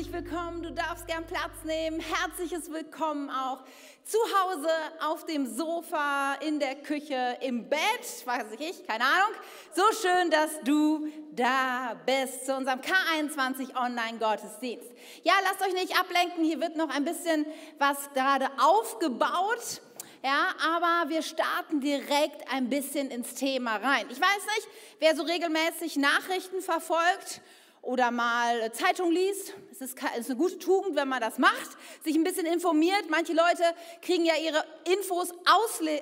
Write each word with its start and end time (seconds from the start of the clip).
herzlich 0.00 0.24
willkommen. 0.24 0.62
Du 0.62 0.72
darfst 0.72 1.06
gern 1.06 1.26
Platz 1.26 1.62
nehmen. 1.64 2.00
Herzliches 2.00 2.72
Willkommen 2.72 3.28
auch 3.28 3.58
zu 4.02 4.16
Hause, 4.18 4.70
auf 5.06 5.26
dem 5.26 5.46
Sofa, 5.46 6.36
in 6.40 6.58
der 6.58 6.76
Küche, 6.76 7.36
im 7.42 7.68
Bett, 7.68 8.24
weiß 8.24 8.46
ich, 8.60 8.86
keine 8.86 9.04
Ahnung. 9.04 9.34
So 9.74 9.82
schön, 10.00 10.30
dass 10.30 10.58
du 10.64 11.06
da 11.32 12.00
bist 12.06 12.46
zu 12.46 12.56
unserem 12.56 12.80
K21 12.80 13.76
Online-Gottesdienst. 13.76 14.88
Ja, 15.22 15.34
lasst 15.42 15.60
euch 15.68 15.74
nicht 15.74 16.00
ablenken, 16.00 16.44
hier 16.44 16.62
wird 16.62 16.76
noch 16.76 16.88
ein 16.88 17.04
bisschen 17.04 17.44
was 17.76 18.10
gerade 18.14 18.48
aufgebaut. 18.58 19.82
Ja, 20.24 20.54
aber 20.76 21.10
wir 21.10 21.20
starten 21.20 21.82
direkt 21.82 22.50
ein 22.50 22.70
bisschen 22.70 23.10
ins 23.10 23.34
Thema 23.34 23.76
rein. 23.76 24.06
Ich 24.08 24.20
weiß 24.20 24.46
nicht, 24.56 24.68
wer 24.98 25.14
so 25.14 25.24
regelmäßig 25.24 25.96
Nachrichten 25.96 26.62
verfolgt 26.62 27.42
oder 27.82 28.10
mal 28.10 28.72
Zeitung 28.72 29.10
liest. 29.10 29.54
Es 29.70 29.80
ist, 29.80 29.96
eine 30.02 30.36
gute 30.36 30.58
Tugend, 30.58 30.96
wenn 30.96 31.08
man 31.08 31.20
das 31.20 31.38
macht, 31.38 31.70
sich 32.04 32.14
ein 32.14 32.24
bisschen 32.24 32.46
informiert. 32.46 33.04
Manche 33.08 33.32
Leute 33.32 33.62
kriegen 34.02 34.24
ja 34.24 34.34
ihre 34.36 34.64
Infos 34.92 35.32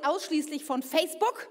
ausschließlich 0.03 0.65
von 0.65 0.83
Facebook. 0.83 1.49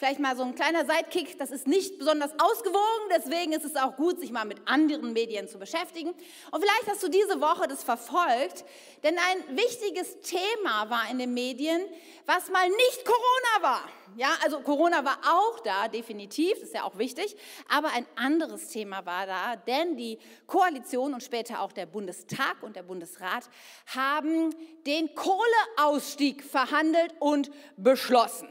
Vielleicht 0.00 0.18
mal 0.18 0.34
so 0.34 0.44
ein 0.44 0.54
kleiner 0.54 0.86
Sidekick, 0.86 1.36
das 1.36 1.50
ist 1.50 1.66
nicht 1.66 1.98
besonders 1.98 2.30
ausgewogen, 2.40 3.10
deswegen 3.14 3.52
ist 3.52 3.66
es 3.66 3.76
auch 3.76 3.96
gut, 3.96 4.18
sich 4.18 4.32
mal 4.32 4.46
mit 4.46 4.66
anderen 4.66 5.12
Medien 5.12 5.46
zu 5.46 5.58
beschäftigen. 5.58 6.08
Und 6.50 6.64
vielleicht 6.64 6.86
hast 6.86 7.02
du 7.02 7.08
diese 7.08 7.38
Woche 7.42 7.68
das 7.68 7.82
verfolgt, 7.82 8.64
denn 9.02 9.18
ein 9.18 9.58
wichtiges 9.58 10.18
Thema 10.22 10.88
war 10.88 11.10
in 11.10 11.18
den 11.18 11.34
Medien, 11.34 11.82
was 12.24 12.48
mal 12.48 12.66
nicht 12.66 13.04
Corona 13.04 13.74
war. 13.74 13.82
Ja, 14.16 14.30
also 14.42 14.60
Corona 14.60 15.04
war 15.04 15.18
auch 15.22 15.60
da, 15.60 15.88
definitiv, 15.88 16.54
das 16.54 16.68
ist 16.68 16.74
ja 16.74 16.84
auch 16.84 16.96
wichtig, 16.96 17.36
aber 17.68 17.88
ein 17.92 18.06
anderes 18.16 18.68
Thema 18.68 19.04
war 19.04 19.26
da, 19.26 19.56
denn 19.56 19.98
die 19.98 20.18
Koalition 20.46 21.12
und 21.12 21.22
später 21.22 21.60
auch 21.60 21.72
der 21.72 21.84
Bundestag 21.84 22.62
und 22.62 22.74
der 22.74 22.84
Bundesrat 22.84 23.50
haben 23.94 24.54
den 24.86 25.14
Kohleausstieg 25.14 26.42
verhandelt 26.42 27.12
und 27.18 27.50
beschlossen. 27.76 28.48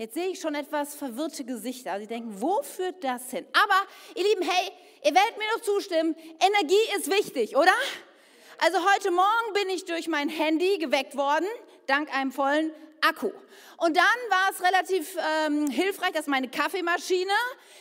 Jetzt 0.00 0.14
sehe 0.14 0.28
ich 0.28 0.38
schon 0.38 0.54
etwas 0.54 0.94
verwirrte 0.94 1.42
Gesichter. 1.44 1.98
Sie 1.98 2.06
denken, 2.06 2.40
wo 2.40 2.62
führt 2.62 3.02
das 3.02 3.32
hin? 3.32 3.44
Aber 3.52 3.74
ihr 4.14 4.22
Lieben, 4.22 4.42
hey, 4.42 4.70
ihr 5.02 5.12
werdet 5.12 5.36
mir 5.36 5.44
doch 5.56 5.62
zustimmen, 5.62 6.14
Energie 6.38 6.96
ist 6.96 7.10
wichtig, 7.10 7.56
oder? 7.56 7.72
Also 8.58 8.78
heute 8.94 9.10
Morgen 9.10 9.52
bin 9.54 9.68
ich 9.70 9.86
durch 9.86 10.06
mein 10.06 10.28
Handy 10.28 10.78
geweckt 10.78 11.16
worden, 11.16 11.46
dank 11.88 12.14
einem 12.16 12.30
vollen 12.30 12.70
Akku. 13.00 13.32
Und 13.76 13.96
dann 13.96 14.04
war 14.28 14.50
es 14.52 14.62
relativ 14.62 15.16
ähm, 15.46 15.68
hilfreich, 15.68 16.12
dass 16.12 16.28
meine 16.28 16.46
Kaffeemaschine, 16.46 17.32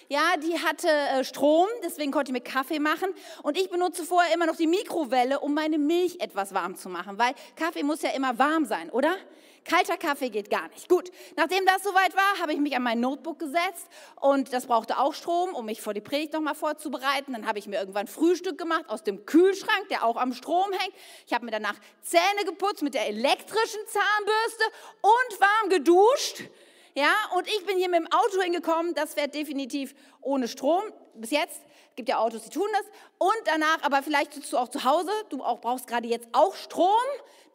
ja, 0.09 0.38
die 0.38 0.57
hatte 0.57 0.89
äh, 0.89 1.23
Strom, 1.23 1.67
deswegen 1.83 2.11
konnte 2.11 2.31
ich 2.31 2.33
mir 2.33 2.41
Kaffee 2.41 2.79
machen. 2.79 3.13
Und 3.43 3.59
ich 3.59 3.69
benutze 3.69 4.03
vorher 4.03 4.33
immer 4.33 4.47
noch 4.47 4.55
die 4.55 4.65
Mikrowelle, 4.65 5.39
um 5.39 5.53
meine 5.53 5.77
Milch 5.77 6.19
etwas 6.19 6.51
warm 6.55 6.77
zu 6.77 6.89
machen, 6.89 7.19
weil 7.19 7.35
Kaffee 7.55 7.83
muss 7.83 8.01
ja 8.01 8.09
immer 8.09 8.39
warm 8.39 8.65
sein, 8.65 8.89
oder? 8.89 9.15
Kalter 9.67 9.97
Kaffee 9.97 10.29
geht 10.29 10.49
gar 10.49 10.69
nicht. 10.69 10.87
Gut, 10.87 11.11
nachdem 11.35 11.65
das 11.65 11.83
soweit 11.83 12.15
war, 12.15 12.39
habe 12.41 12.53
ich 12.53 12.59
mich 12.59 12.75
an 12.75 12.83
mein 12.83 13.01
Notebook 13.01 13.37
gesetzt 13.37 13.87
und 14.21 14.53
das 14.53 14.65
brauchte 14.65 14.97
auch 14.97 15.13
Strom, 15.13 15.53
um 15.53 15.65
mich 15.65 15.81
vor 15.81 15.93
die 15.93 16.01
Predigt 16.01 16.33
nochmal 16.33 16.55
vorzubereiten. 16.55 17.33
Dann 17.33 17.45
habe 17.45 17.59
ich 17.59 17.67
mir 17.67 17.77
irgendwann 17.77 18.07
Frühstück 18.07 18.57
gemacht 18.57 18.85
aus 18.88 19.03
dem 19.03 19.25
Kühlschrank, 19.25 19.89
der 19.89 20.05
auch 20.05 20.15
am 20.15 20.31
Strom 20.31 20.71
hängt. 20.71 20.93
Ich 21.25 21.33
habe 21.33 21.43
mir 21.43 21.51
danach 21.51 21.75
Zähne 22.01 22.45
geputzt 22.45 22.81
mit 22.81 22.93
der 22.93 23.07
elektrischen 23.07 23.81
Zahnbürste 23.88 24.63
und 25.01 25.41
warm 25.41 25.69
geduscht. 25.69 26.43
Ja, 26.95 27.13
und 27.35 27.47
ich 27.47 27.65
bin 27.65 27.77
hier 27.77 27.89
mit 27.89 27.99
dem 27.99 28.11
Auto 28.11 28.41
hingekommen. 28.41 28.95
Das 28.95 29.13
fährt 29.13 29.35
definitiv 29.35 29.93
ohne 30.21 30.47
Strom. 30.47 30.81
Bis 31.13 31.31
jetzt 31.31 31.61
gibt 31.95 32.09
ja 32.09 32.19
Autos, 32.19 32.43
die 32.43 32.49
tun 32.49 32.67
das. 32.71 32.85
Und 33.17 33.41
danach, 33.45 33.83
aber 33.83 34.01
vielleicht 34.01 34.33
sitzt 34.33 34.53
du 34.53 34.57
auch 34.57 34.69
zu 34.69 34.83
Hause. 34.83 35.11
Du 35.29 35.43
auch 35.43 35.59
brauchst 35.59 35.88
gerade 35.88 36.07
jetzt 36.07 36.27
auch 36.31 36.55
Strom 36.55 36.95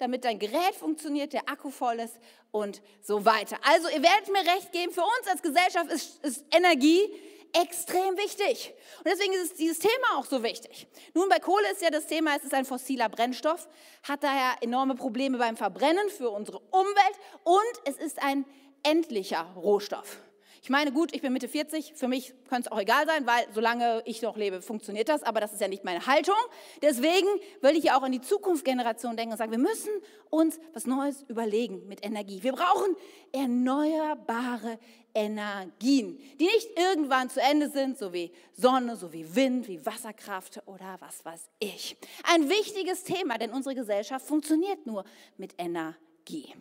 damit 0.02 0.24
dein 0.24 0.38
Gerät 0.38 0.74
funktioniert, 0.78 1.32
der 1.32 1.48
Akku 1.48 1.70
voll 1.70 2.00
ist 2.00 2.18
und 2.50 2.82
so 3.00 3.24
weiter. 3.24 3.56
Also 3.62 3.88
ihr 3.88 4.02
werdet 4.02 4.28
mir 4.30 4.40
recht 4.54 4.72
geben, 4.72 4.92
für 4.92 5.02
uns 5.02 5.28
als 5.30 5.42
Gesellschaft 5.42 5.90
ist, 5.90 6.22
ist 6.24 6.44
Energie 6.54 7.08
extrem 7.52 8.16
wichtig. 8.16 8.74
Und 8.98 9.06
deswegen 9.06 9.32
ist 9.34 9.58
dieses 9.58 9.78
Thema 9.78 10.16
auch 10.16 10.24
so 10.24 10.42
wichtig. 10.42 10.86
Nun, 11.14 11.28
bei 11.28 11.38
Kohle 11.38 11.70
ist 11.70 11.82
ja 11.82 11.90
das 11.90 12.06
Thema, 12.06 12.36
es 12.36 12.44
ist 12.44 12.54
ein 12.54 12.64
fossiler 12.64 13.08
Brennstoff, 13.08 13.68
hat 14.02 14.22
daher 14.22 14.56
enorme 14.60 14.94
Probleme 14.94 15.38
beim 15.38 15.56
Verbrennen 15.56 16.08
für 16.10 16.30
unsere 16.30 16.58
Umwelt 16.58 17.16
und 17.44 17.80
es 17.84 17.96
ist 17.96 18.22
ein 18.22 18.44
endlicher 18.82 19.42
Rohstoff. 19.56 20.18
Ich 20.64 20.70
meine, 20.70 20.92
gut, 20.92 21.12
ich 21.12 21.20
bin 21.22 21.32
Mitte 21.32 21.48
40, 21.48 21.94
für 21.96 22.06
mich 22.06 22.34
könnte 22.48 22.68
es 22.68 22.72
auch 22.72 22.78
egal 22.78 23.04
sein, 23.04 23.26
weil 23.26 23.44
solange 23.52 24.00
ich 24.04 24.22
noch 24.22 24.36
lebe, 24.36 24.62
funktioniert 24.62 25.08
das, 25.08 25.24
aber 25.24 25.40
das 25.40 25.52
ist 25.52 25.60
ja 25.60 25.66
nicht 25.66 25.82
meine 25.82 26.06
Haltung. 26.06 26.36
Deswegen 26.80 27.26
will 27.62 27.76
ich 27.76 27.82
ja 27.82 27.98
auch 27.98 28.04
an 28.04 28.12
die 28.12 28.20
Zukunftsgeneration 28.20 29.16
denken 29.16 29.32
und 29.32 29.38
sagen, 29.38 29.50
wir 29.50 29.58
müssen 29.58 29.90
uns 30.30 30.60
was 30.72 30.86
Neues 30.86 31.24
überlegen 31.26 31.88
mit 31.88 32.06
Energie. 32.06 32.44
Wir 32.44 32.52
brauchen 32.52 32.94
erneuerbare 33.32 34.78
Energien, 35.12 36.20
die 36.38 36.44
nicht 36.44 36.78
irgendwann 36.78 37.28
zu 37.28 37.42
Ende 37.42 37.68
sind, 37.68 37.98
so 37.98 38.12
wie 38.12 38.30
Sonne, 38.52 38.94
so 38.94 39.12
wie 39.12 39.34
Wind, 39.34 39.66
wie 39.66 39.84
Wasserkraft 39.84 40.62
oder 40.66 40.96
was 41.00 41.24
weiß 41.24 41.50
ich. 41.58 41.96
Ein 42.22 42.48
wichtiges 42.48 43.02
Thema, 43.02 43.36
denn 43.36 43.50
unsere 43.50 43.74
Gesellschaft 43.74 44.24
funktioniert 44.24 44.86
nur 44.86 45.02
mit 45.36 45.54
Energie 45.58 46.54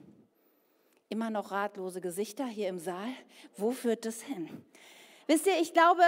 immer 1.11 1.29
noch 1.29 1.51
ratlose 1.51 2.01
Gesichter 2.01 2.47
hier 2.47 2.69
im 2.69 2.79
Saal. 2.79 3.09
Wo 3.57 3.71
führt 3.71 4.05
das 4.05 4.21
hin? 4.21 4.63
Wisst 5.27 5.45
ihr, 5.45 5.59
ich 5.61 5.73
glaube, 5.73 6.03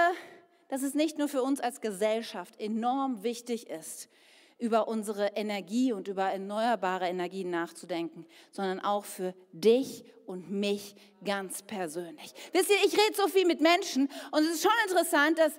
dass 0.69 0.81
es 0.81 0.95
nicht 0.95 1.17
nur 1.17 1.27
für 1.27 1.43
uns 1.43 1.59
als 1.59 1.81
Gesellschaft 1.81 2.59
enorm 2.59 3.21
wichtig 3.21 3.69
ist, 3.69 4.09
über 4.57 4.87
unsere 4.87 5.27
Energie 5.35 5.91
und 5.91 6.07
über 6.07 6.23
erneuerbare 6.23 7.07
Energien 7.07 7.49
nachzudenken, 7.49 8.25
sondern 8.51 8.79
auch 8.79 9.03
für 9.03 9.35
dich 9.51 10.05
und 10.25 10.49
mich 10.51 10.95
ganz 11.25 11.61
persönlich. 11.63 12.33
Wisst 12.53 12.69
ihr, 12.69 12.77
ich 12.85 12.93
rede 12.93 13.15
so 13.15 13.27
viel 13.27 13.45
mit 13.45 13.59
Menschen 13.59 14.09
und 14.31 14.43
es 14.43 14.55
ist 14.55 14.63
schon 14.63 14.71
interessant, 14.87 15.37
dass 15.37 15.51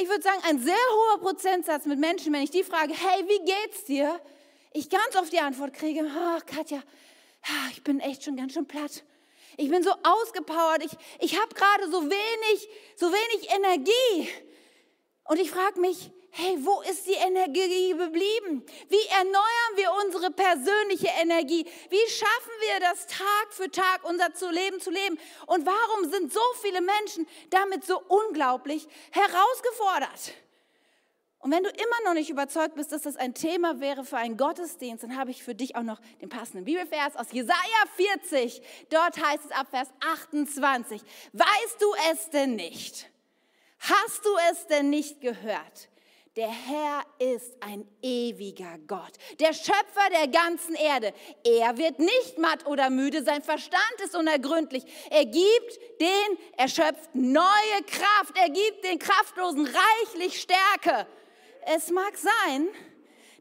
ich 0.00 0.08
würde 0.08 0.22
sagen, 0.22 0.40
ein 0.48 0.60
sehr 0.60 0.74
hoher 0.74 1.20
Prozentsatz 1.20 1.84
mit 1.84 1.98
Menschen, 1.98 2.32
wenn 2.32 2.42
ich 2.42 2.50
die 2.50 2.62
frage, 2.62 2.94
hey, 2.94 3.24
wie 3.26 3.44
geht's 3.44 3.84
dir? 3.84 4.18
Ich 4.72 4.88
ganz 4.88 5.16
oft 5.16 5.32
die 5.32 5.40
Antwort 5.40 5.74
kriege, 5.74 6.06
ach 6.16 6.46
Katja, 6.46 6.82
ich 7.72 7.82
bin 7.82 8.00
echt 8.00 8.24
schon 8.24 8.36
ganz 8.36 8.52
schön 8.54 8.66
platt. 8.66 9.04
Ich 9.56 9.70
bin 9.70 9.82
so 9.82 9.90
ausgepowert. 10.02 10.84
Ich, 10.84 10.92
ich 11.20 11.40
habe 11.40 11.54
gerade 11.54 11.90
so 11.90 12.02
wenig, 12.02 12.68
so 12.96 13.06
wenig 13.06 13.50
Energie. 13.54 14.28
Und 15.24 15.38
ich 15.38 15.50
frage 15.50 15.80
mich, 15.80 16.10
hey, 16.30 16.56
wo 16.60 16.80
ist 16.82 17.06
die 17.06 17.14
Energie 17.14 17.90
geblieben? 17.90 18.64
Wie 18.88 19.06
erneuern 19.08 19.72
wir 19.74 19.90
unsere 20.04 20.30
persönliche 20.30 21.08
Energie? 21.20 21.66
Wie 21.90 22.10
schaffen 22.10 22.52
wir 22.60 22.80
das 22.80 23.06
Tag 23.06 23.52
für 23.52 23.70
Tag 23.70 24.04
unser 24.04 24.30
Leben 24.52 24.80
zu 24.80 24.90
leben? 24.90 25.18
Und 25.46 25.66
warum 25.66 26.10
sind 26.10 26.32
so 26.32 26.40
viele 26.62 26.80
Menschen 26.80 27.26
damit 27.50 27.84
so 27.84 28.00
unglaublich 28.08 28.86
herausgefordert? 29.10 30.34
Und 31.40 31.52
wenn 31.52 31.62
du 31.62 31.70
immer 31.70 32.04
noch 32.04 32.14
nicht 32.14 32.30
überzeugt 32.30 32.74
bist, 32.74 32.90
dass 32.90 33.02
das 33.02 33.16
ein 33.16 33.32
Thema 33.32 33.80
wäre 33.80 34.04
für 34.04 34.16
einen 34.16 34.36
Gottesdienst, 34.36 35.04
dann 35.04 35.16
habe 35.16 35.30
ich 35.30 35.44
für 35.44 35.54
dich 35.54 35.76
auch 35.76 35.82
noch 35.84 36.00
den 36.20 36.28
passenden 36.28 36.64
Bibelvers 36.64 37.14
aus 37.16 37.30
Jesaja 37.30 37.56
40. 37.96 38.60
Dort 38.90 39.24
heißt 39.24 39.44
es 39.44 39.50
ab 39.52 39.68
Vers 39.70 39.88
28. 40.00 41.00
Weißt 41.32 41.80
du 41.80 41.86
es 42.10 42.30
denn 42.30 42.56
nicht? 42.56 43.08
Hast 43.78 44.24
du 44.24 44.30
es 44.50 44.66
denn 44.66 44.90
nicht 44.90 45.20
gehört? 45.20 45.88
Der 46.34 46.50
Herr 46.50 47.04
ist 47.18 47.56
ein 47.60 47.84
ewiger 48.00 48.78
Gott, 48.86 49.12
der 49.40 49.52
Schöpfer 49.52 50.08
der 50.12 50.28
ganzen 50.28 50.76
Erde. 50.76 51.12
Er 51.42 51.76
wird 51.78 51.98
nicht 51.98 52.38
matt 52.38 52.64
oder 52.64 52.90
müde, 52.90 53.24
sein 53.24 53.42
Verstand 53.42 54.00
ist 54.04 54.14
unergründlich. 54.14 54.84
Er 55.10 55.24
gibt 55.24 56.00
den 56.00 56.38
erschöpft 56.56 57.12
neue 57.14 57.82
Kraft, 57.86 58.36
er 58.36 58.50
gibt 58.50 58.84
den 58.84 59.00
Kraftlosen 59.00 59.66
reichlich 59.66 60.40
Stärke. 60.40 61.08
Es 61.74 61.90
mag 61.90 62.16
sein, 62.16 62.68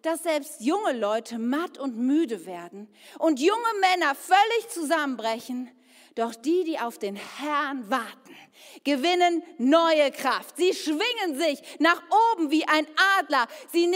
dass 0.01 0.23
selbst 0.23 0.59
junge 0.59 0.91
Leute 0.91 1.39
matt 1.39 1.77
und 1.77 1.97
müde 1.97 2.45
werden 2.45 2.89
und 3.19 3.39
junge 3.39 3.73
Männer 3.79 4.15
völlig 4.15 4.69
zusammenbrechen, 4.69 5.71
doch 6.15 6.35
die, 6.35 6.65
die 6.65 6.77
auf 6.77 6.97
den 6.97 7.15
Herrn 7.15 7.89
warten, 7.89 8.35
gewinnen 8.83 9.43
neue 9.57 10.11
Kraft. 10.11 10.57
Sie 10.57 10.73
schwingen 10.73 11.39
sich 11.39 11.61
nach 11.79 12.01
oben 12.33 12.51
wie 12.51 12.67
ein 12.67 12.85
Adler. 13.17 13.47
Sie, 13.71 13.89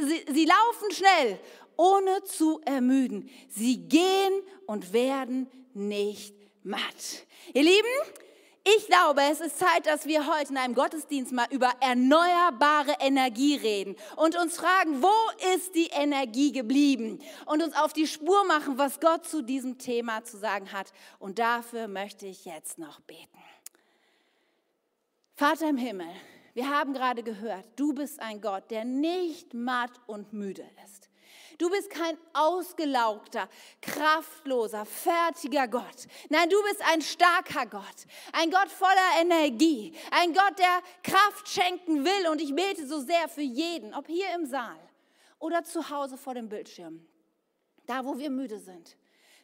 sie, 0.00 0.32
sie 0.32 0.46
laufen 0.46 0.90
schnell, 0.90 1.38
ohne 1.76 2.24
zu 2.24 2.60
ermüden. 2.64 3.30
Sie 3.48 3.88
gehen 3.88 4.42
und 4.66 4.92
werden 4.92 5.48
nicht 5.74 6.34
matt. 6.64 7.26
Ihr 7.54 7.62
Lieben, 7.62 8.25
ich 8.76 8.86
glaube, 8.86 9.22
es 9.30 9.40
ist 9.40 9.58
Zeit, 9.58 9.86
dass 9.86 10.06
wir 10.06 10.26
heute 10.26 10.50
in 10.50 10.56
einem 10.56 10.74
Gottesdienst 10.74 11.32
mal 11.32 11.46
über 11.50 11.70
erneuerbare 11.80 12.96
Energie 13.00 13.56
reden 13.56 13.96
und 14.16 14.36
uns 14.36 14.56
fragen, 14.56 15.02
wo 15.02 15.54
ist 15.54 15.74
die 15.74 15.88
Energie 15.92 16.52
geblieben? 16.52 17.20
Und 17.46 17.62
uns 17.62 17.76
auf 17.76 17.92
die 17.92 18.06
Spur 18.06 18.44
machen, 18.46 18.76
was 18.78 18.98
Gott 19.00 19.26
zu 19.26 19.42
diesem 19.42 19.78
Thema 19.78 20.24
zu 20.24 20.36
sagen 20.36 20.72
hat. 20.72 20.92
Und 21.18 21.38
dafür 21.38 21.86
möchte 21.86 22.26
ich 22.26 22.44
jetzt 22.44 22.78
noch 22.78 23.00
beten. 23.00 23.38
Vater 25.36 25.68
im 25.68 25.76
Himmel, 25.76 26.08
Wir 26.56 26.70
haben 26.70 26.94
gerade 26.94 27.22
gehört, 27.22 27.66
du 27.76 27.92
bist 27.92 28.18
ein 28.18 28.40
Gott, 28.40 28.70
der 28.70 28.86
nicht 28.86 29.52
matt 29.52 29.90
und 30.06 30.32
müde 30.32 30.64
ist. 30.86 31.10
Du 31.58 31.70
bist 31.70 31.88
kein 31.88 32.18
ausgelaugter, 32.34 33.48
kraftloser, 33.80 34.84
fertiger 34.84 35.66
Gott. 35.66 36.06
Nein, 36.28 36.50
du 36.50 36.62
bist 36.64 36.82
ein 36.86 37.00
starker 37.00 37.66
Gott, 37.66 38.06
ein 38.32 38.50
Gott 38.50 38.68
voller 38.68 39.20
Energie, 39.20 39.94
ein 40.10 40.34
Gott, 40.34 40.58
der 40.58 40.82
Kraft 41.02 41.48
schenken 41.48 42.04
will. 42.04 42.28
Und 42.30 42.42
ich 42.42 42.54
bete 42.54 42.86
so 42.86 43.00
sehr 43.00 43.28
für 43.28 43.42
jeden, 43.42 43.94
ob 43.94 44.06
hier 44.06 44.34
im 44.34 44.44
Saal 44.44 44.78
oder 45.38 45.64
zu 45.64 45.88
Hause 45.88 46.18
vor 46.18 46.34
dem 46.34 46.48
Bildschirm, 46.48 47.06
da 47.86 48.04
wo 48.04 48.18
wir 48.18 48.30
müde 48.30 48.58
sind, 48.58 48.96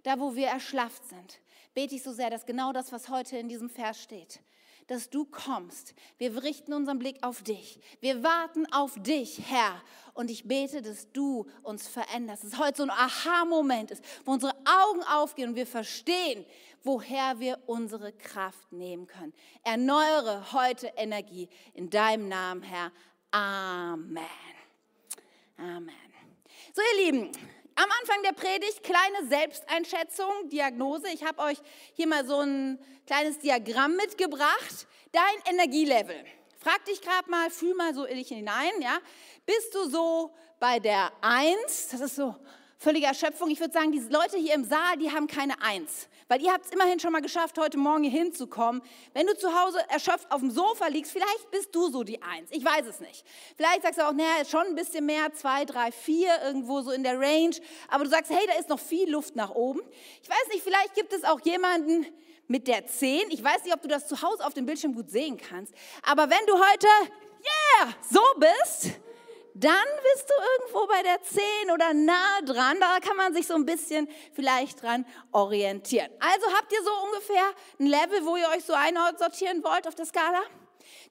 da 0.03 0.19
wo 0.19 0.35
wir 0.35 0.49
erschlafft 0.49 1.07
sind, 1.07 1.41
bete 1.75 1.95
ich 1.95 2.03
so 2.03 2.13
sehr, 2.13 2.29
dass 2.29 2.45
genau 2.45 2.73
das, 2.73 2.93
was 2.93 3.09
heute 3.09 3.39
in 3.39 3.49
diesem 3.49 3.71
Vers 3.71 4.03
steht, 4.03 4.41
dass 4.93 5.09
du 5.09 5.25
kommst. 5.25 5.95
Wir 6.19 6.43
richten 6.43 6.75
unseren 6.75 6.99
Blick 6.99 7.17
auf 7.23 7.43
dich. 7.43 7.81
Wir 8.01 8.23
warten 8.23 8.71
auf 8.73 8.93
dich, 9.03 9.41
Herr. 9.49 9.81
Und 10.13 10.31
ich 10.31 10.47
bete, 10.47 10.83
dass 10.83 11.11
du 11.13 11.47
uns 11.63 11.89
veränderst. 11.89 12.45
Dass 12.45 12.59
heute 12.59 12.77
so 12.77 12.83
ein 12.83 12.91
Aha-Moment 12.91 13.91
ist, 13.91 14.05
wo 14.27 14.33
unsere 14.33 14.53
Augen 14.67 15.03
aufgehen 15.05 15.51
und 15.51 15.57
wir 15.57 15.67
verstehen, 15.67 16.45
woher 16.83 17.41
wir 17.41 17.59
unsere 17.67 18.13
Kraft 18.13 18.71
nehmen 18.71 19.07
können. 19.07 19.33
Erneuere 19.65 20.53
heute 20.53 20.93
Energie 20.97 21.49
in 21.73 21.89
deinem 21.89 22.29
Namen, 22.29 22.63
Herr. 22.63 22.93
Amen. 23.31 24.27
Amen. 25.57 25.95
So, 26.75 26.83
ihr 26.83 27.05
Lieben, 27.07 27.33
am 27.75 27.89
Anfang 28.01 28.23
der 28.23 28.33
Predigt 28.33 28.83
kleine 28.83 29.29
Selbsteinschätzung, 29.29 30.49
Diagnose. 30.49 31.09
Ich 31.13 31.25
habe 31.25 31.41
euch 31.43 31.59
hier 31.95 32.07
mal 32.07 32.27
so 32.27 32.41
ein 32.41 32.79
kleines 33.07 33.39
Diagramm 33.39 33.97
mitgebracht. 33.97 34.87
Dein 35.13 35.55
Energielevel. 35.55 36.25
Frag 36.59 36.85
dich 36.85 37.01
gerade 37.01 37.29
mal, 37.31 37.51
fühl 37.51 37.75
mal 37.75 37.95
so 37.95 38.05
in 38.05 38.17
dich 38.17 38.29
hinein, 38.29 38.73
ja? 38.81 38.99
Bist 39.47 39.75
du 39.75 39.89
so 39.89 40.33
bei 40.61 40.79
der 40.79 41.13
Eins? 41.21 41.89
Das 41.91 42.01
ist 42.01 42.17
so 42.17 42.37
völlige 42.83 43.07
Erschöpfung. 43.07 43.49
Ich 43.51 43.61
würde 43.61 43.73
sagen, 43.73 43.93
diese 43.93 44.11
Leute 44.11 44.37
hier 44.37 44.55
im 44.55 44.65
Saal, 44.65 44.97
die 44.99 45.13
haben 45.13 45.29
keine 45.29 45.63
Eins. 45.63 46.09
Weil 46.27 46.43
ihr 46.43 46.53
habt 46.53 46.65
es 46.65 46.73
immerhin 46.73 46.99
schon 46.99 47.13
mal 47.13 47.23
geschafft, 47.23 47.57
heute 47.59 47.79
Morgen 47.79 48.03
hier 48.03 48.11
hinzukommen. 48.11 48.83
Wenn 49.15 49.27
du 49.27 49.37
zu 49.37 49.49
Hause 49.49 49.79
erschöpft 49.89 50.31
auf 50.31 50.41
dem 50.41 50.51
Sofa 50.51 50.89
liegst, 50.89 51.13
vielleicht 51.13 51.51
bist 51.53 51.75
du 51.75 51.91
so 51.91 52.03
die 52.03 52.21
Eins. 52.23 52.51
Ich 52.51 52.65
weiß 52.65 52.87
es 52.87 52.99
nicht. 53.01 53.25
Vielleicht 53.57 53.83
sagst 53.83 54.01
du 54.01 54.09
auch, 54.09 54.13
naja, 54.13 54.45
schon 54.45 54.67
ein 54.67 54.75
bisschen 54.75 55.07
mehr, 55.07 55.33
zwei, 55.33 55.65
drei, 55.65 55.93
vier, 55.93 56.31
irgendwo 56.45 56.81
so 56.81 56.91
in 56.91 57.05
der 57.05 57.21
Range. 57.21 57.55
Aber 57.89 58.05
du 58.05 58.11
sagst, 58.11 58.33
hey, 58.33 58.45
da 58.49 58.59
ist 58.59 58.69
noch 58.69 58.81
viel 58.81 59.09
Luft 59.09 59.37
nach 59.37 59.51
oben. 59.51 59.81
Ich 60.23 60.29
weiß 60.29 60.49
nicht, 60.53 60.65
vielleicht 60.65 60.95
gibt 60.95 61.13
es 61.13 61.23
auch 61.23 61.41
jemanden 61.41 62.07
mit 62.49 62.67
der 62.67 62.87
Zehn. 62.87 63.31
Ich 63.31 63.45
weiß 63.45 63.63
nicht, 63.63 63.75
ob 63.75 63.83
du 63.83 63.89
das 63.89 64.09
zu 64.09 64.23
Hause 64.23 64.45
auf 64.45 64.55
dem 64.55 64.67
Bildschirm 64.67 64.95
gut 64.95 65.09
sehen 65.09 65.37
kannst. 65.37 65.73
Aber 66.03 66.29
wenn 66.29 66.47
du 66.47 66.55
heute, 66.55 66.89
yeah, 67.79 67.95
so 68.11 68.21
bist, 68.39 68.99
dann 69.55 69.87
bist 70.15 70.29
du 70.29 70.35
irgendwo 70.57 70.87
bei 70.87 71.03
der 71.03 71.23
10 71.23 71.71
oder 71.73 71.93
nah 71.93 72.41
dran. 72.45 72.79
Da 72.81 73.01
kann 73.01 73.17
man 73.17 73.35
sich 73.35 73.47
so 73.47 73.55
ein 73.55 73.67
bisschen 73.67 74.09
vielleicht 74.33 74.83
dran 74.83 75.05
orientieren. 75.31 76.11
Also 76.21 76.47
habt 76.57 76.73
ihr 76.73 76.83
so 76.83 76.91
ungefähr 77.05 77.45
ein 77.79 77.87
Level, 77.87 78.25
wo 78.25 78.37
ihr 78.37 78.49
euch 78.49 78.65
so 78.65 78.73
einsortieren 78.73 79.63
wollt 79.63 79.87
auf 79.87 79.95
der 79.95 80.07
Skala? 80.07 80.43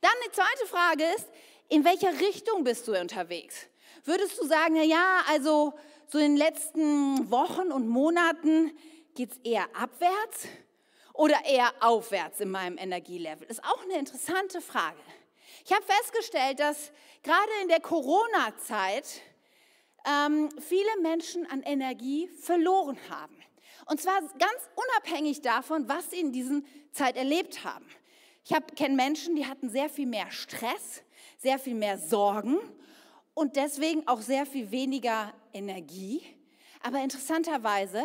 Dann 0.01 0.11
die 0.25 0.31
zweite 0.31 0.65
Frage 0.67 1.03
ist, 1.15 1.27
in 1.69 1.85
welcher 1.85 2.19
Richtung 2.19 2.63
bist 2.63 2.87
du 2.87 2.99
unterwegs? 2.99 3.67
Würdest 4.03 4.39
du 4.39 4.47
sagen, 4.47 4.73
na 4.75 4.83
ja, 4.83 5.21
also 5.29 5.73
so 6.07 6.17
in 6.17 6.35
den 6.35 6.37
letzten 6.37 7.29
Wochen 7.29 7.71
und 7.71 7.87
Monaten 7.87 8.75
geht 9.13 9.31
es 9.31 9.37
eher 9.43 9.67
abwärts 9.75 10.47
oder 11.13 11.45
eher 11.45 11.71
aufwärts 11.79 12.39
in 12.39 12.49
meinem 12.49 12.77
Energielevel? 12.77 13.47
Ist 13.47 13.63
auch 13.63 13.83
eine 13.83 13.99
interessante 13.99 14.61
Frage. 14.61 14.99
Ich 15.65 15.71
habe 15.71 15.83
festgestellt, 15.85 16.59
dass 16.59 16.91
gerade 17.23 17.51
in 17.61 17.67
der 17.67 17.79
Corona-Zeit 17.79 19.21
ähm, 20.05 20.49
viele 20.59 21.01
Menschen 21.01 21.49
an 21.49 21.61
Energie 21.61 22.27
verloren 22.27 22.97
haben. 23.09 23.37
Und 23.85 24.01
zwar 24.01 24.21
ganz 24.21 24.69
unabhängig 24.75 25.41
davon, 25.41 25.87
was 25.87 26.09
sie 26.11 26.19
in 26.19 26.31
dieser 26.31 26.61
Zeit 26.91 27.15
erlebt 27.15 27.63
haben. 27.63 27.85
Ich 28.43 28.55
kenne 28.75 28.95
Menschen, 28.95 29.35
die 29.35 29.45
hatten 29.45 29.69
sehr 29.69 29.89
viel 29.89 30.07
mehr 30.07 30.31
Stress, 30.31 31.03
sehr 31.37 31.59
viel 31.59 31.75
mehr 31.75 31.97
Sorgen 31.97 32.57
und 33.33 33.55
deswegen 33.55 34.07
auch 34.07 34.21
sehr 34.21 34.45
viel 34.45 34.71
weniger 34.71 35.33
Energie. 35.53 36.23
Aber 36.81 37.03
interessanterweise 37.03 38.03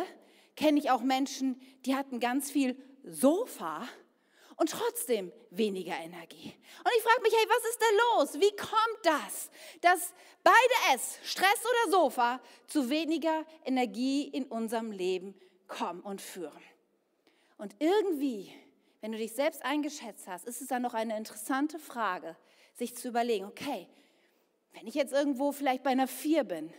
kenne 0.55 0.79
ich 0.79 0.91
auch 0.91 1.01
Menschen, 1.01 1.59
die 1.85 1.95
hatten 1.95 2.19
ganz 2.19 2.51
viel 2.51 2.75
Sofa 3.03 3.87
und 4.57 4.71
trotzdem 4.71 5.31
weniger 5.51 5.95
Energie. 5.97 6.53
Und 6.83 6.91
ich 6.97 7.03
frage 7.03 7.21
mich, 7.21 7.33
hey, 7.33 7.47
was 7.47 7.69
ist 7.69 7.79
da 7.79 7.85
los? 8.15 8.33
Wie 8.41 8.55
kommt 8.55 8.99
das, 9.03 9.49
dass 9.81 10.13
beide 10.43 10.95
es, 10.95 11.19
Stress 11.23 11.61
oder 11.61 11.91
Sofa, 11.91 12.41
zu 12.65 12.89
weniger 12.89 13.45
Energie 13.65 14.27
in 14.27 14.45
unserem 14.45 14.91
Leben 14.91 15.35
kommen 15.67 16.01
und 16.01 16.21
führen? 16.21 16.63
Und 17.57 17.75
irgendwie, 17.79 18.51
wenn 19.01 19.11
du 19.11 19.17
dich 19.17 19.33
selbst 19.33 19.63
eingeschätzt 19.63 20.27
hast, 20.27 20.45
ist 20.45 20.61
es 20.61 20.67
dann 20.67 20.81
noch 20.81 20.93
eine 20.93 21.17
interessante 21.17 21.79
Frage, 21.79 22.35
sich 22.75 22.95
zu 22.95 23.07
überlegen, 23.07 23.45
okay, 23.45 23.87
wenn 24.73 24.87
ich 24.87 24.95
jetzt 24.95 25.13
irgendwo 25.13 25.51
vielleicht 25.51 25.83
bei 25.83 25.91
einer 25.91 26.07
Vier 26.07 26.43
bin, 26.43 26.71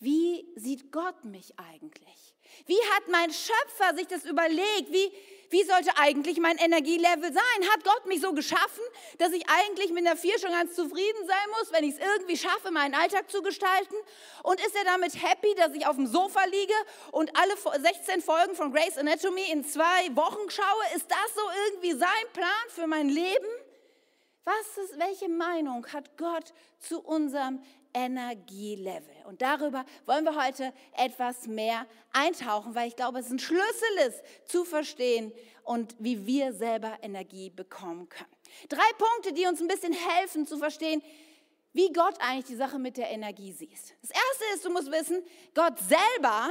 wie 0.00 0.46
sieht 0.56 0.92
Gott 0.92 1.24
mich 1.24 1.58
eigentlich? 1.58 2.34
Wie 2.66 2.78
hat 2.94 3.08
mein 3.08 3.30
Schöpfer 3.30 3.94
sich 3.94 4.06
das 4.06 4.24
überlegt? 4.24 4.90
Wie, 4.90 5.12
wie 5.50 5.64
sollte 5.64 5.90
eigentlich 5.96 6.38
mein 6.38 6.56
Energielevel 6.58 7.32
sein? 7.32 7.70
Hat 7.72 7.84
Gott 7.84 8.06
mich 8.06 8.20
so 8.20 8.32
geschaffen, 8.32 8.82
dass 9.18 9.32
ich 9.32 9.44
eigentlich 9.48 9.90
mit 9.90 10.06
einer 10.06 10.16
Vier 10.16 10.38
schon 10.38 10.52
ganz 10.52 10.74
zufrieden 10.74 11.26
sein 11.26 11.50
muss, 11.58 11.72
wenn 11.72 11.84
ich 11.84 11.94
es 11.94 12.00
irgendwie 12.00 12.36
schaffe, 12.36 12.70
meinen 12.70 12.94
Alltag 12.94 13.30
zu 13.30 13.42
gestalten? 13.42 13.96
Und 14.44 14.60
ist 14.60 14.76
er 14.76 14.84
damit 14.84 15.20
happy, 15.20 15.54
dass 15.56 15.74
ich 15.74 15.86
auf 15.86 15.96
dem 15.96 16.06
Sofa 16.06 16.44
liege 16.44 16.74
und 17.10 17.36
alle 17.36 17.54
16 17.56 18.22
Folgen 18.22 18.54
von 18.54 18.72
Grace 18.72 18.96
Anatomy 18.96 19.50
in 19.50 19.64
zwei 19.64 20.14
Wochen 20.14 20.48
schaue? 20.50 20.96
Ist 20.96 21.10
das 21.10 21.34
so 21.34 21.42
irgendwie 21.66 21.98
sein 21.98 22.32
Plan 22.32 22.48
für 22.68 22.86
mein 22.86 23.08
Leben? 23.08 23.46
Was 24.44 24.84
ist, 24.84 24.98
welche 24.98 25.28
Meinung 25.28 25.86
hat 25.92 26.16
Gott 26.16 26.52
zu 26.78 27.00
unserem 27.00 27.60
Energielevel. 27.94 29.14
Und 29.26 29.42
darüber 29.42 29.84
wollen 30.06 30.24
wir 30.24 30.42
heute 30.42 30.72
etwas 30.96 31.46
mehr 31.46 31.86
eintauchen, 32.12 32.74
weil 32.74 32.88
ich 32.88 32.96
glaube, 32.96 33.18
es 33.18 33.30
ein 33.30 33.38
Schlüssel 33.38 34.08
ist, 34.08 34.22
zu 34.44 34.64
verstehen 34.64 35.32
und 35.64 35.94
wie 35.98 36.26
wir 36.26 36.52
selber 36.52 36.98
Energie 37.02 37.50
bekommen 37.50 38.08
können. 38.08 38.30
Drei 38.68 38.90
Punkte, 38.98 39.32
die 39.32 39.46
uns 39.46 39.60
ein 39.60 39.68
bisschen 39.68 39.92
helfen 39.92 40.46
zu 40.46 40.58
verstehen, 40.58 41.02
wie 41.72 41.92
Gott 41.92 42.14
eigentlich 42.20 42.46
die 42.46 42.56
Sache 42.56 42.78
mit 42.78 42.96
der 42.96 43.10
Energie 43.10 43.52
sieht. 43.52 43.96
Das 44.02 44.10
erste 44.10 44.44
ist, 44.54 44.64
du 44.64 44.70
musst 44.70 44.90
wissen, 44.90 45.22
Gott 45.54 45.78
selber 45.78 46.50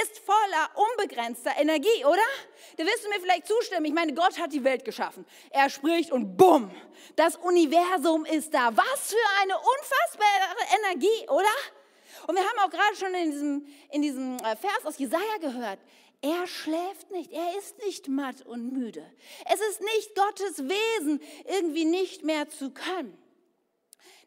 ist 0.00 0.18
voller 0.20 0.70
unbegrenzter 0.74 1.52
Energie, 1.58 2.04
oder? 2.04 2.22
Da 2.76 2.84
wirst 2.84 3.04
du 3.04 3.08
mir 3.10 3.20
vielleicht 3.20 3.46
zustimmen. 3.46 3.84
Ich 3.84 3.92
meine, 3.92 4.14
Gott 4.14 4.38
hat 4.38 4.52
die 4.52 4.64
Welt 4.64 4.84
geschaffen. 4.84 5.26
Er 5.50 5.68
spricht 5.68 6.10
und 6.10 6.36
bumm, 6.36 6.70
das 7.16 7.36
Universum 7.36 8.24
ist 8.24 8.54
da. 8.54 8.74
Was 8.74 9.12
für 9.12 9.42
eine 9.42 9.54
unfassbare 9.56 10.54
Energie, 10.78 11.28
oder? 11.28 12.26
Und 12.26 12.36
wir 12.36 12.42
haben 12.42 12.58
auch 12.60 12.70
gerade 12.70 12.96
schon 12.96 13.14
in 13.14 13.30
diesem, 13.30 13.66
in 13.90 14.02
diesem 14.02 14.36
äh, 14.38 14.56
Vers 14.56 14.84
aus 14.84 14.98
Jesaja 14.98 15.38
gehört, 15.40 15.78
er 16.22 16.46
schläft 16.46 17.10
nicht, 17.10 17.32
er 17.32 17.58
ist 17.58 17.78
nicht 17.78 18.08
matt 18.08 18.46
und 18.46 18.72
müde. 18.72 19.04
Es 19.52 19.60
ist 19.60 19.80
nicht 19.80 20.14
Gottes 20.14 20.58
Wesen, 20.68 21.20
irgendwie 21.44 21.84
nicht 21.84 22.22
mehr 22.22 22.48
zu 22.48 22.70
können. 22.70 23.18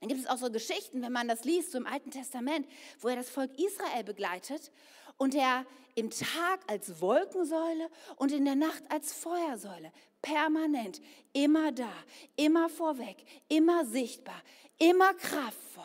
Dann 0.02 0.10
gibt 0.10 0.20
es 0.20 0.28
auch 0.28 0.38
so 0.38 0.52
Geschichten, 0.52 1.02
wenn 1.02 1.14
man 1.14 1.30
das 1.30 1.46
liest, 1.46 1.72
so 1.72 1.78
im 1.78 1.88
Alten 1.88 2.12
Testament, 2.12 2.68
wo 3.00 3.08
er 3.08 3.16
das 3.16 3.30
Volk 3.30 3.58
Israel 3.58 4.04
begleitet 4.04 4.72
und 5.18 5.36
er 5.36 5.66
im 5.96 6.10
Tag 6.10 6.60
als 6.68 7.02
Wolkensäule 7.02 7.90
und 8.18 8.32
in 8.32 8.46
der 8.46 8.56
Nacht 8.56 8.84
als 8.90 9.14
Feuersäule. 9.14 9.92
Permanent, 10.22 11.02
immer 11.34 11.72
da, 11.72 11.92
immer 12.36 12.70
vorweg, 12.70 13.18
immer 13.48 13.86
sichtbar, 13.86 14.42
immer 14.78 15.14
kraftvoll. 15.14 15.84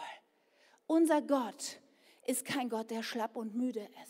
Unser 0.86 1.22
Gott 1.22 1.78
ist 2.26 2.44
kein 2.44 2.68
Gott, 2.68 2.90
der 2.90 3.02
schlapp 3.02 3.36
und 3.36 3.54
müde 3.54 3.86
ist. 4.02 4.09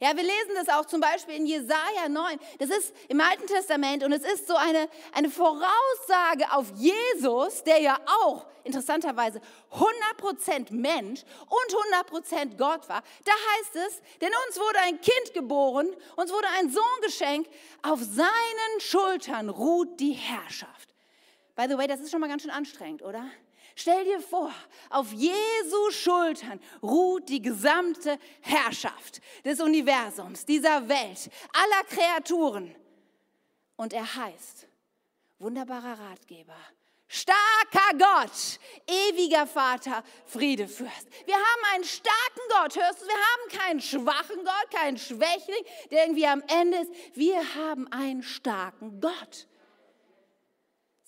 Ja, 0.00 0.16
wir 0.16 0.22
lesen 0.22 0.54
das 0.54 0.68
auch 0.68 0.86
zum 0.86 1.00
Beispiel 1.00 1.36
in 1.36 1.46
Jesaja 1.46 2.08
9. 2.08 2.38
Das 2.58 2.70
ist 2.70 2.94
im 3.08 3.20
Alten 3.20 3.46
Testament 3.46 4.02
und 4.04 4.12
es 4.12 4.22
ist 4.22 4.46
so 4.46 4.56
eine, 4.56 4.88
eine 5.12 5.30
Voraussage 5.30 6.50
auf 6.52 6.72
Jesus, 6.76 7.62
der 7.64 7.80
ja 7.80 7.98
auch 8.22 8.46
interessanterweise 8.64 9.40
100% 9.72 10.72
Mensch 10.72 11.22
und 11.42 12.10
100% 12.10 12.56
Gott 12.56 12.88
war. 12.88 13.02
Da 13.24 13.32
heißt 13.32 13.76
es, 13.86 14.02
denn 14.20 14.30
uns 14.48 14.58
wurde 14.58 14.78
ein 14.84 15.00
Kind 15.00 15.34
geboren, 15.34 15.88
uns 16.16 16.32
wurde 16.32 16.48
ein 16.58 16.70
Sohn 16.70 16.82
geschenkt, 17.02 17.50
auf 17.82 18.00
seinen 18.00 18.80
Schultern 18.80 19.48
ruht 19.48 20.00
die 20.00 20.12
Herrschaft. 20.12 20.94
By 21.54 21.66
the 21.68 21.78
way, 21.78 21.86
das 21.86 22.00
ist 22.00 22.10
schon 22.10 22.20
mal 22.20 22.28
ganz 22.28 22.42
schön 22.42 22.50
anstrengend, 22.50 23.02
oder? 23.02 23.30
Stell 23.74 24.04
dir 24.04 24.20
vor, 24.20 24.52
auf 24.90 25.12
Jesu 25.12 25.90
Schultern 25.90 26.60
ruht 26.82 27.28
die 27.28 27.42
gesamte 27.42 28.18
Herrschaft 28.40 29.20
des 29.44 29.60
Universums, 29.60 30.44
dieser 30.46 30.88
Welt, 30.88 31.30
aller 31.52 31.84
Kreaturen. 31.88 32.74
Und 33.76 33.92
er 33.92 34.14
heißt 34.14 34.68
wunderbarer 35.38 35.98
Ratgeber, 35.98 36.56
Starker 37.06 37.96
Gott, 37.98 38.58
ewiger 38.88 39.46
Vater, 39.46 40.02
Friedefürst. 40.26 41.08
Wir 41.26 41.36
haben 41.36 41.74
einen 41.74 41.84
starken 41.84 42.40
Gott, 42.48 42.76
hörst 42.76 43.02
du? 43.02 43.06
Wir 43.06 43.14
haben 43.14 43.58
keinen 43.60 43.80
schwachen 43.80 44.44
Gott, 44.44 44.70
keinen 44.72 44.98
Schwächling, 44.98 45.64
der 45.90 46.04
irgendwie 46.04 46.26
am 46.26 46.42
Ende 46.48 46.78
ist. 46.78 46.90
Wir 47.14 47.54
haben 47.54 47.86
einen 47.92 48.22
starken 48.22 49.00
Gott. 49.00 49.46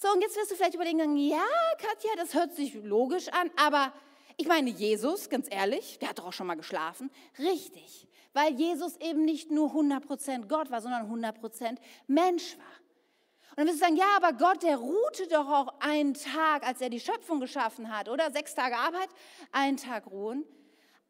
So, 0.06 0.12
und 0.12 0.20
jetzt 0.20 0.36
wirst 0.36 0.52
du 0.52 0.54
vielleicht 0.54 0.74
überlegen, 0.74 1.16
ja, 1.16 1.42
Katja, 1.78 2.10
das 2.14 2.32
hört 2.32 2.54
sich 2.54 2.74
logisch 2.74 3.26
an, 3.26 3.50
aber 3.56 3.92
ich 4.36 4.46
meine, 4.46 4.70
Jesus, 4.70 5.28
ganz 5.28 5.48
ehrlich, 5.50 5.98
der 5.98 6.10
hat 6.10 6.20
doch 6.20 6.26
auch 6.26 6.32
schon 6.32 6.46
mal 6.46 6.54
geschlafen. 6.54 7.10
Richtig, 7.40 8.06
weil 8.32 8.52
Jesus 8.52 8.96
eben 8.98 9.24
nicht 9.24 9.50
nur 9.50 9.72
100% 9.72 10.46
Gott 10.46 10.70
war, 10.70 10.80
sondern 10.80 11.10
100% 11.10 11.78
Mensch 12.06 12.56
war. 12.56 13.50
Und 13.50 13.56
dann 13.56 13.66
wirst 13.66 13.80
du 13.80 13.84
sagen, 13.84 13.96
ja, 13.96 14.06
aber 14.16 14.32
Gott, 14.34 14.62
der 14.62 14.76
ruhte 14.76 15.26
doch 15.26 15.48
auch 15.50 15.80
einen 15.80 16.14
Tag, 16.14 16.64
als 16.64 16.80
er 16.80 16.88
die 16.88 17.00
Schöpfung 17.00 17.40
geschaffen 17.40 17.92
hat, 17.92 18.08
oder? 18.08 18.30
Sechs 18.30 18.54
Tage 18.54 18.76
Arbeit, 18.76 19.08
einen 19.50 19.76
Tag 19.76 20.06
ruhen. 20.06 20.44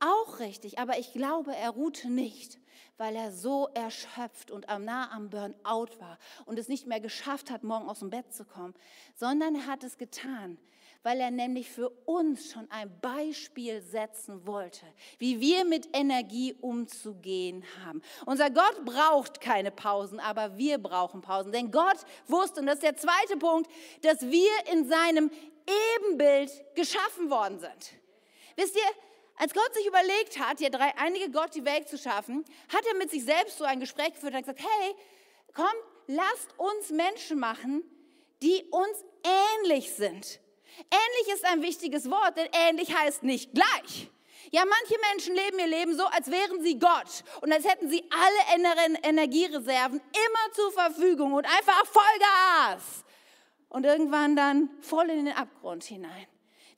Auch 0.00 0.38
richtig, 0.38 0.78
aber 0.78 0.98
ich 0.98 1.12
glaube, 1.12 1.54
er 1.54 1.68
ruhte 1.68 2.08
nicht, 2.08 2.58
weil 2.98 3.16
er 3.16 3.32
so 3.32 3.68
erschöpft 3.74 4.50
und 4.50 4.66
nah 4.66 5.10
am 5.12 5.30
Burnout 5.30 5.98
war 5.98 6.18
und 6.44 6.58
es 6.58 6.68
nicht 6.68 6.86
mehr 6.86 7.00
geschafft 7.00 7.50
hat, 7.50 7.62
morgen 7.62 7.88
aus 7.88 8.00
dem 8.00 8.10
Bett 8.10 8.32
zu 8.32 8.44
kommen, 8.44 8.74
sondern 9.14 9.54
er 9.54 9.66
hat 9.66 9.84
es 9.84 9.98
getan, 9.98 10.58
weil 11.02 11.20
er 11.20 11.30
nämlich 11.30 11.70
für 11.70 11.90
uns 12.04 12.52
schon 12.52 12.70
ein 12.70 12.90
Beispiel 13.00 13.80
setzen 13.80 14.46
wollte, 14.46 14.84
wie 15.18 15.40
wir 15.40 15.64
mit 15.64 15.88
Energie 15.96 16.54
umzugehen 16.60 17.64
haben. 17.84 18.02
Unser 18.24 18.50
Gott 18.50 18.84
braucht 18.84 19.40
keine 19.40 19.70
Pausen, 19.70 20.18
aber 20.18 20.56
wir 20.56 20.78
brauchen 20.78 21.20
Pausen. 21.20 21.52
Denn 21.52 21.70
Gott 21.70 21.98
wusste, 22.26 22.60
und 22.60 22.66
das 22.66 22.76
ist 22.76 22.82
der 22.82 22.96
zweite 22.96 23.36
Punkt, 23.38 23.70
dass 24.02 24.22
wir 24.22 24.50
in 24.72 24.88
seinem 24.88 25.30
Ebenbild 25.96 26.50
geschaffen 26.74 27.30
worden 27.30 27.60
sind. 27.60 27.92
Wisst 28.56 28.74
ihr, 28.74 28.82
als 29.36 29.52
Gott 29.52 29.74
sich 29.74 29.86
überlegt 29.86 30.38
hat, 30.38 30.58
hier 30.58 30.70
drei 30.70 30.96
einige 30.96 31.30
Gott 31.30 31.54
die 31.54 31.64
Welt 31.64 31.88
zu 31.88 31.98
schaffen, 31.98 32.44
hat 32.72 32.86
er 32.86 32.96
mit 32.96 33.10
sich 33.10 33.24
selbst 33.24 33.58
so 33.58 33.64
ein 33.64 33.80
Gespräch 33.80 34.14
geführt 34.14 34.34
und 34.34 34.40
gesagt, 34.40 34.60
hey, 34.60 34.94
komm, 35.54 35.66
lasst 36.06 36.58
uns 36.58 36.90
Menschen 36.90 37.38
machen, 37.38 37.82
die 38.42 38.64
uns 38.70 39.04
ähnlich 39.62 39.92
sind. 39.92 40.40
Ähnlich 40.78 41.34
ist 41.34 41.44
ein 41.44 41.62
wichtiges 41.62 42.10
Wort, 42.10 42.36
denn 42.36 42.48
ähnlich 42.52 42.94
heißt 42.94 43.22
nicht 43.22 43.52
gleich. 43.54 44.10
Ja, 44.52 44.62
manche 44.64 44.96
Menschen 45.10 45.34
leben 45.34 45.58
ihr 45.58 45.66
Leben 45.66 45.96
so, 45.96 46.04
als 46.04 46.30
wären 46.30 46.62
sie 46.62 46.78
Gott 46.78 47.24
und 47.40 47.52
als 47.52 47.66
hätten 47.66 47.90
sie 47.90 48.04
alle 48.10 48.98
Energiereserven 49.02 49.98
immer 50.00 50.52
zur 50.54 50.72
Verfügung 50.72 51.32
und 51.32 51.44
einfach 51.44 51.84
Vollgas. 51.86 53.04
Und 53.68 53.84
irgendwann 53.84 54.36
dann 54.36 54.70
voll 54.80 55.10
in 55.10 55.26
den 55.26 55.34
Abgrund 55.34 55.82
hinein. 55.84 56.26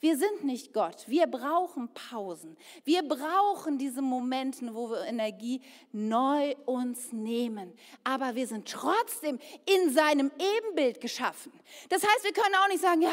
Wir 0.00 0.16
sind 0.16 0.44
nicht 0.44 0.72
Gott. 0.72 1.08
Wir 1.08 1.26
brauchen 1.26 1.92
Pausen. 1.92 2.56
Wir 2.84 3.02
brauchen 3.02 3.78
diese 3.78 4.00
Momente, 4.00 4.72
wo 4.72 4.90
wir 4.90 5.04
Energie 5.04 5.60
neu 5.90 6.54
uns 6.66 7.12
nehmen. 7.12 7.76
Aber 8.04 8.36
wir 8.36 8.46
sind 8.46 8.68
trotzdem 8.68 9.40
in 9.66 9.92
seinem 9.92 10.30
Ebenbild 10.38 11.00
geschaffen. 11.00 11.52
Das 11.88 12.02
heißt, 12.04 12.22
wir 12.22 12.32
können 12.32 12.54
auch 12.54 12.68
nicht 12.68 12.80
sagen, 12.80 13.02
ja, 13.02 13.10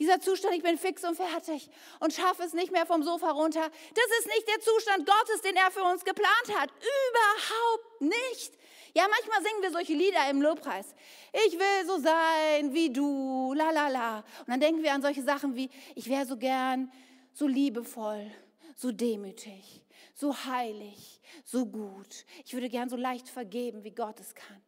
dieser 0.00 0.20
Zustand, 0.20 0.54
ich 0.54 0.62
bin 0.62 0.76
fix 0.76 1.04
und 1.04 1.16
fertig 1.16 1.70
und 2.00 2.12
schaffe 2.12 2.42
es 2.42 2.52
nicht 2.52 2.72
mehr 2.72 2.86
vom 2.86 3.02
Sofa 3.02 3.30
runter. 3.30 3.70
Das 3.94 4.18
ist 4.18 4.26
nicht 4.26 4.48
der 4.48 4.60
Zustand 4.60 5.06
Gottes, 5.06 5.40
den 5.42 5.54
er 5.56 5.70
für 5.70 5.82
uns 5.84 6.04
geplant 6.04 6.56
hat. 6.56 6.70
Überhaupt 6.70 8.00
nicht. 8.00 8.58
Ja, 8.94 9.06
manchmal 9.08 9.42
singen 9.42 9.62
wir 9.62 9.70
solche 9.70 9.94
Lieder 9.94 10.30
im 10.30 10.42
Lobpreis. 10.42 10.94
Ich 11.46 11.58
will 11.58 11.86
so 11.86 11.98
sein 11.98 12.72
wie 12.72 12.90
du, 12.90 13.52
la 13.54 13.70
la 13.70 13.88
la. 13.88 14.18
Und 14.18 14.48
dann 14.48 14.60
denken 14.60 14.82
wir 14.82 14.92
an 14.92 15.02
solche 15.02 15.22
Sachen 15.22 15.54
wie, 15.54 15.70
ich 15.94 16.08
wäre 16.08 16.26
so 16.26 16.36
gern 16.36 16.90
so 17.32 17.46
liebevoll, 17.46 18.30
so 18.74 18.90
demütig, 18.90 19.84
so 20.14 20.34
heilig, 20.44 21.20
so 21.44 21.66
gut. 21.66 22.24
Ich 22.44 22.52
würde 22.54 22.68
gern 22.68 22.88
so 22.88 22.96
leicht 22.96 23.28
vergeben, 23.28 23.84
wie 23.84 23.92
Gott 23.92 24.18
es 24.20 24.34
kann 24.34 24.62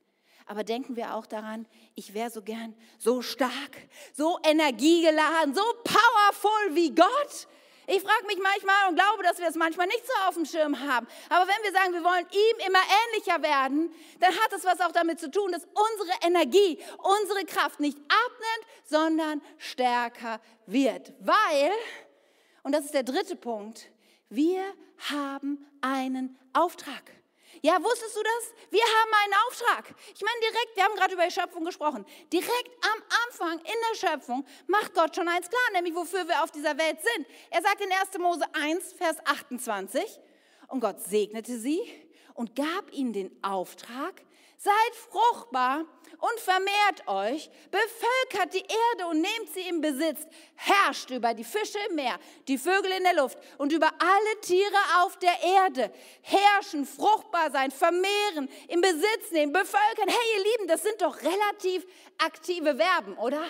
aber 0.50 0.64
denken 0.64 0.96
wir 0.96 1.14
auch 1.14 1.26
daran, 1.26 1.64
ich 1.94 2.12
wäre 2.12 2.28
so 2.28 2.42
gern 2.42 2.74
so 2.98 3.22
stark, 3.22 3.76
so 4.12 4.36
energiegeladen, 4.42 5.54
so 5.54 5.62
powerful 5.84 6.74
wie 6.74 6.92
Gott. 6.92 7.46
Ich 7.92 8.02
frage 8.02 8.24
mich 8.28 8.38
manchmal 8.38 8.88
und 8.88 8.94
glaube, 8.94 9.24
dass 9.24 9.40
wir 9.40 9.48
es 9.48 9.56
manchmal 9.56 9.88
nicht 9.88 10.06
so 10.06 10.12
auf 10.28 10.34
dem 10.34 10.44
Schirm 10.44 10.78
haben. 10.78 11.08
Aber 11.28 11.48
wenn 11.48 11.64
wir 11.64 11.72
sagen, 11.72 11.92
wir 11.92 12.04
wollen 12.04 12.24
ihm 12.30 12.66
immer 12.68 12.78
ähnlicher 12.78 13.42
werden, 13.42 13.92
dann 14.20 14.30
hat 14.30 14.52
es 14.52 14.64
was 14.64 14.80
auch 14.80 14.92
damit 14.92 15.18
zu 15.18 15.28
tun, 15.28 15.50
dass 15.50 15.64
unsere 15.64 16.16
Energie, 16.24 16.78
unsere 16.98 17.44
Kraft 17.46 17.80
nicht 17.80 17.98
abnimmt, 17.98 18.66
sondern 18.84 19.42
stärker 19.58 20.40
wird. 20.66 21.12
Weil, 21.18 21.72
und 22.62 22.70
das 22.70 22.84
ist 22.84 22.94
der 22.94 23.02
dritte 23.02 23.34
Punkt, 23.34 23.90
wir 24.28 24.62
haben 25.10 25.66
einen 25.80 26.38
Auftrag. 26.52 27.19
Ja, 27.62 27.82
wusstest 27.82 28.16
du 28.16 28.22
das? 28.22 28.70
Wir 28.70 28.82
haben 28.82 29.10
einen 29.24 29.34
Auftrag. 29.46 29.94
Ich 30.14 30.22
meine, 30.22 30.40
direkt, 30.40 30.76
wir 30.76 30.84
haben 30.84 30.94
gerade 30.94 31.14
über 31.14 31.26
die 31.26 31.32
Schöpfung 31.32 31.64
gesprochen. 31.64 32.06
Direkt 32.32 32.70
am 32.84 33.02
Anfang 33.26 33.58
in 33.58 33.74
der 33.90 34.08
Schöpfung 34.08 34.46
macht 34.66 34.94
Gott 34.94 35.14
schon 35.14 35.28
eins 35.28 35.48
klar, 35.48 35.60
nämlich 35.74 35.94
wofür 35.94 36.26
wir 36.26 36.42
auf 36.42 36.50
dieser 36.50 36.78
Welt 36.78 36.98
sind. 37.02 37.26
Er 37.50 37.60
sagt 37.60 37.80
in 37.82 37.92
1. 37.92 38.18
Mose 38.18 38.44
1, 38.54 38.94
Vers 38.94 39.16
28, 39.24 40.20
und 40.68 40.80
Gott 40.80 41.00
segnete 41.00 41.58
sie 41.58 41.80
und 42.34 42.56
gab 42.56 42.92
ihnen 42.92 43.12
den 43.12 43.44
Auftrag, 43.44 44.22
seid 44.62 44.94
fruchtbar 45.10 45.86
und 46.18 46.40
vermehrt 46.40 47.06
euch, 47.06 47.50
bevölkert 47.70 48.52
die 48.52 48.58
Erde 48.58 49.08
und 49.08 49.22
nehmt 49.22 49.54
sie 49.54 49.66
in 49.66 49.80
Besitz, 49.80 50.26
herrscht 50.54 51.08
über 51.08 51.32
die 51.32 51.44
Fische 51.44 51.78
im 51.88 51.94
Meer, 51.94 52.18
die 52.46 52.58
Vögel 52.58 52.92
in 52.92 53.04
der 53.04 53.14
Luft 53.14 53.38
und 53.56 53.72
über 53.72 53.88
alle 53.98 54.40
Tiere 54.42 54.76
auf 54.98 55.18
der 55.18 55.42
Erde. 55.42 55.90
Herrschen, 56.20 56.84
fruchtbar 56.84 57.50
sein, 57.50 57.70
vermehren, 57.70 58.50
in 58.68 58.82
Besitz 58.82 59.30
nehmen, 59.30 59.54
bevölkern. 59.54 60.08
Hey 60.08 60.36
ihr 60.36 60.44
Lieben, 60.44 60.68
das 60.68 60.82
sind 60.82 61.00
doch 61.00 61.16
relativ 61.22 61.86
aktive 62.18 62.76
Verben, 62.76 63.16
oder? 63.16 63.42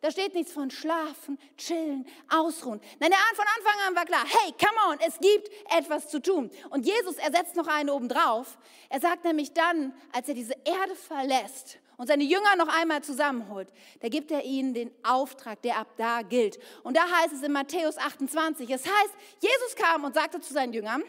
Da 0.00 0.10
steht 0.12 0.34
nichts 0.34 0.52
von 0.52 0.70
schlafen, 0.70 1.38
chillen, 1.56 2.06
ausruhen. 2.28 2.80
Nein, 3.00 3.10
von 3.34 3.44
Anfang 3.56 3.88
an 3.88 3.96
war 3.96 4.04
klar, 4.04 4.24
hey, 4.24 4.52
come 4.52 4.92
on, 4.92 4.98
es 5.06 5.18
gibt 5.18 5.50
etwas 5.76 6.08
zu 6.08 6.22
tun. 6.22 6.50
Und 6.70 6.86
Jesus 6.86 7.16
ersetzt 7.16 7.56
noch 7.56 7.66
einen 7.66 7.90
obendrauf. 7.90 8.58
Er 8.88 9.00
sagt 9.00 9.24
nämlich 9.24 9.52
dann, 9.52 9.92
als 10.12 10.28
er 10.28 10.34
diese 10.34 10.54
Erde 10.64 10.94
verlässt 10.94 11.78
und 11.96 12.06
seine 12.06 12.22
Jünger 12.22 12.54
noch 12.56 12.68
einmal 12.68 13.02
zusammenholt, 13.02 13.68
da 14.00 14.08
gibt 14.08 14.30
er 14.30 14.44
ihnen 14.44 14.72
den 14.72 14.92
Auftrag, 15.02 15.62
der 15.62 15.78
ab 15.78 15.88
da 15.96 16.22
gilt. 16.22 16.58
Und 16.84 16.96
da 16.96 17.02
heißt 17.02 17.32
es 17.32 17.42
in 17.42 17.50
Matthäus 17.50 17.98
28, 17.98 18.70
es 18.70 18.84
heißt, 18.84 19.14
Jesus 19.40 19.74
kam 19.74 20.04
und 20.04 20.14
sagte 20.14 20.40
zu 20.40 20.54
seinen 20.54 20.72
Jüngern, 20.72 21.02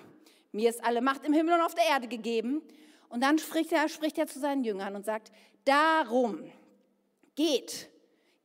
mir 0.51 0.69
ist 0.69 0.83
alle 0.83 1.01
Macht 1.01 1.25
im 1.25 1.33
Himmel 1.33 1.53
und 1.53 1.61
auf 1.61 1.75
der 1.75 1.85
Erde 1.85 2.07
gegeben. 2.07 2.63
Und 3.09 3.21
dann 3.21 3.37
spricht 3.37 3.71
er, 3.71 3.87
spricht 3.87 4.17
er 4.17 4.25
zu 4.25 4.39
seinen 4.39 4.63
Jüngern 4.63 4.95
und 4.95 5.05
sagt, 5.05 5.31
darum 5.65 6.51
geht 7.35 7.87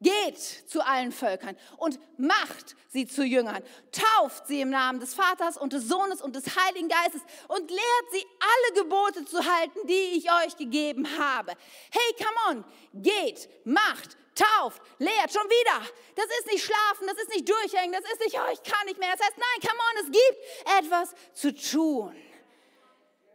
Geht 0.04 0.38
zu 0.38 0.84
allen 0.84 1.12
Völkern 1.12 1.56
und 1.78 1.98
macht 2.18 2.76
sie 2.88 3.06
zu 3.06 3.24
Jüngern. 3.24 3.62
Tauft 3.90 4.46
sie 4.46 4.60
im 4.60 4.68
Namen 4.68 5.00
des 5.00 5.14
Vaters 5.14 5.56
und 5.56 5.72
des 5.72 5.88
Sohnes 5.88 6.20
und 6.20 6.36
des 6.36 6.44
Heiligen 6.56 6.88
Geistes 6.88 7.22
und 7.48 7.70
lehrt 7.70 8.06
sie 8.12 8.22
alle 8.38 8.82
Gebote 8.82 9.24
zu 9.24 9.38
halten, 9.38 9.78
die 9.86 10.18
ich 10.18 10.30
euch 10.30 10.58
gegeben 10.58 11.08
habe. 11.18 11.52
Hey, 11.90 12.14
come 12.18 12.36
on, 12.50 13.02
geht, 13.02 13.48
macht, 13.64 14.18
tauft, 14.34 14.82
lehrt, 14.98 15.32
schon 15.32 15.48
wieder. 15.48 15.88
Das 16.16 16.26
ist 16.38 16.52
nicht 16.52 16.64
schlafen, 16.64 17.06
das 17.06 17.16
ist 17.16 17.30
nicht 17.30 17.48
durchhängen, 17.48 17.92
das 17.92 18.12
ist 18.12 18.20
nicht, 18.20 18.36
oh, 18.38 18.52
ich 18.52 18.62
kann 18.62 18.86
nicht 18.86 19.00
mehr. 19.00 19.10
Das 19.16 19.26
heißt, 19.26 19.38
nein, 19.38 19.70
come 19.70 19.80
on, 19.80 20.04
es 20.04 20.12
gibt 20.12 20.84
etwas 20.84 21.14
zu 21.32 21.54
tun. 21.54 22.14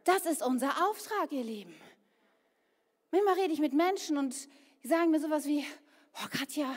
Das 0.03 0.27
ist 0.27 0.43
unser 0.43 0.87
Auftrag, 0.87 1.31
ihr 1.31 1.43
Lieben. 1.43 1.75
Manchmal 3.09 3.39
rede 3.39 3.53
ich 3.53 3.59
mit 3.59 3.73
Menschen 3.73 4.19
und 4.19 4.35
die 4.83 4.87
sagen 4.87 5.09
mir 5.09 5.19
sowas 5.19 5.45
wie, 5.45 5.65
oh 6.15 6.27
Katja, 6.29 6.75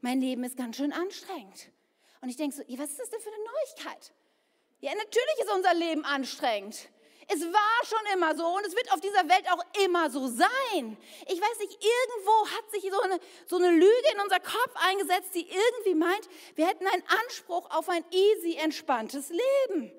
mein 0.00 0.20
Leben 0.20 0.44
ist 0.44 0.56
ganz 0.56 0.76
schön 0.76 0.92
anstrengend. 0.92 1.70
Und 2.20 2.28
ich 2.28 2.36
denke 2.36 2.56
so, 2.56 2.62
was 2.62 2.90
ist 2.90 3.00
das 3.00 3.10
denn 3.10 3.20
für 3.20 3.30
eine 3.30 3.44
Neuigkeit? 3.44 4.12
Ja, 4.80 4.94
natürlich 4.94 5.38
ist 5.40 5.52
unser 5.52 5.74
Leben 5.74 6.04
anstrengend. 6.04 6.88
Es 7.28 7.40
war 7.40 7.84
schon 7.84 8.14
immer 8.14 8.36
so 8.36 8.46
und 8.46 8.64
es 8.64 8.76
wird 8.76 8.92
auf 8.92 9.00
dieser 9.00 9.28
Welt 9.28 9.50
auch 9.50 9.64
immer 9.84 10.10
so 10.10 10.28
sein. 10.28 10.96
Ich 11.26 11.40
weiß 11.40 11.58
nicht, 11.58 11.72
irgendwo 11.72 12.56
hat 12.56 12.70
sich 12.70 12.82
so 12.88 13.00
eine, 13.00 13.20
so 13.46 13.56
eine 13.56 13.70
Lüge 13.70 14.08
in 14.14 14.20
unser 14.20 14.38
Kopf 14.38 14.74
eingesetzt, 14.76 15.34
die 15.34 15.48
irgendwie 15.48 15.94
meint, 15.94 16.28
wir 16.54 16.66
hätten 16.68 16.86
einen 16.86 17.02
Anspruch 17.24 17.68
auf 17.70 17.88
ein 17.88 18.04
easy, 18.12 18.56
entspanntes 18.56 19.30
Leben. 19.30 19.90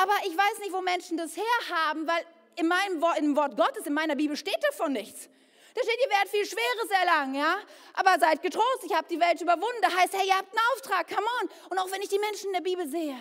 Aber 0.00 0.12
ich 0.26 0.36
weiß 0.36 0.58
nicht, 0.60 0.72
wo 0.72 0.80
Menschen 0.80 1.18
das 1.18 1.36
herhaben, 1.36 2.06
weil 2.06 2.24
in 2.56 2.68
meinem 2.68 3.02
Wort, 3.02 3.18
im 3.18 3.36
Wort 3.36 3.56
Gottes, 3.56 3.86
in 3.86 3.92
meiner 3.92 4.16
Bibel 4.16 4.36
steht 4.36 4.62
davon 4.70 4.94
nichts. 4.94 5.28
Da 5.76 5.82
steht, 5.82 5.98
ihr 6.02 6.10
werdet 6.10 6.30
viel 6.30 6.46
Schweres 6.46 6.90
erlangen, 6.90 7.34
ja? 7.34 7.58
Aber 7.92 8.18
seid 8.18 8.40
getrost, 8.40 8.82
ich 8.86 8.94
habe 8.94 9.06
die 9.10 9.20
Welt 9.20 9.38
überwunden. 9.42 9.82
Da 9.82 9.94
heißt, 9.94 10.14
hey, 10.14 10.26
ihr 10.26 10.34
habt 10.34 10.48
einen 10.48 10.66
Auftrag, 10.72 11.06
come 11.06 11.26
on. 11.42 11.50
Und 11.68 11.78
auch 11.78 11.90
wenn 11.92 12.00
ich 12.00 12.08
die 12.08 12.18
Menschen 12.18 12.46
in 12.46 12.54
der 12.54 12.62
Bibel 12.62 12.88
sehe, 12.88 13.14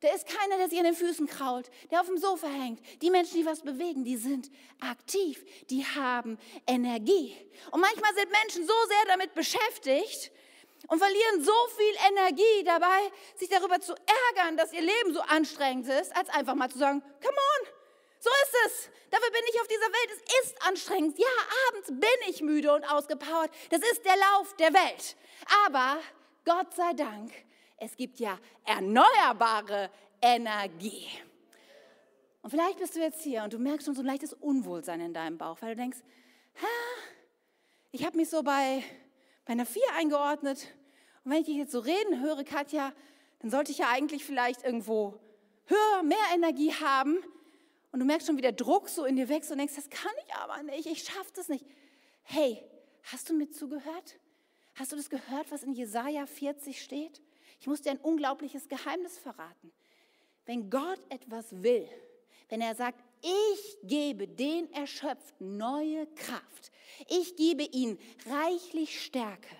da 0.00 0.12
ist 0.12 0.26
keiner, 0.26 0.56
der 0.56 0.68
sich 0.68 0.78
an 0.78 0.86
den 0.86 0.96
Füßen 0.96 1.28
krault, 1.28 1.70
der 1.92 2.00
auf 2.00 2.06
dem 2.08 2.18
Sofa 2.18 2.48
hängt. 2.48 2.80
Die 3.00 3.10
Menschen, 3.10 3.36
die 3.36 3.46
was 3.46 3.60
bewegen, 3.60 4.04
die 4.04 4.16
sind 4.16 4.50
aktiv, 4.80 5.40
die 5.70 5.86
haben 5.86 6.36
Energie. 6.66 7.36
Und 7.70 7.80
manchmal 7.80 8.12
sind 8.14 8.28
Menschen 8.28 8.66
so 8.66 8.74
sehr 8.88 9.06
damit 9.06 9.32
beschäftigt, 9.34 10.32
und 10.88 10.98
verlieren 10.98 11.42
so 11.42 11.52
viel 11.78 11.94
Energie 12.10 12.64
dabei, 12.64 13.10
sich 13.36 13.48
darüber 13.48 13.80
zu 13.80 13.94
ärgern, 13.94 14.56
dass 14.58 14.72
ihr 14.74 14.82
Leben 14.82 15.14
so 15.14 15.20
anstrengend 15.22 15.88
ist, 15.88 16.14
als 16.14 16.28
einfach 16.28 16.54
mal 16.54 16.70
zu 16.70 16.78
sagen, 16.78 17.00
come 17.22 17.36
on, 17.36 17.68
so 18.24 18.30
ist 18.30 18.56
es. 18.66 18.90
Dafür 19.10 19.30
bin 19.30 19.42
ich 19.50 19.60
auf 19.60 19.68
dieser 19.68 19.82
Welt. 19.82 20.10
Es 20.16 20.46
ist 20.46 20.66
anstrengend. 20.66 21.18
Ja, 21.18 21.26
abends 21.68 21.88
bin 21.88 22.30
ich 22.30 22.40
müde 22.40 22.72
und 22.72 22.84
ausgepowert. 22.84 23.50
Das 23.70 23.80
ist 23.80 24.04
der 24.04 24.16
Lauf 24.16 24.56
der 24.56 24.72
Welt. 24.72 25.16
Aber 25.66 25.98
Gott 26.44 26.74
sei 26.74 26.94
Dank, 26.94 27.32
es 27.76 27.96
gibt 27.96 28.18
ja 28.18 28.38
erneuerbare 28.64 29.90
Energie. 30.22 31.06
Und 32.42 32.50
vielleicht 32.50 32.78
bist 32.78 32.96
du 32.96 33.00
jetzt 33.00 33.22
hier 33.22 33.44
und 33.44 33.52
du 33.52 33.58
merkst 33.58 33.86
schon 33.86 33.94
so 33.94 34.02
ein 34.02 34.06
leichtes 34.06 34.32
Unwohlsein 34.32 35.00
in 35.00 35.14
deinem 35.14 35.38
Bauch, 35.38 35.58
weil 35.60 35.70
du 35.70 35.82
denkst, 35.82 35.98
ich 37.92 38.04
habe 38.04 38.16
mich 38.16 38.30
so 38.30 38.42
bei, 38.42 38.82
bei 39.44 39.52
einer 39.52 39.66
Vier 39.66 39.84
eingeordnet. 39.96 40.66
Und 41.24 41.30
wenn 41.30 41.40
ich 41.40 41.46
dich 41.46 41.56
jetzt 41.56 41.72
so 41.72 41.78
reden 41.78 42.22
höre, 42.22 42.42
Katja, 42.44 42.92
dann 43.40 43.50
sollte 43.50 43.70
ich 43.70 43.78
ja 43.78 43.88
eigentlich 43.90 44.24
vielleicht 44.24 44.64
irgendwo 44.64 45.20
höher, 45.66 46.02
mehr 46.02 46.18
Energie 46.34 46.72
haben. 46.72 47.22
Und 47.94 48.00
du 48.00 48.06
merkst 48.06 48.26
schon, 48.26 48.36
wie 48.36 48.42
der 48.42 48.50
Druck 48.50 48.88
so 48.88 49.04
in 49.04 49.14
dir 49.14 49.28
wächst 49.28 49.52
und 49.52 49.58
denkst, 49.58 49.76
das 49.76 49.88
kann 49.88 50.10
ich 50.26 50.34
aber 50.34 50.60
nicht, 50.64 50.84
ich 50.86 51.04
schaffe 51.04 51.30
das 51.36 51.48
nicht. 51.48 51.64
Hey, 52.24 52.60
hast 53.04 53.30
du 53.30 53.34
mir 53.34 53.48
zugehört? 53.48 54.18
Hast 54.74 54.90
du 54.90 54.96
das 54.96 55.08
gehört, 55.08 55.52
was 55.52 55.62
in 55.62 55.72
Jesaja 55.74 56.26
40 56.26 56.82
steht? 56.82 57.22
Ich 57.60 57.68
muss 57.68 57.82
dir 57.82 57.92
ein 57.92 58.00
unglaubliches 58.00 58.66
Geheimnis 58.66 59.16
verraten. 59.16 59.70
Wenn 60.44 60.70
Gott 60.70 60.98
etwas 61.08 61.62
will, 61.62 61.88
wenn 62.48 62.60
er 62.60 62.74
sagt, 62.74 62.98
ich 63.22 63.78
gebe 63.84 64.26
den 64.26 64.72
Erschöpften 64.72 65.56
neue 65.56 66.08
Kraft, 66.16 66.72
ich 67.08 67.36
gebe 67.36 67.62
ihnen 67.62 67.96
reichlich 68.28 69.04
Stärke, 69.04 69.54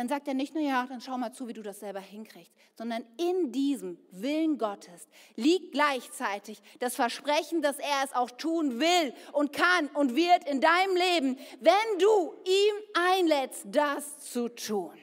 dann 0.00 0.08
sagt 0.08 0.28
er 0.28 0.32
nicht, 0.32 0.54
naja, 0.54 0.86
dann 0.88 1.02
schau 1.02 1.18
mal 1.18 1.30
zu, 1.30 1.46
wie 1.46 1.52
du 1.52 1.60
das 1.60 1.80
selber 1.80 2.00
hinkriegst, 2.00 2.50
sondern 2.74 3.04
in 3.18 3.52
diesem 3.52 3.98
Willen 4.12 4.56
Gottes 4.56 5.06
liegt 5.36 5.72
gleichzeitig 5.72 6.62
das 6.78 6.96
Versprechen, 6.96 7.60
dass 7.60 7.78
er 7.78 8.02
es 8.02 8.14
auch 8.14 8.30
tun 8.30 8.80
will 8.80 9.12
und 9.32 9.52
kann 9.52 9.88
und 9.88 10.16
wird 10.16 10.48
in 10.48 10.62
deinem 10.62 10.96
Leben, 10.96 11.38
wenn 11.60 11.98
du 11.98 12.32
ihm 12.46 12.74
einlädst, 12.94 13.66
das 13.66 14.20
zu 14.20 14.48
tun. 14.48 14.96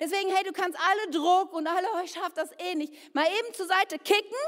Deswegen, 0.00 0.30
hey, 0.34 0.44
du 0.44 0.52
kannst 0.52 0.78
alle 0.80 1.10
Druck 1.10 1.52
und 1.52 1.66
alle, 1.66 1.86
oh, 1.94 2.00
ich 2.02 2.12
schaffe 2.12 2.32
das 2.34 2.52
eh 2.58 2.74
nicht, 2.74 3.14
mal 3.14 3.26
eben 3.26 3.52
zur 3.52 3.66
Seite 3.66 3.98
kicken 3.98 4.38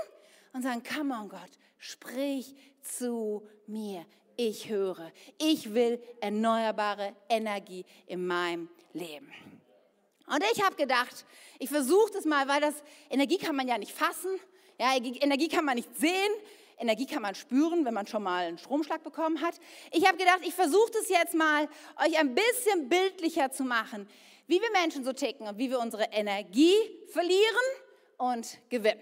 und 0.54 0.62
sagen, 0.62 0.82
come 0.82 1.14
on 1.14 1.28
Gott, 1.28 1.50
sprich 1.76 2.56
zu 2.80 3.46
mir. 3.66 4.06
Ich 4.36 4.70
höre. 4.70 5.12
Ich 5.38 5.74
will 5.74 6.02
erneuerbare 6.22 7.14
Energie 7.28 7.84
in 8.06 8.26
meinem 8.26 8.70
Leben. 8.94 9.30
Und 10.26 10.42
ich 10.54 10.62
habe 10.62 10.74
gedacht, 10.76 11.24
ich 11.58 11.68
versuche 11.68 12.12
das 12.12 12.24
mal, 12.24 12.48
weil 12.48 12.60
das 12.60 12.74
Energie 13.10 13.38
kann 13.38 13.56
man 13.56 13.68
ja 13.68 13.78
nicht 13.78 13.92
fassen, 13.92 14.30
ja, 14.78 14.96
Energie 14.96 15.48
kann 15.48 15.64
man 15.64 15.76
nicht 15.76 15.94
sehen, 15.96 16.32
Energie 16.78 17.06
kann 17.06 17.22
man 17.22 17.34
spüren, 17.34 17.84
wenn 17.84 17.94
man 17.94 18.06
schon 18.06 18.22
mal 18.22 18.46
einen 18.46 18.58
Stromschlag 18.58 19.04
bekommen 19.04 19.40
hat. 19.40 19.54
Ich 19.92 20.06
habe 20.06 20.18
gedacht, 20.18 20.40
ich 20.42 20.54
versuche 20.54 20.90
das 20.92 21.08
jetzt 21.08 21.34
mal, 21.34 21.68
euch 22.04 22.18
ein 22.18 22.34
bisschen 22.34 22.88
bildlicher 22.88 23.52
zu 23.52 23.62
machen, 23.62 24.08
wie 24.46 24.60
wir 24.60 24.70
Menschen 24.72 25.04
so 25.04 25.12
ticken 25.12 25.46
und 25.46 25.58
wie 25.58 25.70
wir 25.70 25.78
unsere 25.78 26.04
Energie 26.04 26.74
verlieren 27.08 27.64
und 28.16 28.58
gewinnen. 28.68 29.00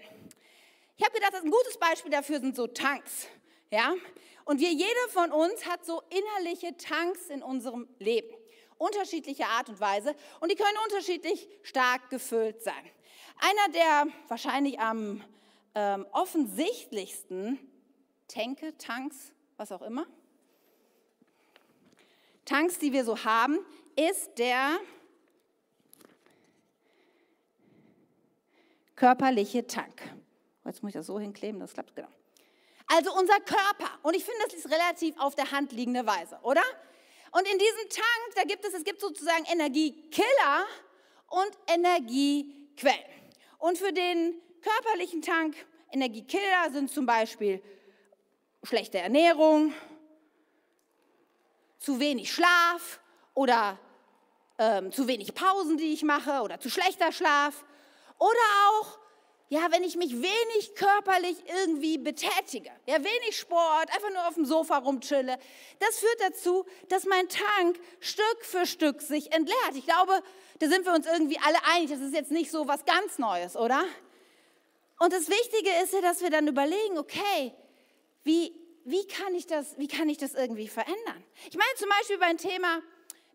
Ich 0.97 1.03
habe 1.03 1.15
gedacht, 1.15 1.33
ein 1.35 1.49
gutes 1.49 1.77
Beispiel 1.77 2.11
dafür 2.11 2.39
sind 2.39 2.55
so 2.55 2.67
Tanks. 2.67 3.27
Ja? 3.71 3.95
Und 4.45 4.59
wir, 4.59 4.71
jeder 4.71 5.09
von 5.09 5.31
uns 5.31 5.65
hat 5.65 5.83
so 5.85 6.03
innerliche 6.09 6.77
Tanks 6.77 7.29
in 7.29 7.41
unserem 7.41 7.87
Leben 7.97 8.33
unterschiedlicher 8.83 9.47
Art 9.47 9.69
und 9.69 9.79
Weise 9.79 10.15
und 10.39 10.51
die 10.51 10.55
können 10.55 10.77
unterschiedlich 10.85 11.47
stark 11.63 12.09
gefüllt 12.09 12.61
sein. 12.61 12.73
Einer 13.39 13.73
der 13.73 14.07
wahrscheinlich 14.27 14.79
am 14.79 15.23
ähm, 15.75 16.05
offensichtlichsten 16.11 17.59
Tänke, 18.27 18.77
Tanks, 18.77 19.31
was 19.57 19.71
auch 19.71 19.81
immer, 19.81 20.05
Tanks, 22.45 22.77
die 22.77 22.91
wir 22.91 23.05
so 23.05 23.23
haben, 23.23 23.57
ist 23.95 24.37
der 24.37 24.79
körperliche 28.95 29.65
Tank. 29.65 30.01
Jetzt 30.65 30.83
muss 30.83 30.89
ich 30.89 30.95
das 30.95 31.07
so 31.07 31.19
hinkleben, 31.19 31.59
das 31.59 31.73
klappt 31.73 31.95
genau. 31.95 32.09
Also 32.87 33.13
unser 33.13 33.39
Körper. 33.39 33.89
Und 34.01 34.15
ich 34.15 34.23
finde, 34.23 34.41
das 34.45 34.53
ist 34.53 34.69
relativ 34.69 35.17
auf 35.19 35.35
der 35.35 35.51
Hand 35.51 35.71
liegende 35.71 36.05
Weise, 36.05 36.37
oder? 36.43 36.61
Und 37.33 37.47
in 37.47 37.57
diesem 37.57 37.89
Tank, 37.89 38.35
da 38.35 38.43
gibt 38.43 38.63
es, 38.63 38.75
es 38.75 38.83
gibt 38.83 39.01
sozusagen 39.01 39.43
Energiekiller 39.45 40.65
und 41.29 41.51
Energiequellen. 41.67 43.03
Und 43.57 43.77
für 43.79 43.91
den 43.91 44.39
körperlichen 44.61 45.21
Tank, 45.23 45.55
Energiekiller 45.91 46.71
sind 46.71 46.91
zum 46.91 47.07
Beispiel 47.07 47.61
schlechte 48.63 48.99
Ernährung, 48.99 49.73
zu 51.79 51.99
wenig 51.99 52.31
Schlaf 52.31 53.01
oder 53.33 53.79
ähm, 54.59 54.91
zu 54.91 55.07
wenig 55.07 55.33
Pausen, 55.33 55.77
die 55.77 55.91
ich 55.91 56.03
mache 56.03 56.41
oder 56.41 56.59
zu 56.59 56.69
schlechter 56.69 57.11
Schlaf 57.11 57.65
oder 58.19 58.29
auch 58.69 58.99
ja, 59.53 59.67
wenn 59.69 59.83
ich 59.83 59.95
mich 59.95 60.13
wenig 60.13 60.73
körperlich 60.73 61.37
irgendwie 61.61 61.99
betätige, 61.99 62.71
ja, 62.87 62.95
wenig 62.97 63.37
Sport, 63.37 63.87
einfach 63.93 64.09
nur 64.09 64.27
auf 64.27 64.33
dem 64.33 64.45
Sofa 64.45 64.79
rumchille, 64.79 65.37
das 65.77 65.99
führt 65.99 66.21
dazu, 66.21 66.65
dass 66.89 67.05
mein 67.05 67.29
Tank 67.29 67.79
Stück 67.99 68.39
für 68.41 68.65
Stück 68.65 69.03
sich 69.03 69.31
entleert. 69.31 69.75
Ich 69.75 69.85
glaube, 69.85 70.23
da 70.57 70.67
sind 70.67 70.87
wir 70.87 70.93
uns 70.93 71.05
irgendwie 71.05 71.37
alle 71.37 71.59
einig, 71.71 71.91
das 71.91 71.99
ist 71.99 72.15
jetzt 72.15 72.31
nicht 72.31 72.49
so 72.49 72.67
was 72.67 72.83
ganz 72.85 73.19
Neues, 73.19 73.55
oder? 73.55 73.83
Und 74.97 75.13
das 75.13 75.29
Wichtige 75.29 75.69
ist 75.83 75.93
ja, 75.93 76.01
dass 76.01 76.21
wir 76.21 76.31
dann 76.31 76.47
überlegen, 76.47 76.97
okay, 76.97 77.53
wie, 78.23 78.55
wie, 78.85 79.05
kann, 79.05 79.35
ich 79.35 79.45
das, 79.45 79.77
wie 79.77 79.87
kann 79.87 80.09
ich 80.09 80.17
das 80.17 80.33
irgendwie 80.33 80.67
verändern? 80.67 81.23
Ich 81.47 81.55
meine 81.55 81.75
zum 81.77 81.89
Beispiel 81.89 82.17
beim 82.17 82.39
Thema, 82.39 82.81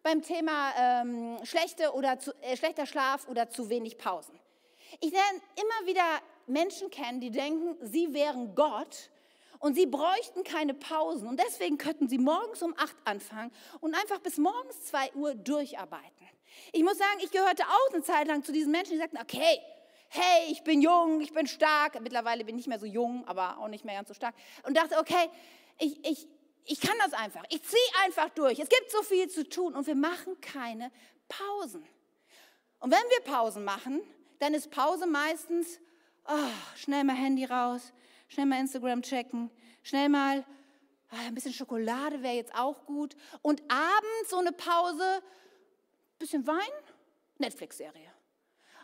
beim 0.02 0.20
Thema 0.22 0.72
ähm, 0.76 1.38
schlechte 1.44 1.92
oder 1.92 2.18
zu, 2.18 2.32
äh, 2.42 2.56
schlechter 2.56 2.86
Schlaf 2.86 3.28
oder 3.28 3.50
zu 3.50 3.70
wenig 3.70 3.98
Pausen. 3.98 4.36
Ich 5.00 5.12
lerne 5.12 5.40
immer 5.56 5.86
wieder 5.86 6.20
Menschen 6.46 6.90
kennen, 6.90 7.20
die 7.20 7.30
denken, 7.30 7.76
sie 7.86 8.12
wären 8.14 8.54
Gott 8.54 9.10
und 9.58 9.74
sie 9.74 9.86
bräuchten 9.86 10.44
keine 10.44 10.74
Pausen. 10.74 11.28
Und 11.28 11.40
deswegen 11.40 11.78
könnten 11.78 12.08
sie 12.08 12.18
morgens 12.18 12.62
um 12.62 12.74
acht 12.76 12.96
anfangen 13.04 13.52
und 13.80 13.94
einfach 13.94 14.20
bis 14.20 14.38
morgens 14.38 14.84
zwei 14.86 15.12
Uhr 15.14 15.34
durcharbeiten. 15.34 16.26
Ich 16.72 16.82
muss 16.82 16.98
sagen, 16.98 17.20
ich 17.22 17.30
gehörte 17.30 17.64
auch 17.64 17.94
eine 17.94 18.02
Zeit 18.02 18.26
lang 18.26 18.42
zu 18.42 18.52
diesen 18.52 18.72
Menschen, 18.72 18.92
die 18.92 18.98
sagten, 18.98 19.18
okay, 19.18 19.60
hey, 20.08 20.50
ich 20.50 20.62
bin 20.64 20.80
jung, 20.80 21.20
ich 21.20 21.32
bin 21.32 21.46
stark. 21.46 22.00
Mittlerweile 22.00 22.44
bin 22.44 22.56
ich 22.56 22.66
nicht 22.66 22.68
mehr 22.68 22.78
so 22.78 22.86
jung, 22.86 23.26
aber 23.26 23.58
auch 23.58 23.68
nicht 23.68 23.84
mehr 23.84 23.94
ganz 23.94 24.08
so 24.08 24.14
stark. 24.14 24.34
Und 24.66 24.76
dachte, 24.76 24.98
okay, 24.98 25.28
ich, 25.78 26.04
ich, 26.04 26.26
ich 26.64 26.80
kann 26.80 26.96
das 26.98 27.12
einfach. 27.12 27.44
Ich 27.50 27.62
ziehe 27.62 27.80
einfach 28.04 28.30
durch. 28.30 28.58
Es 28.58 28.68
gibt 28.68 28.90
so 28.90 29.02
viel 29.02 29.28
zu 29.28 29.48
tun 29.48 29.74
und 29.74 29.86
wir 29.86 29.94
machen 29.94 30.40
keine 30.40 30.90
Pausen. 31.28 31.86
Und 32.80 32.90
wenn 32.90 32.98
wir 33.10 33.32
Pausen 33.32 33.64
machen, 33.64 34.00
dann 34.38 34.54
ist 34.54 34.70
Pause 34.70 35.06
meistens, 35.06 35.80
oh, 36.26 36.50
schnell 36.76 37.04
mal 37.04 37.16
Handy 37.16 37.44
raus, 37.44 37.92
schnell 38.28 38.46
mal 38.46 38.60
Instagram 38.60 39.02
checken, 39.02 39.50
schnell 39.82 40.08
mal 40.08 40.44
oh, 41.12 41.16
ein 41.26 41.34
bisschen 41.34 41.52
Schokolade 41.52 42.22
wäre 42.22 42.34
jetzt 42.34 42.54
auch 42.54 42.84
gut. 42.86 43.16
Und 43.42 43.62
abends 43.70 44.30
so 44.30 44.38
eine 44.38 44.52
Pause, 44.52 45.22
bisschen 46.18 46.46
Wein, 46.46 46.70
Netflix-Serie. 47.38 48.12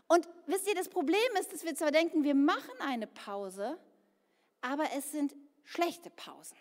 Und 0.06 0.28
wisst 0.46 0.68
ihr, 0.68 0.74
das 0.74 0.88
Problem 0.88 1.18
ist, 1.40 1.52
dass 1.52 1.64
wir 1.64 1.74
zwar 1.74 1.90
denken, 1.90 2.24
wir 2.24 2.34
machen 2.34 2.74
eine 2.80 3.06
Pause, 3.06 3.78
aber 4.60 4.84
es 4.96 5.12
sind 5.12 5.34
schlechte 5.64 6.10
Pausen. 6.10 6.56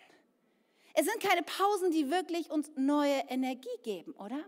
Es 0.94 1.06
sind 1.06 1.20
keine 1.20 1.42
Pausen, 1.42 1.90
die 1.90 2.10
wirklich 2.10 2.50
uns 2.50 2.70
neue 2.76 3.18
Energie 3.28 3.76
geben, 3.82 4.12
oder? 4.12 4.44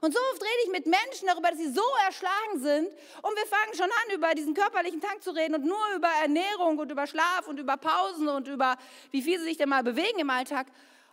Und 0.00 0.14
so 0.14 0.20
oft 0.32 0.42
rede 0.42 0.62
ich 0.64 0.70
mit 0.70 0.86
Menschen 0.86 1.26
darüber, 1.26 1.50
dass 1.50 1.58
sie 1.58 1.72
so 1.72 1.82
erschlagen 2.04 2.60
sind 2.60 2.88
und 3.22 3.36
wir 3.36 3.46
fangen 3.46 3.74
schon 3.74 3.86
an, 3.90 4.14
über 4.14 4.34
diesen 4.34 4.54
körperlichen 4.54 5.00
Tank 5.00 5.22
zu 5.22 5.30
reden 5.30 5.54
und 5.54 5.64
nur 5.64 5.94
über 5.96 6.08
Ernährung 6.22 6.78
und 6.78 6.90
über 6.90 7.06
Schlaf 7.06 7.48
und 7.48 7.58
über 7.58 7.76
Pausen 7.76 8.28
und 8.28 8.48
über, 8.48 8.76
wie 9.10 9.22
viel 9.22 9.38
sie 9.38 9.46
sich 9.46 9.56
denn 9.56 9.68
mal 9.68 9.82
bewegen 9.82 10.18
im 10.18 10.30
Alltag. 10.30 10.66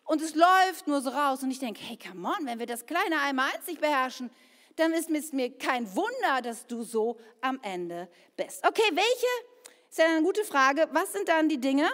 Und 0.03 0.21
es 0.21 0.35
läuft 0.35 0.88
nur 0.88 1.01
so 1.01 1.09
raus 1.09 1.41
und 1.41 1.49
ich 1.49 1.59
denke, 1.59 1.81
hey, 1.81 1.97
come 1.97 2.27
on, 2.27 2.45
wenn 2.45 2.59
wir 2.59 2.67
das 2.67 2.85
kleine 2.85 3.19
einmal 3.21 3.49
einzig 3.55 3.79
beherrschen, 3.79 4.29
dann 4.75 4.93
ist 4.93 5.09
es 5.09 5.31
mir 5.31 5.57
kein 5.57 5.93
Wunder, 5.95 6.41
dass 6.43 6.67
du 6.67 6.83
so 6.83 7.17
am 7.41 7.59
Ende 7.63 8.07
bist. 8.35 8.65
Okay, 8.67 8.83
welche, 8.91 9.27
ist 9.89 9.97
ja 9.97 10.05
eine 10.05 10.21
gute 10.21 10.43
Frage, 10.43 10.88
was 10.91 11.13
sind 11.13 11.27
dann 11.27 11.49
die 11.49 11.59
Dinge, 11.59 11.89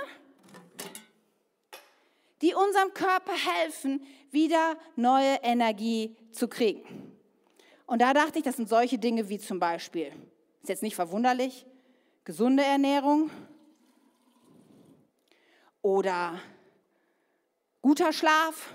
die 2.41 2.53
unserem 2.53 2.93
Körper 2.93 3.33
helfen, 3.33 4.05
wieder 4.31 4.77
neue 4.95 5.35
Energie 5.43 6.15
zu 6.31 6.47
kriegen. 6.47 7.11
Und 7.85 8.01
da 8.01 8.13
dachte 8.13 8.39
ich, 8.39 8.45
das 8.45 8.55
sind 8.55 8.69
solche 8.69 8.97
Dinge 8.97 9.27
wie 9.29 9.39
zum 9.39 9.59
Beispiel, 9.59 10.11
ist 10.61 10.69
jetzt 10.69 10.83
nicht 10.83 10.95
verwunderlich, 10.95 11.65
gesunde 12.23 12.63
Ernährung 12.63 13.29
oder 15.81 16.39
guter 17.81 18.13
Schlaf, 18.13 18.73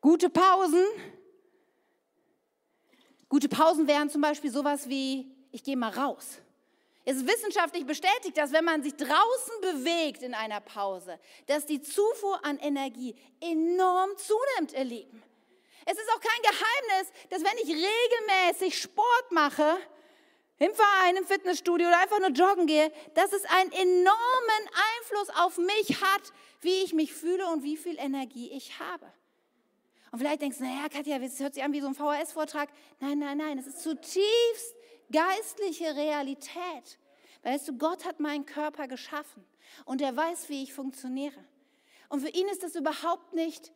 gute 0.00 0.28
Pausen, 0.30 0.84
Gute 3.32 3.48
Pausen 3.48 3.86
wären 3.88 4.10
zum 4.10 4.20
Beispiel 4.20 4.50
sowas 4.50 4.90
wie, 4.90 5.26
ich 5.52 5.64
gehe 5.64 5.74
mal 5.74 5.88
raus. 5.88 6.41
Es 7.04 7.16
ist 7.16 7.26
wissenschaftlich 7.26 7.84
bestätigt, 7.84 8.36
dass 8.36 8.52
wenn 8.52 8.64
man 8.64 8.82
sich 8.82 8.94
draußen 8.94 9.60
bewegt 9.60 10.22
in 10.22 10.34
einer 10.34 10.60
Pause, 10.60 11.18
dass 11.46 11.66
die 11.66 11.80
Zufuhr 11.82 12.44
an 12.44 12.58
Energie 12.58 13.16
enorm 13.40 14.10
zunimmt, 14.16 14.72
ihr 14.72 14.84
Lieben. 14.84 15.22
Es 15.84 15.94
ist 15.94 16.08
auch 16.14 16.20
kein 16.20 16.42
Geheimnis, 16.42 17.12
dass 17.28 17.42
wenn 17.42 17.58
ich 17.58 17.68
regelmäßig 17.68 18.80
Sport 18.80 19.32
mache, 19.32 19.78
im 20.58 20.72
Verein, 20.74 21.16
im 21.16 21.26
Fitnessstudio 21.26 21.88
oder 21.88 21.98
einfach 21.98 22.20
nur 22.20 22.28
joggen 22.28 22.68
gehe, 22.68 22.92
dass 23.14 23.32
es 23.32 23.44
einen 23.46 23.72
enormen 23.72 24.68
Einfluss 25.00 25.28
auf 25.36 25.58
mich 25.58 26.00
hat, 26.00 26.32
wie 26.60 26.84
ich 26.84 26.92
mich 26.92 27.12
fühle 27.12 27.48
und 27.48 27.64
wie 27.64 27.76
viel 27.76 27.98
Energie 27.98 28.48
ich 28.52 28.78
habe. 28.78 29.12
Und 30.12 30.20
vielleicht 30.20 30.42
denkst 30.42 30.58
du, 30.58 30.64
naja, 30.64 30.88
Katja, 30.88 31.18
das 31.18 31.40
hört 31.40 31.54
sich 31.54 31.64
an 31.64 31.72
wie 31.72 31.80
so 31.80 31.88
ein 31.88 31.94
VHS-Vortrag. 31.94 32.68
Nein, 33.00 33.18
nein, 33.18 33.38
nein, 33.38 33.58
es 33.58 33.66
ist 33.66 33.82
zutiefst 33.82 34.76
geistliche 35.12 35.94
Realität. 35.94 36.98
Weißt 37.42 37.68
du, 37.68 37.76
Gott 37.76 38.04
hat 38.04 38.20
meinen 38.20 38.46
Körper 38.46 38.88
geschaffen 38.88 39.44
und 39.84 40.00
er 40.00 40.16
weiß, 40.16 40.48
wie 40.48 40.62
ich 40.62 40.72
funktioniere. 40.72 41.38
Und 42.08 42.20
für 42.20 42.28
ihn 42.28 42.48
ist 42.48 42.62
das 42.62 42.74
überhaupt 42.74 43.32
nicht 43.32 43.72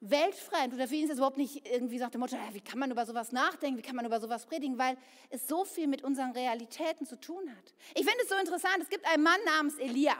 weltfremd 0.00 0.74
oder 0.74 0.88
für 0.88 0.96
ihn 0.96 1.04
ist 1.04 1.10
das 1.10 1.18
überhaupt 1.18 1.38
nicht 1.38 1.66
irgendwie 1.68 1.98
nach 1.98 2.10
dem 2.10 2.20
Motto, 2.20 2.36
wie 2.52 2.60
kann 2.60 2.78
man 2.78 2.90
über 2.90 3.06
sowas 3.06 3.30
nachdenken, 3.30 3.78
wie 3.78 3.82
kann 3.82 3.94
man 3.94 4.04
über 4.04 4.20
sowas 4.20 4.46
predigen, 4.46 4.76
weil 4.76 4.96
es 5.30 5.46
so 5.46 5.64
viel 5.64 5.86
mit 5.86 6.02
unseren 6.02 6.32
Realitäten 6.32 7.06
zu 7.06 7.18
tun 7.20 7.48
hat. 7.50 7.74
Ich 7.94 8.04
finde 8.04 8.18
es 8.22 8.28
so 8.28 8.34
interessant, 8.36 8.78
es 8.80 8.88
gibt 8.88 9.06
einen 9.06 9.22
Mann 9.22 9.40
namens 9.46 9.78
Elia. 9.78 10.16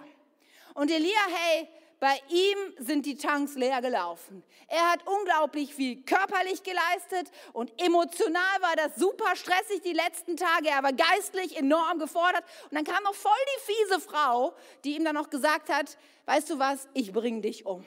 Und 0.74 0.90
Elia, 0.90 1.18
hey, 1.28 1.68
bei 2.02 2.20
ihm 2.30 2.58
sind 2.78 3.06
die 3.06 3.16
Tanks 3.16 3.54
leer 3.54 3.80
gelaufen. 3.80 4.42
Er 4.66 4.90
hat 4.90 5.06
unglaublich 5.06 5.72
viel 5.72 6.02
körperlich 6.02 6.64
geleistet 6.64 7.30
und 7.52 7.80
emotional 7.80 8.60
war 8.60 8.74
das 8.74 8.96
super 8.96 9.36
stressig 9.36 9.82
die 9.82 9.92
letzten 9.92 10.36
Tage. 10.36 10.68
Er 10.68 10.82
war 10.82 10.92
geistlich 10.92 11.56
enorm 11.56 12.00
gefordert. 12.00 12.42
Und 12.64 12.74
dann 12.74 12.82
kam 12.82 13.04
noch 13.04 13.14
voll 13.14 13.30
die 13.54 13.72
fiese 13.72 14.00
Frau, 14.00 14.52
die 14.82 14.96
ihm 14.96 15.04
dann 15.04 15.14
noch 15.14 15.30
gesagt 15.30 15.68
hat, 15.68 15.96
weißt 16.26 16.50
du 16.50 16.58
was, 16.58 16.88
ich 16.92 17.12
bringe 17.12 17.40
dich 17.40 17.66
um. 17.66 17.86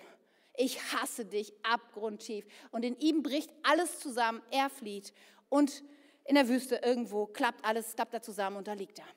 Ich 0.56 0.82
hasse 0.94 1.26
dich 1.26 1.52
abgrundtief. 1.64 2.46
Und 2.72 2.86
in 2.86 2.98
ihm 3.00 3.22
bricht 3.22 3.52
alles 3.64 4.00
zusammen. 4.00 4.42
Er 4.50 4.70
flieht. 4.70 5.12
Und 5.50 5.84
in 6.24 6.36
der 6.36 6.48
Wüste 6.48 6.78
irgendwo 6.78 7.26
klappt 7.26 7.66
alles, 7.66 7.98
klappt 7.98 8.14
er 8.14 8.22
zusammen 8.22 8.56
und 8.56 8.70
da 8.70 8.74
liegt 8.76 8.98
er. 8.98 9.08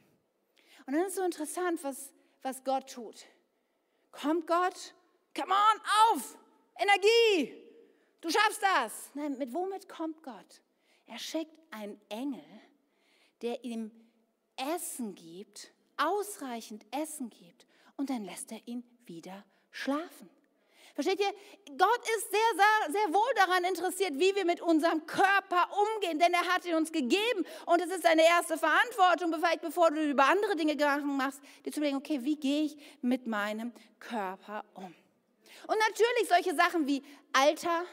Und 0.89 0.95
dann 0.95 1.07
ist 1.07 1.15
so 1.15 1.23
interessant, 1.23 1.85
was, 1.85 2.13
was 2.43 2.65
Gott 2.65 2.91
tut. 2.91 3.27
Kommt 4.11 4.47
Gott? 4.47 4.95
Come 5.35 5.53
on, 5.53 5.81
auf! 6.13 6.39
Energie! 6.77 7.55
Du 8.21 8.31
schaffst 8.31 8.63
das! 8.63 9.11
Nein, 9.15 9.39
mit 9.39 9.53
womit 9.53 9.89
kommt 9.89 10.23
Gott? 10.23 10.63
Er 11.07 11.19
schickt 11.19 11.57
einen 11.71 12.01
Engel, 12.09 12.45
der 13.43 13.65
ihm 13.65 13.91
Essen 14.57 15.15
gibt, 15.15 15.73
ausreichend 15.97 16.85
Essen 16.91 17.31
gibt, 17.31 17.67
und 17.97 18.11
dann 18.11 18.25
lässt 18.25 18.53
er 18.53 18.61
ihn 18.67 18.85
wieder 19.07 19.45
schlafen. 19.71 20.31
Versteht 20.99 21.21
ihr? 21.21 21.33
Gott 21.79 22.01
ist 22.17 22.29
sehr, 22.29 22.41
sehr, 22.57 22.93
sehr 22.93 23.15
wohl 23.15 23.33
daran 23.37 23.63
interessiert, 23.63 24.15
wie 24.15 24.35
wir 24.35 24.45
mit 24.45 24.61
unserem 24.61 25.07
Körper 25.07 25.69
umgehen, 25.95 26.19
denn 26.19 26.35
er 26.35 26.45
hat 26.53 26.65
ihn 26.65 26.75
uns 26.75 26.91
gegeben. 26.91 27.47
Und 27.67 27.81
es 27.81 27.89
ist 27.89 28.05
deine 28.05 28.25
erste 28.25 28.59
Verantwortung, 28.59 29.33
vielleicht 29.33 29.61
bevor 29.61 29.93
du 29.93 30.03
über 30.03 30.25
andere 30.25 30.57
Dinge 30.57 30.73
Gedanken 30.73 31.17
machst, 31.17 31.41
dir 31.65 31.71
zu 31.71 31.79
überlegen, 31.79 31.99
okay, 31.99 32.19
wie 32.25 32.35
gehe 32.35 32.65
ich 32.65 32.77
mit 33.01 33.29
meinem 33.29 33.73
Körper 34.01 34.65
um? 34.75 34.93
Und 35.69 35.77
natürlich 35.89 36.29
solche 36.29 36.57
Sachen 36.57 36.89
wie 36.89 37.05
Alter, 37.33 37.85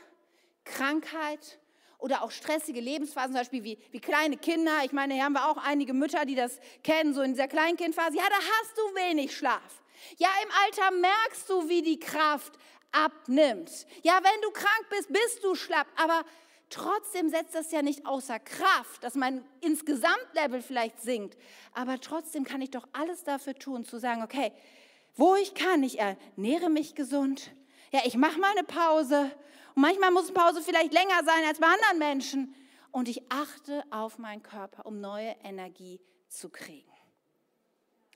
Krankheit, 0.64 1.60
oder 2.00 2.24
auch 2.24 2.32
stressige 2.32 2.82
Lebensphasen, 2.82 3.34
zum 3.34 3.42
Beispiel 3.42 3.64
wie, 3.64 3.78
wie 3.92 4.00
kleine 4.00 4.38
Kinder. 4.38 4.80
Ich 4.84 4.92
meine, 4.94 5.14
hier 5.14 5.26
haben 5.26 5.34
wir 5.34 5.48
auch 5.48 5.58
einige 5.58 5.94
Mütter, 5.94 6.26
die 6.26 6.36
das 6.36 6.60
kennen, 6.84 7.14
so 7.14 7.22
in 7.22 7.34
dieser 7.34 7.48
Kleinkindphase. 7.48 8.18
Ja, 8.18 8.24
da 8.28 8.36
hast 8.36 8.78
du 8.78 8.82
wenig 8.96 9.36
Schlaf. 9.38 9.84
Ja, 10.18 10.30
im 10.44 10.50
Alter 10.66 10.92
merkst 10.96 11.50
du, 11.50 11.70
wie 11.70 11.82
die 11.82 12.00
Kraft 12.00 12.54
abnimmt. 12.96 13.86
Ja, 14.04 14.20
wenn 14.24 14.42
du 14.42 14.52
krank 14.52 14.86
bist, 14.90 15.12
bist 15.12 15.44
du 15.44 15.56
schlapp, 15.56 15.88
aber 15.96 16.24
trotzdem 16.70 17.30
setzt 17.30 17.54
das 17.54 17.72
ja 17.72 17.82
nicht 17.82 18.06
außer 18.06 18.40
Kraft, 18.40 19.04
dass 19.04 19.16
mein 19.16 19.44
Insgesamtlevel 19.62 20.62
vielleicht 20.62 21.02
sinkt. 21.02 21.38
Aber 21.74 22.00
trotzdem 22.00 22.44
kann 22.44 22.62
ich 22.62 22.72
doch 22.72 22.88
alles 22.94 23.24
dafür 23.24 23.56
tun, 23.56 23.86
zu 23.86 24.00
sagen, 24.00 24.24
okay, 24.24 24.52
wo 25.16 25.36
ich 25.36 25.54
kann, 25.54 25.84
ich 25.84 26.00
ernähre 26.00 26.70
mich 26.70 26.96
gesund. 26.96 27.52
Ja, 27.92 28.02
ich 28.06 28.18
mache 28.18 28.40
mal 28.40 28.52
eine 28.52 28.64
Pause. 28.64 29.32
Und 29.76 29.82
manchmal 29.82 30.12
muss 30.12 30.26
eine 30.26 30.34
Pause 30.34 30.62
vielleicht 30.62 30.94
länger 30.94 31.24
sein 31.24 31.46
als 31.48 31.60
bei 31.60 31.68
anderen 31.68 32.00
Menschen. 32.00 32.56
Und 32.92 33.10
ich 33.10 33.30
achte 33.30 33.84
auf 33.92 34.18
meinen 34.18 34.42
Körper, 34.42 34.86
um 34.86 35.02
neue 35.02 35.36
Energie 35.44 36.00
zu 36.30 36.50
kriegen. 36.50 36.95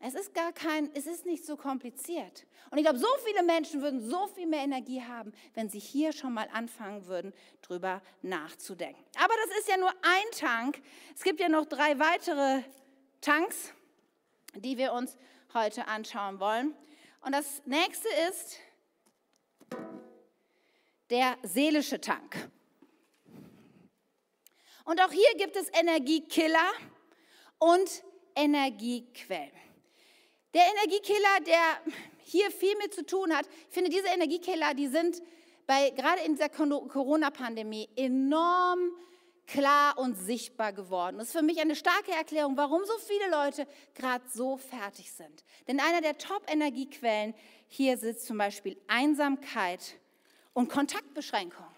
Es 0.02 0.14
ist 0.14 0.34
gar 0.34 0.54
kein, 0.54 0.90
es 0.96 1.06
ist 1.06 1.26
nicht 1.26 1.46
so 1.46 1.58
kompliziert. 1.58 2.46
Und 2.72 2.78
ich 2.78 2.86
glaube, 2.86 3.00
so 3.00 3.08
viele 3.26 3.44
Menschen 3.44 3.82
würden 3.82 4.00
so 4.00 4.28
viel 4.28 4.48
mehr 4.48 4.64
Energie 4.64 5.02
haben, 5.02 5.34
wenn 5.56 5.70
sie 5.70 5.80
hier 5.80 6.14
schon 6.14 6.34
mal 6.34 6.48
anfangen 6.54 7.06
würden, 7.06 7.34
drüber 7.62 8.02
nachzudenken. 8.22 9.04
Aber 9.18 9.34
das 9.46 9.60
ist 9.60 9.68
ja 9.68 9.76
nur 9.76 9.92
ein 10.02 10.32
Tank. 10.38 10.82
Es 11.14 11.22
gibt 11.22 11.42
ja 11.42 11.50
noch 11.50 11.66
drei 11.66 12.00
weitere 12.00 12.64
Tanks, 13.20 13.74
die 14.56 14.78
wir 14.78 14.94
uns 14.94 15.18
heute 15.54 15.86
anschauen 15.88 16.40
wollen. 16.40 16.74
Und 17.22 17.34
das 17.34 17.62
nächste 17.66 18.08
ist 18.30 18.58
der 21.10 21.38
seelische 21.44 22.00
Tank. 22.00 22.50
Und 24.86 25.02
auch 25.02 25.12
hier 25.12 25.36
gibt 25.38 25.58
es 25.58 25.70
Energiekiller 25.78 26.72
und 27.58 28.04
Energiequellen. 28.36 29.69
Der 30.54 30.64
Energiekiller, 30.72 31.40
der 31.46 31.94
hier 32.24 32.50
viel 32.52 32.76
mit 32.78 32.94
zu 32.94 33.06
tun 33.06 33.36
hat, 33.36 33.46
ich 33.68 33.74
finde, 33.74 33.90
diese 33.90 34.08
Energiekiller, 34.08 34.74
die 34.74 34.88
sind 34.88 35.22
bei, 35.68 35.92
gerade 35.92 36.22
in 36.26 36.34
dieser 36.34 36.50
Corona-Pandemie 36.50 37.90
enorm 37.96 38.92
klar 39.46 39.98
und 39.98 40.16
sichtbar 40.16 40.74
geworden. 40.74 41.18
Das 41.18 41.28
ist 41.28 41.38
für 41.38 41.44
mich 41.44 41.60
eine 41.60 41.76
starke 41.76 42.12
Erklärung, 42.12 42.58
warum 42.58 42.84
so 42.86 42.94
viele 43.00 43.30
Leute 43.30 43.68
gerade 43.96 44.24
so 44.32 44.58
fertig 44.58 45.12
sind. 45.12 45.44
Denn 45.68 45.80
einer 45.80 46.02
der 46.02 46.18
Top-Energiequellen 46.18 47.34
hier 47.68 47.98
sitzt 47.98 48.26
zum 48.26 48.38
Beispiel 48.38 48.78
Einsamkeit 48.88 49.96
und 50.54 50.70
Kontaktbeschränkungen. 50.70 51.69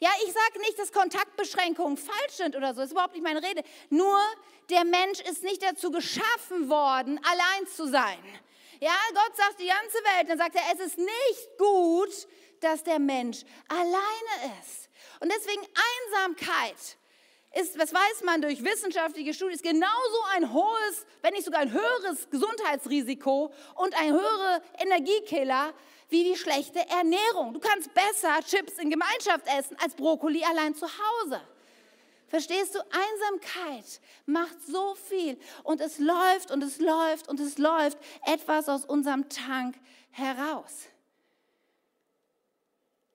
Ja, 0.00 0.10
ich 0.24 0.32
sage 0.32 0.60
nicht, 0.60 0.78
dass 0.78 0.92
Kontaktbeschränkungen 0.92 1.96
falsch 1.96 2.34
sind 2.34 2.54
oder 2.54 2.72
so, 2.72 2.80
das 2.80 2.86
ist 2.86 2.92
überhaupt 2.92 3.14
nicht 3.14 3.24
meine 3.24 3.42
Rede. 3.42 3.62
Nur 3.90 4.18
der 4.70 4.84
Mensch 4.84 5.20
ist 5.20 5.42
nicht 5.42 5.62
dazu 5.62 5.90
geschaffen 5.90 6.68
worden, 6.68 7.18
allein 7.24 7.66
zu 7.66 7.86
sein. 7.88 8.22
Ja, 8.80 8.94
Gott 9.12 9.36
sagt 9.36 9.58
die 9.58 9.66
ganze 9.66 9.98
Welt, 9.98 10.28
dann 10.28 10.38
sagt 10.38 10.54
er, 10.54 10.62
es 10.74 10.80
ist 10.86 10.98
nicht 10.98 11.58
gut, 11.58 12.28
dass 12.60 12.84
der 12.84 13.00
Mensch 13.00 13.42
alleine 13.68 14.54
ist. 14.60 14.88
Und 15.20 15.32
deswegen 15.32 15.62
Einsamkeit 15.62 16.76
ist, 17.54 17.78
was 17.78 17.92
weiß 17.92 18.22
man 18.24 18.40
durch 18.42 18.62
wissenschaftliche 18.62 19.34
Studien, 19.34 19.54
ist 19.54 19.64
genauso 19.64 20.22
ein 20.34 20.52
hohes, 20.52 21.06
wenn 21.22 21.32
nicht 21.32 21.44
sogar 21.44 21.60
ein 21.60 21.72
höheres 21.72 22.30
Gesundheitsrisiko 22.30 23.52
und 23.74 23.98
ein 23.98 24.12
höherer 24.12 24.62
Energiekiller 24.78 25.72
wie 26.08 26.24
die 26.24 26.36
schlechte 26.36 26.80
Ernährung. 26.88 27.52
Du 27.52 27.60
kannst 27.60 27.92
besser 27.94 28.40
Chips 28.44 28.78
in 28.78 28.90
Gemeinschaft 28.90 29.46
essen 29.58 29.76
als 29.82 29.94
Brokkoli 29.94 30.42
allein 30.44 30.74
zu 30.74 30.86
Hause. 30.86 31.40
Verstehst 32.28 32.74
du? 32.74 32.80
Einsamkeit 32.80 34.00
macht 34.26 34.60
so 34.66 34.94
viel 34.94 35.38
und 35.64 35.80
es 35.80 35.98
läuft 35.98 36.50
und 36.50 36.62
es 36.62 36.78
läuft 36.78 37.28
und 37.28 37.40
es 37.40 37.58
läuft 37.58 37.98
etwas 38.26 38.68
aus 38.68 38.84
unserem 38.84 39.28
Tank 39.28 39.76
heraus. 40.10 40.88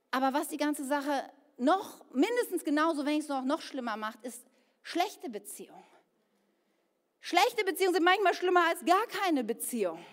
Aber 0.10 0.34
was 0.34 0.48
die 0.50 0.58
ganze 0.58 0.86
Sache 0.86 1.30
noch 1.58 2.04
mindestens 2.14 2.64
genauso, 2.64 3.06
wenn 3.06 3.20
es 3.20 3.28
noch, 3.28 3.44
noch 3.44 3.62
schlimmer 3.62 3.98
macht, 3.98 4.24
ist 4.24 4.42
schlechte 4.82 5.30
Beziehungen. 5.30 5.84
Schlechte 7.22 7.64
Beziehungen 7.64 7.96
sind 7.96 8.04
manchmal 8.04 8.34
schlimmer 8.34 8.68
als 8.68 8.84
gar 8.84 9.06
keine 9.08 9.44
Beziehung. 9.44 10.04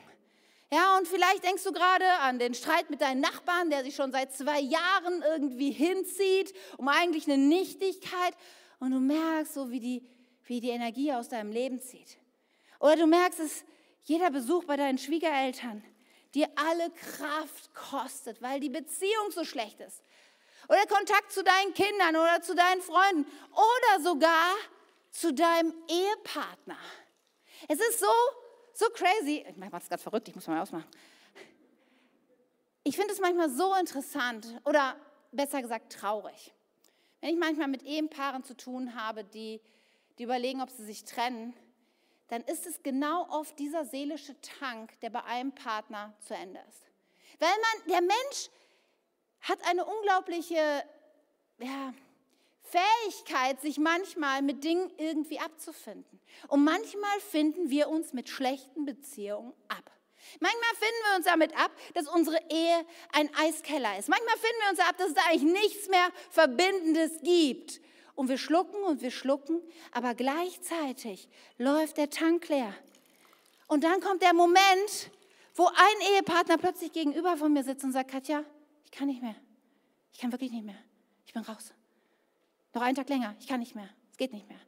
Ja, 0.73 0.97
und 0.99 1.09
vielleicht 1.09 1.43
denkst 1.43 1.65
du 1.65 1.73
gerade 1.73 2.09
an 2.21 2.39
den 2.39 2.55
Streit 2.55 2.91
mit 2.91 3.01
deinen 3.01 3.21
Nachbarn, 3.21 3.71
der 3.71 3.83
sich 3.83 3.97
schon 3.97 4.13
seit 4.13 4.33
zwei 4.33 4.61
Jahren 4.61 5.23
irgendwie 5.23 5.73
hinzieht, 5.73 6.55
um 6.77 6.87
eigentlich 6.87 7.25
eine 7.25 7.39
Nichtigkeit. 7.39 8.35
Und 8.79 8.93
du 8.93 9.01
merkst 9.01 9.55
so, 9.55 9.71
wie 9.71 9.81
die, 9.81 10.09
wie 10.45 10.61
die 10.61 10.71
Energie 10.71 11.13
aus 11.13 11.29
deinem 11.29 11.51
Leben 11.51 11.81
zieht. 11.81 12.19
Oder 12.79 12.97
du 12.97 13.07
merkst 13.07 13.41
es, 13.41 13.65
jeder 14.05 14.31
Besuch 14.31 14.65
bei 14.65 14.77
deinen 14.77 14.99
Schwiegereltern 14.99 15.83
dir 16.35 16.49
alle 16.55 16.91
Kraft 16.91 17.75
kostet, 17.75 18.41
weil 18.41 18.61
die 18.61 18.71
Beziehung 18.71 19.31
so 19.31 19.45
schlecht 19.45 19.81
ist. 19.81 20.05
Oder 20.69 20.87
Kontakt 20.87 21.33
zu 21.33 21.43
deinen 21.43 21.75
Kindern 21.75 22.15
oder 22.15 22.43
zu 22.43 22.55
deinen 22.55 22.81
Freunden 22.81 23.27
oder 23.53 24.05
sogar 24.05 24.55
zu 25.11 25.35
deinem 25.35 25.75
Ehepartner. 25.89 26.79
Es 27.67 27.81
ist 27.81 27.99
so 27.99 28.07
so 28.81 28.87
crazy. 28.91 29.45
Ich 29.49 29.57
mache 29.57 29.71
das 29.71 29.89
gerade 29.89 30.03
verrückt, 30.03 30.29
ich 30.29 30.35
muss 30.35 30.47
mal 30.47 30.61
ausmachen. 30.61 30.89
Ich 32.83 32.97
finde 32.97 33.13
es 33.13 33.21
manchmal 33.21 33.51
so 33.51 33.75
interessant 33.75 34.47
oder 34.65 34.97
besser 35.33 35.61
gesagt 35.61 35.93
traurig, 35.93 36.53
wenn 37.21 37.35
ich 37.35 37.39
manchmal 37.39 37.69
mit 37.69 37.83
Ehepaaren 37.83 38.43
zu 38.43 38.57
tun 38.57 38.95
habe, 38.95 39.23
die, 39.23 39.61
die 40.19 40.23
überlegen, 40.23 40.63
ob 40.63 40.71
sie 40.71 40.85
sich 40.85 41.05
trennen, 41.05 41.55
dann 42.29 42.43
ist 42.43 42.67
es 42.67 42.83
genau 42.83 43.29
oft 43.29 43.59
dieser 43.59 43.85
seelische 43.85 44.41
Tank, 44.41 44.99
der 45.01 45.11
bei 45.11 45.23
einem 45.25 45.53
Partner 45.53 46.15
zu 46.21 46.35
Ende 46.35 46.61
ist. 46.69 46.83
Weil 47.39 47.51
man, 47.51 47.93
der 47.93 48.01
Mensch 48.01 48.51
hat 49.41 49.59
eine 49.69 49.85
unglaubliche 49.85 50.85
ja, 51.59 51.93
Fähigkeit, 52.71 53.61
sich 53.61 53.79
manchmal 53.79 54.43
mit 54.43 54.65
Dingen 54.65 54.91
irgendwie 54.97 55.39
abzufinden. 55.39 56.21
Und 56.49 56.65
manchmal 56.65 57.21
finden 57.31 57.71
wir 57.71 57.89
uns 57.89 58.13
mit 58.13 58.29
schlechten 58.29 58.85
Beziehungen 58.85 59.53
ab. 59.69 59.91
Manchmal 60.39 60.75
finden 60.75 61.03
wir 61.09 61.17
uns 61.17 61.27
damit 61.27 61.57
ab, 61.57 61.71
dass 61.95 62.09
unsere 62.09 62.39
Ehe 62.51 62.87
ein 63.13 63.35
Eiskeller 63.35 63.99
ist. 63.99 64.09
Manchmal 64.09 64.37
finden 64.37 64.59
wir 64.63 64.71
uns 64.71 64.81
ab, 64.81 64.97
dass 64.99 65.11
es 65.11 65.17
eigentlich 65.17 65.53
nichts 65.53 65.89
mehr 65.89 66.11
Verbindendes 66.31 67.21
gibt. 67.23 67.81
Und 68.15 68.29
wir 68.29 68.39
schlucken 68.39 68.83
und 68.85 69.01
wir 69.01 69.11
schlucken, 69.11 69.61
aber 69.93 70.15
gleichzeitig 70.15 71.29
läuft 71.57 71.97
der 71.97 72.11
Tank 72.11 72.49
leer. 72.49 72.75
Und 73.67 73.83
dann 73.83 74.01
kommt 74.01 74.23
der 74.23 74.35
Moment, 74.35 75.11
wo 75.55 75.67
ein 75.67 76.15
Ehepartner 76.15 76.59
plötzlich 76.59 76.93
gegenüber 76.93 77.37
von 77.37 77.53
mir 77.53 77.65
sitzt 77.65 77.85
und 77.85 77.93
sagt, 77.93 78.11
Katja, 78.11 78.45
ich 78.85 78.91
kann 78.91 79.09
nicht 79.09 79.23
mehr. 79.23 79.37
Ich 80.13 80.19
kann 80.19 80.33
wirklich 80.33 80.53
nicht 80.53 80.65
mehr. 80.65 80.79
Ich 81.25 81.33
bin 81.33 81.43
raus. 81.43 81.73
Noch 82.73 82.83
einen 82.83 82.95
Tag 82.95 83.09
länger, 83.09 83.35
ich 83.41 83.47
kann 83.47 83.61
nicht 83.61 83.75
mehr. 83.75 83.89
Es 84.11 84.17
geht 84.17 84.33
nicht 84.33 84.49
mehr. 84.49 84.61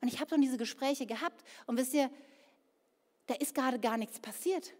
Und 0.00 0.08
ich 0.08 0.20
habe 0.20 0.30
schon 0.30 0.40
diese 0.40 0.58
Gespräche 0.58 1.06
gehabt 1.06 1.42
und 1.66 1.76
wisst 1.76 1.94
ihr, 1.94 2.10
da 3.26 3.34
ist 3.34 3.54
gerade 3.54 3.78
gar 3.78 3.96
nichts 3.96 4.20
passiert. 4.20 4.72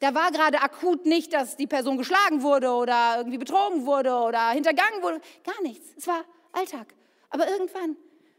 Da 0.00 0.14
war 0.14 0.30
gerade 0.30 0.60
akut 0.60 1.06
nicht, 1.06 1.32
dass 1.32 1.56
die 1.56 1.66
Person 1.66 1.98
geschlagen 1.98 2.42
wurde 2.42 2.70
oder 2.70 3.16
irgendwie 3.18 3.38
betrogen 3.38 3.84
wurde 3.86 4.14
oder 4.14 4.50
hintergangen 4.50 5.02
wurde. 5.02 5.20
Gar 5.42 5.60
nichts. 5.62 5.88
Es 5.96 6.06
war 6.06 6.24
Alltag. 6.52 6.94
Aber 7.30 7.48
irgendwann 7.48 7.96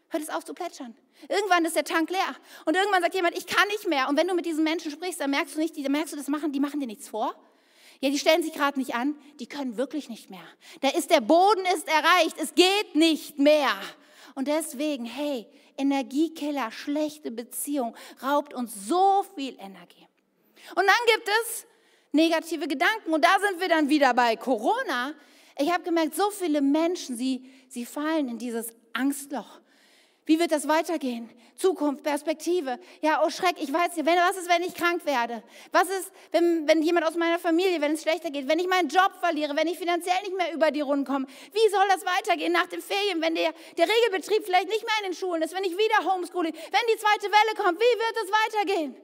hört 0.09 0.23
es 0.23 0.29
auf 0.29 0.45
zu 0.45 0.53
plätschern. 0.53 0.95
Irgendwann 1.27 1.65
ist 1.65 1.75
der 1.75 1.83
Tank 1.83 2.09
leer. 2.09 2.35
Und 2.65 2.77
irgendwann 2.77 3.01
sagt 3.01 3.13
jemand, 3.13 3.37
ich 3.37 3.45
kann 3.45 3.67
nicht 3.67 3.87
mehr. 3.87 4.07
Und 4.07 4.17
wenn 4.17 4.27
du 4.27 4.35
mit 4.35 4.45
diesen 4.45 4.63
Menschen 4.63 4.89
sprichst, 4.89 5.19
dann 5.19 5.31
merkst 5.31 5.55
du 5.55 5.59
nicht, 5.59 5.75
dann 5.77 5.91
merkst 5.91 6.13
du, 6.13 6.17
das 6.17 6.29
machen, 6.29 6.53
die 6.53 6.61
machen 6.61 6.79
dir 6.79 6.87
nichts 6.87 7.09
vor. 7.09 7.35
Ja, 8.01 8.09
die 8.09 8.19
stellen 8.19 8.43
sich 8.43 8.53
gerade 8.53 8.79
nicht 8.79 8.95
an, 8.95 9.15
die 9.39 9.47
können 9.47 9.75
wirklich 9.75 10.07
nicht 10.09 10.29
mehr. 10.29 10.45
Da 10.81 10.89
ist 10.89 11.09
der 11.11 11.21
Boden 11.21 11.65
ist 11.75 11.87
erreicht, 11.87 12.37
es 12.41 12.55
geht 12.55 12.95
nicht 12.95 13.39
mehr. 13.39 13.73
Und 14.35 14.47
deswegen, 14.47 15.05
hey, 15.05 15.47
Energiekiller, 15.77 16.71
schlechte 16.71 17.31
Beziehung 17.31 17.95
raubt 18.21 18.53
uns 18.53 18.73
so 18.87 19.25
viel 19.35 19.55
Energie. 19.59 20.07
Und 20.75 20.85
dann 20.85 21.15
gibt 21.15 21.27
es 21.27 21.65
negative 22.11 22.67
Gedanken 22.67 23.13
und 23.13 23.23
da 23.23 23.37
sind 23.39 23.59
wir 23.59 23.69
dann 23.69 23.89
wieder 23.89 24.13
bei 24.13 24.35
Corona. 24.35 25.13
Ich 25.57 25.71
habe 25.71 25.83
gemerkt, 25.83 26.15
so 26.15 26.29
viele 26.31 26.61
Menschen, 26.61 27.17
sie, 27.17 27.49
sie 27.67 27.85
fallen 27.85 28.29
in 28.29 28.37
dieses 28.37 28.73
Angstloch. 28.93 29.58
Wie 30.29 30.39
wird 30.39 30.51
das 30.51 30.67
weitergehen? 30.67 31.27
Zukunft, 31.55 32.03
Perspektive. 32.03 32.77
Ja, 33.01 33.23
oh 33.25 33.31
Schreck, 33.31 33.55
ich 33.59 33.73
weiß 33.73 33.95
nicht, 33.95 34.05
wenn, 34.05 34.15
was 34.15 34.37
ist, 34.37 34.47
wenn 34.47 34.61
ich 34.61 34.75
krank 34.75 35.03
werde? 35.07 35.41
Was 35.71 35.89
ist, 35.89 36.11
wenn, 36.31 36.67
wenn 36.67 36.83
jemand 36.83 37.07
aus 37.07 37.15
meiner 37.15 37.39
Familie, 37.39 37.81
wenn 37.81 37.93
es 37.93 38.03
schlechter 38.03 38.29
geht, 38.29 38.47
wenn 38.47 38.59
ich 38.59 38.67
meinen 38.67 38.89
Job 38.89 39.11
verliere, 39.19 39.55
wenn 39.55 39.65
ich 39.65 39.79
finanziell 39.79 40.21
nicht 40.21 40.37
mehr 40.37 40.53
über 40.53 40.69
die 40.69 40.81
Runden 40.81 41.03
komme? 41.03 41.25
Wie 41.51 41.69
soll 41.71 41.83
das 41.87 42.05
weitergehen 42.05 42.53
nach 42.53 42.67
den 42.67 42.79
Ferien, 42.79 43.19
wenn 43.23 43.33
der, 43.33 43.55
der 43.75 43.87
Regelbetrieb 43.89 44.45
vielleicht 44.45 44.69
nicht 44.69 44.83
mehr 44.83 44.93
in 44.99 45.11
den 45.11 45.17
Schulen 45.17 45.41
ist, 45.41 45.55
wenn 45.55 45.63
ich 45.63 45.75
wieder 45.75 46.13
Homeschooling, 46.13 46.53
wenn 46.53 46.93
die 46.93 46.99
zweite 46.99 47.25
Welle 47.25 47.55
kommt? 47.57 47.79
Wie 47.79 47.81
wird 47.81 48.15
es 48.23 48.31
weitergehen? 48.31 48.95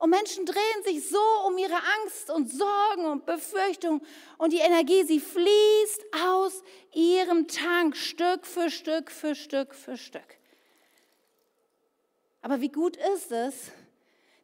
Und 0.00 0.10
Menschen 0.10 0.46
drehen 0.46 0.82
sich 0.84 1.08
so 1.08 1.22
um 1.46 1.56
ihre 1.58 1.78
Angst 2.02 2.28
und 2.28 2.50
Sorgen 2.50 3.04
und 3.04 3.24
Befürchtungen 3.24 4.02
und 4.36 4.52
die 4.52 4.58
Energie, 4.58 5.04
sie 5.04 5.20
fließt 5.20 6.06
aus 6.26 6.64
ihrem 6.92 7.46
Tank 7.46 7.96
Stück 7.96 8.44
für 8.44 8.68
Stück 8.68 9.12
für 9.12 9.36
Stück 9.36 9.72
für 9.72 9.96
Stück. 9.96 10.36
Aber 12.46 12.60
wie 12.60 12.68
gut 12.68 12.96
ist 12.96 13.32
es, 13.32 13.72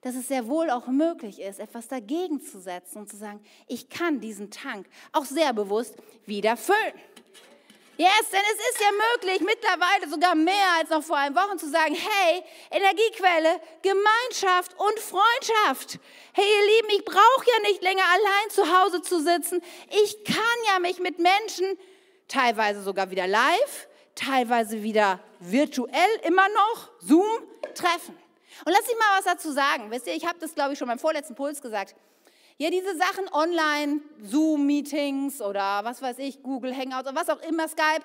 dass 0.01 0.17
es 0.17 0.27
sehr 0.27 0.49
wohl 0.49 0.71
auch 0.71 0.89
möglich 0.89 1.41
ist, 1.41 1.61
etwas 1.61 1.87
dagegen 1.87 2.41
zu 2.41 2.61
setzen 2.61 2.99
und 2.99 3.09
zu 3.09 3.17
sagen, 3.17 3.39
ich 3.69 3.89
kann 3.91 4.19
diesen 4.19 4.51
Tank 4.51 4.89
auch 5.13 5.25
sehr 5.25 5.53
bewusst 5.53 5.95
wieder 6.27 6.57
füllen. 6.57 6.95
Yes, 7.97 8.29
denn 8.33 8.41
es 8.41 8.71
ist 8.71 8.81
ja 8.81 8.89
möglich, 8.91 9.41
mittlerweile 9.47 10.11
sogar 10.11 10.35
mehr 10.35 10.73
als 10.81 10.91
noch 10.91 11.05
vor 11.05 11.17
ein 11.17 11.33
Wochen 11.37 11.61
zu 11.61 11.71
sagen, 11.71 11.95
hey, 11.95 12.43
Energiequelle, 12.73 13.61
Gemeinschaft 13.83 14.73
und 14.81 14.99
Freundschaft. 14.99 16.01
Hey, 16.33 16.45
ihr 16.45 16.75
Lieben, 16.75 16.89
ich 16.99 17.05
brauche 17.05 17.47
ja 17.47 17.71
nicht 17.71 17.83
länger 17.83 18.03
allein 18.03 18.51
zu 18.51 18.81
Hause 18.81 19.03
zu 19.03 19.23
sitzen. 19.23 19.63
Ich 20.03 20.25
kann 20.25 20.59
ja 20.73 20.81
mich 20.81 20.99
mit 20.99 21.21
Menschen, 21.21 21.79
teilweise 22.27 22.83
sogar 22.83 23.13
wieder 23.13 23.29
live, 23.29 23.87
teilweise 24.15 24.83
wieder 24.83 25.21
virtuell 25.41 26.11
immer 26.25 26.49
noch, 26.49 26.91
Zoom, 27.01 27.27
treffen. 27.75 28.17
Und 28.65 28.73
lass 28.73 28.87
mich 28.87 28.97
mal 28.99 29.19
was 29.19 29.25
dazu 29.25 29.53
sagen. 29.53 29.91
Wisst 29.91 30.07
ihr, 30.07 30.15
ich 30.15 30.27
habe 30.27 30.39
das, 30.39 30.55
glaube 30.55 30.73
ich, 30.73 30.79
schon 30.79 30.89
beim 30.89 30.99
vorletzten 30.99 31.35
Puls 31.35 31.63
gesagt. 31.63 31.95
Ja, 32.59 32.71
diese 32.71 32.97
Sachen 32.97 33.29
online, 33.33 34.01
Zoom-Meetings 34.23 35.41
oder 35.41 35.81
was 35.85 36.03
weiß 36.03 36.19
ich, 36.19 36.43
Google 36.43 36.77
Hangouts 36.77 37.09
oder 37.09 37.17
was 37.17 37.29
auch 37.29 37.43
immer, 37.43 37.67
Skype, 37.67 38.05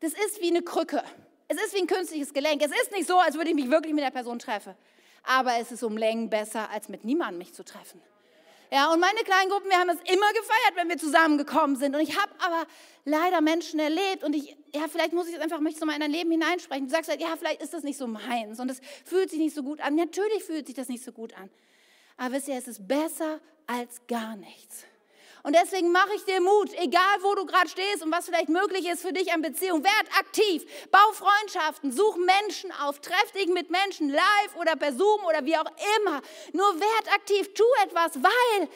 das 0.00 0.12
ist 0.12 0.40
wie 0.40 0.48
eine 0.48 0.62
Krücke. 0.62 1.02
Es 1.48 1.62
ist 1.62 1.74
wie 1.74 1.80
ein 1.80 1.86
künstliches 1.86 2.32
Gelenk. 2.32 2.62
Es 2.62 2.70
ist 2.70 2.92
nicht 2.92 3.06
so, 3.06 3.18
als 3.18 3.34
würde 3.34 3.50
ich 3.50 3.56
mich 3.56 3.70
wirklich 3.70 3.92
mit 3.92 4.04
der 4.04 4.10
Person 4.10 4.38
treffen. 4.38 4.74
Aber 5.24 5.58
es 5.58 5.72
ist 5.72 5.82
um 5.82 5.96
Längen 5.96 6.30
besser, 6.30 6.70
als 6.70 6.88
mit 6.88 7.04
niemandem 7.04 7.38
mich 7.38 7.52
zu 7.52 7.64
treffen. 7.64 8.00
Ja, 8.74 8.92
und 8.92 8.98
meine 8.98 9.20
kleinen 9.20 9.50
Gruppen, 9.50 9.70
wir 9.70 9.78
haben 9.78 9.90
es 9.90 10.00
immer 10.00 10.32
gefeiert, 10.32 10.74
wenn 10.74 10.88
wir 10.88 10.98
zusammengekommen 10.98 11.76
sind. 11.76 11.94
Und 11.94 12.00
ich 12.00 12.18
habe 12.18 12.32
aber 12.40 12.66
leider 13.04 13.40
Menschen 13.40 13.78
erlebt 13.78 14.24
und 14.24 14.34
ich, 14.34 14.56
ja, 14.74 14.88
vielleicht 14.90 15.12
muss 15.12 15.28
ich 15.28 15.34
es 15.34 15.40
einfach, 15.40 15.60
möchte 15.60 15.76
ich 15.76 15.80
so 15.80 15.86
mal 15.86 15.94
in 15.94 16.00
dein 16.00 16.10
Leben 16.10 16.32
hineinsprechen. 16.32 16.86
Du 16.86 16.90
sagst 16.90 17.08
halt, 17.08 17.20
ja, 17.20 17.36
vielleicht 17.38 17.62
ist 17.62 17.72
das 17.72 17.84
nicht 17.84 17.96
so 17.96 18.08
meins 18.08 18.58
und 18.58 18.68
es 18.68 18.80
fühlt 19.04 19.30
sich 19.30 19.38
nicht 19.38 19.54
so 19.54 19.62
gut 19.62 19.80
an. 19.80 19.94
Natürlich 19.94 20.42
fühlt 20.42 20.66
sich 20.66 20.74
das 20.74 20.88
nicht 20.88 21.04
so 21.04 21.12
gut 21.12 21.34
an. 21.34 21.50
Aber 22.16 22.34
wisst 22.34 22.48
ihr, 22.48 22.56
es 22.56 22.66
ist 22.66 22.88
besser 22.88 23.38
als 23.68 24.04
gar 24.08 24.34
nichts. 24.34 24.84
Und 25.44 25.54
deswegen 25.54 25.92
mache 25.92 26.14
ich 26.16 26.24
dir 26.24 26.40
Mut, 26.40 26.72
egal 26.78 27.18
wo 27.20 27.34
du 27.34 27.44
gerade 27.44 27.68
stehst 27.68 28.02
und 28.02 28.10
was 28.10 28.24
vielleicht 28.24 28.48
möglich 28.48 28.88
ist 28.88 29.02
für 29.02 29.12
dich 29.12 29.30
an 29.30 29.42
Beziehung. 29.42 29.84
Werd 29.84 30.18
aktiv, 30.18 30.64
bau 30.90 31.12
Freundschaften, 31.12 31.92
such 31.92 32.16
Menschen 32.16 32.72
auf, 32.72 32.98
treff 33.00 33.30
dich 33.32 33.48
mit 33.48 33.68
Menschen 33.68 34.08
live 34.08 34.56
oder 34.58 34.74
per 34.74 34.94
Zoom 34.94 35.22
oder 35.28 35.44
wie 35.44 35.54
auch 35.54 35.70
immer. 35.98 36.22
Nur 36.54 36.80
werd 36.80 37.14
aktiv, 37.14 37.52
tu 37.52 37.62
etwas, 37.84 38.14
weil 38.22 38.68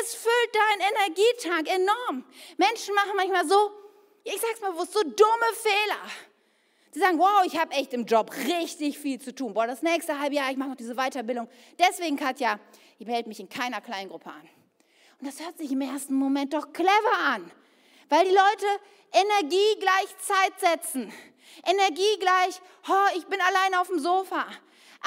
es 0.00 0.14
füllt 0.16 0.52
deinen 0.52 0.92
Energietank 0.96 1.68
enorm. 1.68 2.24
Menschen 2.56 2.96
machen 2.96 3.12
manchmal 3.14 3.46
so, 3.46 3.70
ich 4.24 4.40
sag's 4.40 4.60
mal 4.60 4.72
bewusst, 4.72 4.94
so 4.94 5.02
dumme 5.02 5.52
Fehler. 5.54 6.10
Sie 6.90 6.98
sagen, 6.98 7.20
wow, 7.20 7.44
ich 7.44 7.56
habe 7.56 7.70
echt 7.72 7.92
im 7.92 8.04
Job 8.04 8.32
richtig 8.48 8.98
viel 8.98 9.20
zu 9.20 9.32
tun. 9.32 9.54
Boah, 9.54 9.68
das 9.68 9.82
nächste 9.82 10.18
halbe 10.18 10.34
Jahr, 10.34 10.50
ich 10.50 10.56
mache 10.56 10.70
noch 10.70 10.76
diese 10.76 10.96
Weiterbildung. 10.96 11.48
Deswegen, 11.78 12.16
Katja, 12.16 12.58
ich 12.98 13.06
melde 13.06 13.28
mich 13.28 13.38
in 13.38 13.48
keiner 13.48 13.80
Kleingruppe 13.80 14.30
an. 14.30 14.55
Und 15.20 15.28
das 15.28 15.40
hört 15.40 15.56
sich 15.58 15.72
im 15.72 15.80
ersten 15.80 16.14
Moment 16.14 16.52
doch 16.52 16.72
clever 16.72 17.18
an, 17.24 17.50
weil 18.08 18.24
die 18.24 18.34
Leute 18.34 18.66
Energie 19.12 19.78
gleich 19.80 20.18
Zeit 20.18 20.60
setzen. 20.60 21.12
Energie 21.64 22.18
gleich, 22.18 22.60
oh, 22.88 23.16
ich 23.16 23.26
bin 23.26 23.40
allein 23.40 23.74
auf 23.74 23.88
dem 23.88 23.98
Sofa. 23.98 24.46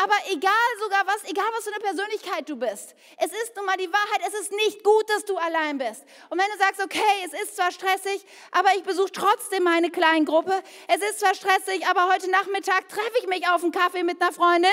Aber 0.01 0.15
egal 0.31 0.51
sogar 0.81 1.05
was, 1.07 1.29
egal 1.29 1.45
was 1.55 1.65
für 1.65 1.73
eine 1.73 1.83
Persönlichkeit 1.83 2.47
du 2.47 2.55
bist, 2.55 2.95
es 3.17 3.31
ist 3.43 3.55
nun 3.55 3.65
mal 3.65 3.75
die 3.75 3.91
Wahrheit, 3.91 4.21
es 4.27 4.39
ist 4.39 4.51
nicht 4.51 4.83
gut, 4.83 5.09
dass 5.09 5.25
du 5.25 5.35
allein 5.37 5.77
bist. 5.77 6.05
Und 6.29 6.39
wenn 6.39 6.49
du 6.51 6.57
sagst, 6.57 6.81
okay, 6.81 7.01
es 7.25 7.33
ist 7.33 7.55
zwar 7.55 7.71
stressig, 7.71 8.25
aber 8.51 8.69
ich 8.77 8.83
besuche 8.83 9.11
trotzdem 9.11 9.63
meine 9.63 9.89
kleine 9.91 10.25
Gruppe, 10.25 10.53
es 10.87 11.01
ist 11.01 11.19
zwar 11.19 11.35
stressig, 11.35 11.85
aber 11.87 12.11
heute 12.13 12.29
Nachmittag 12.31 12.87
treffe 12.87 13.13
ich 13.21 13.27
mich 13.27 13.47
auf 13.49 13.61
einen 13.61 13.71
Kaffee 13.71 14.03
mit 14.03 14.21
einer 14.21 14.31
Freundin. 14.31 14.71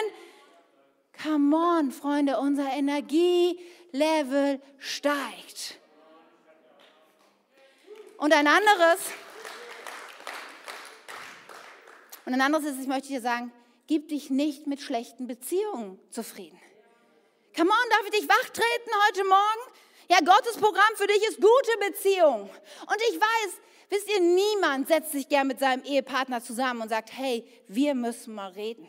Come 1.22 1.56
on, 1.56 1.92
Freunde, 1.92 2.38
unser 2.38 2.70
Energie 2.72 3.58
Level 3.92 4.60
steigt. 4.78 5.78
Und 8.18 8.32
ein 8.32 8.46
anderes, 8.46 9.00
und 12.24 12.34
ein 12.34 12.40
anderes 12.40 12.64
ist, 12.66 12.80
ich 12.80 12.86
möchte 12.86 13.08
dir 13.08 13.20
sagen, 13.20 13.52
gib 13.86 14.08
dich 14.08 14.30
nicht 14.30 14.66
mit 14.66 14.80
schlechten 14.80 15.26
Beziehungen 15.26 16.00
zufrieden. 16.10 16.58
Come 17.54 17.70
on, 17.70 17.90
darf 17.90 18.04
ich 18.04 18.20
dich 18.20 18.28
wachtreten 18.28 18.92
heute 19.08 19.24
Morgen? 19.24 19.76
Ja, 20.08 20.18
Gottes 20.20 20.56
Programm 20.56 20.94
für 20.96 21.06
dich 21.06 21.22
ist 21.28 21.40
gute 21.40 21.90
Beziehung. 21.90 22.42
Und 22.42 23.02
ich 23.10 23.20
weiß, 23.20 23.60
wisst 23.90 24.08
ihr, 24.08 24.20
niemand 24.20 24.88
setzt 24.88 25.12
sich 25.12 25.28
gern 25.28 25.46
mit 25.46 25.58
seinem 25.58 25.82
Ehepartner 25.84 26.42
zusammen 26.42 26.82
und 26.82 26.88
sagt, 26.88 27.12
hey, 27.12 27.44
wir 27.66 27.94
müssen 27.94 28.34
mal 28.34 28.52
reden. 28.52 28.88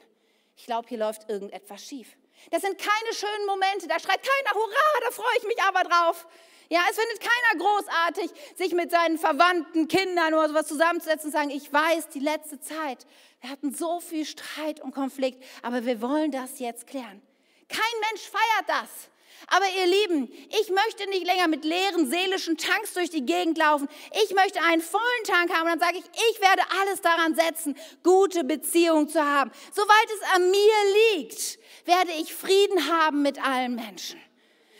Ich 0.56 0.66
glaube, 0.66 0.88
hier 0.88 1.00
läuft 1.00 1.30
irgendetwas 1.30 1.84
schief. 1.84 2.16
Das 2.52 2.62
sind 2.62 2.78
keine 2.78 3.14
schönen 3.14 3.46
Momente, 3.46 3.88
da 3.88 4.00
schreit 4.00 4.22
keiner 4.22 4.56
Hurra, 4.56 5.06
da 5.06 5.12
freue 5.12 5.38
ich 5.38 5.44
mich 5.44 5.62
aber 5.64 5.84
drauf. 5.84 6.28
Ja, 6.70 6.82
es 6.90 6.98
findet 6.98 7.22
keiner 7.22 7.64
großartig, 7.64 8.32
sich 8.58 8.74
mit 8.74 8.92
seinen 8.92 9.18
Verwandten, 9.18 9.88
Kindern 9.88 10.34
oder 10.34 10.50
sowas 10.50 10.68
zusammenzusetzen 10.68 11.28
und 11.28 11.32
sagen, 11.32 11.50
ich 11.50 11.72
weiß, 11.72 12.10
die 12.10 12.20
letzte 12.20 12.60
Zeit, 12.60 13.06
wir 13.40 13.50
hatten 13.50 13.74
so 13.74 14.02
viel 14.02 14.26
Streit 14.26 14.82
und 14.82 14.94
Konflikt, 14.94 15.44
aber 15.62 15.86
wir 15.86 16.02
wollen 16.02 16.32
das 16.32 16.60
jetzt 16.60 16.88
klären. 16.88 17.22
Kein 17.70 18.00
Mensch 18.10 18.24
feiert 18.24 18.68
das. 18.68 19.10
Aber 19.46 19.66
ihr 19.78 19.86
Lieben, 19.86 20.32
ich 20.50 20.70
möchte 20.70 21.08
nicht 21.10 21.26
länger 21.26 21.48
mit 21.48 21.64
leeren 21.64 22.10
seelischen 22.10 22.58
Tanks 22.58 22.94
durch 22.94 23.10
die 23.10 23.26
Gegend 23.26 23.58
laufen. 23.58 23.88
Ich 24.24 24.34
möchte 24.34 24.62
einen 24.62 24.82
vollen 24.82 25.24
Tank 25.26 25.54
haben. 25.54 25.72
Und 25.72 25.80
dann 25.80 25.80
sage 25.80 25.98
ich, 26.00 26.06
ich 26.32 26.42
werde 26.42 26.64
alles 26.82 27.02
daran 27.02 27.36
setzen, 27.36 27.78
gute 28.04 28.44
Beziehungen 28.44 29.08
zu 29.08 29.24
haben. 29.24 29.52
Soweit 29.72 30.10
es 30.16 30.36
an 30.36 30.50
mir 30.50 31.18
liegt, 31.18 31.60
werde 31.86 32.12
ich 32.20 32.34
Frieden 32.34 32.92
haben 32.92 33.22
mit 33.22 33.42
allen 33.44 33.76
Menschen. 33.76 34.20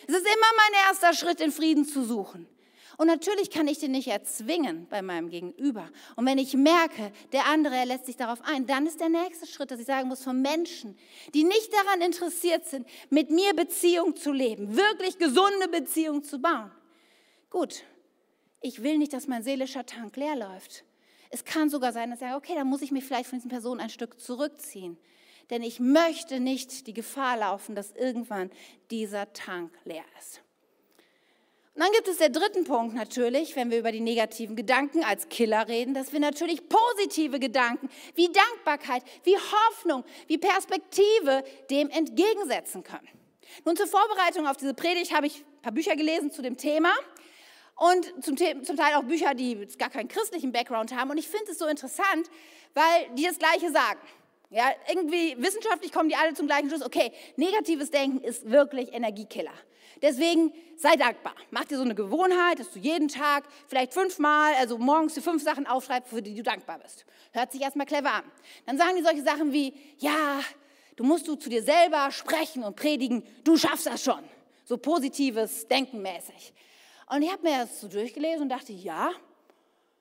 Es 0.08 0.16
ist 0.16 0.26
immer 0.26 0.54
mein 0.58 0.88
erster 0.88 1.14
Schritt, 1.14 1.40
den 1.40 1.52
Frieden 1.52 1.86
zu 1.86 2.04
suchen. 2.04 2.48
Und 2.98 3.06
natürlich 3.06 3.52
kann 3.52 3.68
ich 3.68 3.78
den 3.78 3.92
nicht 3.92 4.08
erzwingen 4.08 4.88
bei 4.90 5.04
meinem 5.04 5.30
Gegenüber. 5.30 5.88
Und 6.16 6.26
wenn 6.26 6.40
ich 6.40 6.56
merke, 6.56 7.12
der 7.32 7.46
andere, 7.46 7.76
er 7.76 7.86
lässt 7.86 8.08
sich 8.08 8.16
darauf 8.16 8.42
ein, 8.42 8.66
dann 8.66 8.88
ist 8.88 9.00
der 9.00 9.10
nächste 9.10 9.46
Schritt, 9.46 9.70
dass 9.70 9.80
ich 9.80 9.86
sagen 9.86 10.10
muss, 10.10 10.24
von 10.24 10.42
Menschen, 10.42 10.98
die 11.36 11.44
nicht 11.44 11.72
daran 11.72 12.02
interessiert 12.02 12.66
sind, 12.66 12.88
mit 13.12 13.30
mir 13.30 13.54
Beziehung 13.54 14.16
zu 14.16 14.32
leben, 14.32 14.76
wirklich 14.76 15.20
gesunde 15.20 15.68
Beziehung 15.72 16.24
zu 16.24 16.40
bauen. 16.40 16.72
Gut, 17.52 17.84
ich 18.62 18.82
will 18.82 18.98
nicht, 18.98 19.14
dass 19.14 19.28
mein 19.28 19.44
seelischer 19.44 19.86
Tank 19.86 20.16
leer 20.16 20.36
läuft. 20.36 20.84
Es 21.30 21.46
kann 21.46 21.70
sogar 21.70 21.94
sein, 21.94 22.10
dass 22.10 22.20
ich 22.20 22.26
sage, 22.26 22.36
okay, 22.36 22.56
dann 22.56 22.68
muss 22.68 22.82
ich 22.82 22.92
mich 22.92 23.06
vielleicht 23.06 23.30
von 23.30 23.38
diesen 23.38 23.52
Personen 23.52 23.80
ein 23.80 23.92
Stück 23.92 24.20
zurückziehen. 24.20 24.98
Denn 25.52 25.62
ich 25.62 25.80
möchte 25.80 26.40
nicht 26.40 26.88
die 26.88 26.94
Gefahr 26.94 27.38
laufen, 27.38 27.76
dass 27.76 27.92
irgendwann 27.92 28.50
dieser 28.90 29.32
Tank 29.34 29.72
leer 29.86 30.04
ist. 30.20 30.42
Und 31.78 31.84
dann 31.84 31.92
gibt 31.92 32.08
es 32.08 32.18
den 32.18 32.34
dritten 32.34 32.64
Punkt 32.64 32.96
natürlich, 32.96 33.56
wenn 33.56 33.70
wir 33.70 33.78
über 33.78 33.92
die 33.92 34.00
negativen 34.00 34.56
Gedanken 34.56 35.04
als 35.04 35.30
Killer 35.30 35.68
reden, 35.68 35.94
dass 35.94 36.12
wir 36.12 36.20
natürlich 36.20 36.68
positive 36.68 37.40
Gedanken 37.40 37.88
wie 38.16 38.32
Dankbarkeit, 38.32 39.04
wie 39.26 39.36
Hoffnung, 39.36 40.04
wie 40.26 40.40
Perspektive 40.40 41.44
dem 41.70 41.92
entgegensetzen 41.92 42.82
können. 42.82 43.08
Nun 43.64 43.76
zur 43.76 43.86
Vorbereitung 43.86 44.48
auf 44.48 44.58
diese 44.58 44.74
Predigt 44.74 45.14
habe 45.14 45.28
ich 45.28 45.36
ein 45.38 45.62
paar 45.62 45.72
Bücher 45.72 45.96
gelesen 45.96 46.32
zu 46.32 46.42
dem 46.42 46.58
Thema 46.58 46.90
und 47.76 48.12
zum, 48.26 48.36
zum 48.36 48.76
Teil 48.76 48.96
auch 48.96 49.04
Bücher, 49.04 49.36
die 49.36 49.68
gar 49.78 49.92
keinen 49.92 50.08
christlichen 50.08 50.52
Background 50.52 50.96
haben. 50.96 51.12
Und 51.12 51.20
ich 51.20 51.28
finde 51.28 51.52
es 51.52 51.60
so 51.60 51.68
interessant, 51.68 52.28
weil 52.74 53.08
die 53.14 53.26
das 53.26 53.38
Gleiche 53.38 53.72
sagen. 53.72 54.00
Ja, 54.50 54.64
irgendwie 54.90 55.36
wissenschaftlich 55.38 55.92
kommen 55.92 56.10
die 56.10 56.16
alle 56.16 56.34
zum 56.34 56.48
gleichen 56.48 56.70
Schluss. 56.70 56.82
Okay, 56.82 57.12
negatives 57.36 57.92
Denken 57.92 58.22
ist 58.22 58.50
wirklich 58.50 58.94
Energiekiller. 58.94 59.54
Deswegen 60.02 60.54
sei 60.76 60.96
dankbar. 60.96 61.36
Mach 61.52 61.66
dir 61.66 61.78
so 61.78 61.84
eine 61.84 61.96
Gewohnheit, 61.96 62.60
dass 62.60 62.72
du 62.72 62.80
jeden 62.80 63.08
Tag 63.08 63.46
vielleicht 63.68 63.94
fünfmal, 63.94 64.54
also 64.56 64.78
morgens 64.78 65.16
die 65.16 65.22
fünf 65.22 65.44
Sachen 65.44 65.66
aufschreibst, 65.66 66.10
für 66.10 66.22
die 66.22 66.36
du 66.36 66.44
dankbar 66.44 66.80
bist. 66.80 67.06
Hört 67.32 67.52
sich 67.52 67.62
erstmal 67.62 67.86
clever 67.86 68.12
an. 68.12 68.24
Dann 68.66 68.78
sagen 68.78 68.96
die 68.96 69.04
solche 69.04 69.24
Sachen 69.24 69.52
wie, 69.52 69.74
ja, 69.98 70.40
du 70.96 71.04
musst 71.04 71.28
du 71.28 71.36
zu 71.36 71.50
dir 71.50 71.64
selber 71.64 72.12
sprechen 72.12 72.64
und 72.64 72.76
predigen, 72.76 73.24
du 73.44 73.58
schaffst 73.58 73.88
das 73.88 74.04
schon. 74.04 74.24
So 74.66 74.78
positives 74.78 75.68
Denken 75.68 76.02
mäßig. 76.02 76.54
Und 77.10 77.22
ich 77.22 77.32
habe 77.32 77.44
mir 77.44 77.60
das 77.60 77.80
so 77.80 77.88
durchgelesen 77.88 78.44
und 78.44 78.50
dachte, 78.50 78.74
ja, 78.74 79.12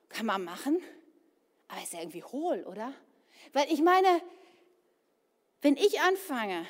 kann 0.09 0.25
man 0.25 0.43
machen, 0.43 0.81
aber 1.67 1.81
ist 1.81 1.93
ja 1.93 1.99
irgendwie 1.99 2.23
hohl, 2.23 2.65
oder? 2.69 2.93
Weil 3.53 3.71
ich 3.71 3.81
meine, 3.81 4.21
wenn 5.61 5.75
ich 5.77 5.99
anfange, 6.01 6.65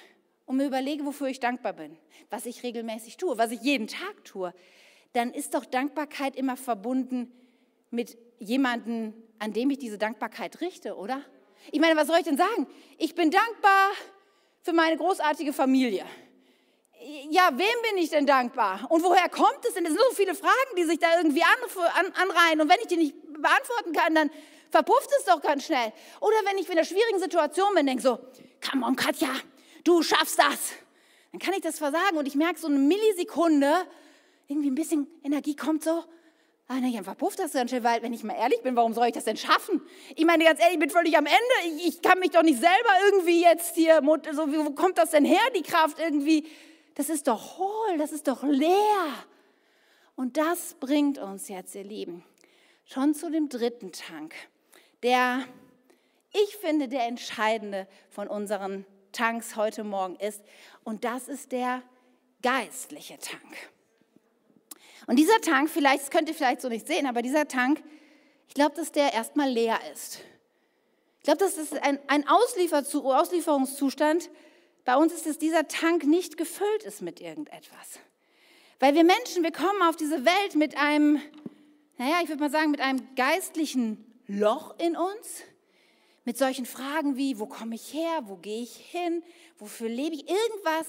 und 0.47 0.57
mir 0.57 0.65
überlege, 0.65 1.05
wofür 1.05 1.27
ich 1.27 1.39
dankbar 1.39 1.73
bin, 1.73 1.95
was 2.31 2.47
ich 2.47 2.63
regelmäßig 2.63 3.17
tue, 3.17 3.37
was 3.37 3.51
ich 3.51 3.61
jeden 3.61 3.87
Tag 3.87 4.23
tue, 4.23 4.53
dann 5.13 5.31
ist 5.33 5.53
doch 5.53 5.65
Dankbarkeit 5.65 6.35
immer 6.35 6.57
verbunden 6.57 7.31
mit 7.91 8.17
jemandem, 8.39 9.13
an 9.39 9.53
dem 9.53 9.69
ich 9.69 9.77
diese 9.77 9.97
Dankbarkeit 9.97 10.61
richte, 10.61 10.95
oder? 10.95 11.21
Ich 11.71 11.79
meine, 11.79 11.95
was 11.95 12.07
soll 12.07 12.17
ich 12.17 12.23
denn 12.23 12.37
sagen? 12.37 12.65
Ich 12.97 13.13
bin 13.13 13.29
dankbar 13.29 13.91
für 14.61 14.73
meine 14.73 14.97
großartige 14.97 15.53
Familie. 15.53 16.05
Ja, 17.29 17.49
wem 17.51 17.81
bin 17.89 17.97
ich 17.97 18.09
denn 18.09 18.25
dankbar? 18.25 18.87
Und 18.89 19.03
woher 19.03 19.29
kommt 19.29 19.65
es 19.67 19.73
denn? 19.73 19.85
Es 19.85 19.91
sind 19.91 20.01
so 20.09 20.15
viele 20.15 20.33
Fragen, 20.33 20.75
die 20.77 20.83
sich 20.83 20.99
da 20.99 21.17
irgendwie 21.17 21.43
an, 21.43 22.13
anreihen. 22.13 22.61
Und 22.61 22.69
wenn 22.69 22.79
ich 22.81 22.87
die 22.87 22.97
nicht 22.97 23.15
beantworten 23.33 23.91
kann, 23.93 24.15
dann 24.15 24.31
verpufft 24.71 25.09
es 25.19 25.25
doch 25.25 25.41
ganz 25.41 25.65
schnell. 25.65 25.91
Oder 26.21 26.35
wenn 26.45 26.57
ich 26.57 26.67
in 26.67 26.71
einer 26.71 26.85
schwierigen 26.85 27.19
Situation 27.19 27.75
bin, 27.75 27.85
denke 27.85 28.01
so, 28.01 28.19
come 28.67 28.85
on, 28.85 28.95
Katja, 28.95 29.29
du 29.87 30.01
schaffst 30.03 30.39
das. 30.39 30.73
Dann 31.31 31.39
kann 31.39 31.53
ich 31.53 31.61
das 31.61 31.77
versagen 31.77 32.17
und 32.17 32.27
ich 32.27 32.35
merke 32.35 32.59
so 32.59 32.67
eine 32.67 32.79
Millisekunde, 32.79 33.73
irgendwie 34.47 34.69
ein 34.69 34.75
bisschen 34.75 35.07
Energie 35.23 35.55
kommt 35.55 35.83
so. 35.83 36.03
Ah, 36.69 36.81
dann 36.81 37.03
verpufft 37.03 37.39
das 37.39 37.53
ganz 37.53 37.69
schnell, 37.69 37.83
weil, 37.83 38.01
wenn 38.01 38.11
ich 38.11 38.23
mal 38.23 38.33
ehrlich 38.33 38.61
bin, 38.61 38.75
warum 38.75 38.93
soll 38.93 39.07
ich 39.07 39.13
das 39.13 39.23
denn 39.23 39.37
schaffen? 39.37 39.81
Ich 40.15 40.25
meine, 40.25 40.43
ganz 40.43 40.59
ehrlich, 40.59 40.73
ich 40.73 40.79
bin 40.81 40.89
völlig 40.89 41.17
am 41.17 41.25
Ende. 41.25 41.77
Ich, 41.77 41.87
ich 41.87 42.01
kann 42.01 42.19
mich 42.19 42.31
doch 42.31 42.43
nicht 42.43 42.59
selber 42.59 42.89
irgendwie 43.05 43.41
jetzt 43.41 43.75
hier, 43.75 44.01
so, 44.33 44.53
wo 44.53 44.71
kommt 44.71 44.97
das 44.97 45.11
denn 45.11 45.23
her, 45.23 45.39
die 45.55 45.61
Kraft 45.61 45.97
irgendwie? 45.99 46.45
Das 46.95 47.09
ist 47.09 47.27
doch 47.27 47.57
hohl, 47.57 47.97
das 47.97 48.11
ist 48.11 48.27
doch 48.27 48.43
leer. 48.43 49.13
Und 50.15 50.35
das 50.35 50.73
bringt 50.79 51.19
uns 51.19 51.47
jetzt, 51.47 51.73
ihr 51.75 51.85
Lieben, 51.85 52.25
schon 52.83 53.13
zu 53.13 53.29
dem 53.29 53.47
dritten 53.47 53.93
Tank, 53.93 54.33
der, 55.03 55.45
ich 56.33 56.57
finde, 56.57 56.89
der 56.89 57.05
entscheidende 57.05 57.87
von 58.09 58.27
unseren 58.27 58.85
Tanks 59.11 59.55
heute 59.55 59.83
Morgen 59.83 60.15
ist. 60.15 60.41
Und 60.83 61.03
das 61.03 61.27
ist 61.27 61.51
der 61.51 61.81
geistliche 62.41 63.17
Tank. 63.19 63.55
Und 65.07 65.17
dieser 65.17 65.39
Tank, 65.41 65.69
vielleicht, 65.69 66.03
das 66.03 66.11
könnt 66.11 66.29
ihr 66.29 66.35
vielleicht 66.35 66.61
so 66.61 66.69
nicht 66.69 66.87
sehen, 66.87 67.05
aber 67.05 67.21
dieser 67.21 67.47
Tank, 67.47 67.83
ich 68.47 68.53
glaube, 68.53 68.75
dass 68.75 68.91
der 68.91 69.13
erstmal 69.13 69.49
leer 69.49 69.79
ist. 69.93 70.19
Ich 71.19 71.23
glaube, 71.23 71.39
das 71.39 71.57
ist 71.57 71.73
ein, 71.81 71.99
ein 72.07 72.27
Auslieferungszustand. 72.27 74.29
Bei 74.85 74.95
uns 74.95 75.13
ist 75.13 75.27
es, 75.27 75.37
dieser 75.37 75.67
Tank 75.67 76.05
nicht 76.05 76.37
gefüllt 76.37 76.83
ist 76.83 77.01
mit 77.01 77.19
irgendetwas. 77.19 77.99
Weil 78.79 78.95
wir 78.95 79.03
Menschen, 79.03 79.43
wir 79.43 79.51
kommen 79.51 79.81
auf 79.83 79.95
diese 79.95 80.25
Welt 80.25 80.55
mit 80.55 80.77
einem, 80.77 81.21
naja, 81.97 82.19
ich 82.21 82.29
würde 82.29 82.41
mal 82.41 82.51
sagen, 82.51 82.71
mit 82.71 82.79
einem 82.79 83.07
geistlichen 83.15 84.05
Loch 84.27 84.75
in 84.79 84.95
uns 84.95 85.43
mit 86.27 86.37
solchen 86.37 86.65
Fragen 86.65 87.15
wie, 87.15 87.39
wo 87.39 87.45
komme 87.45 87.75
ich 87.75 87.93
her, 87.93 88.19
wo 88.25 88.35
gehe 88.35 88.61
ich 88.61 88.75
hin, 88.75 89.23
wofür 89.59 89.87
lebe 89.87 90.13
ich, 90.13 90.29
irgendwas. 90.29 90.85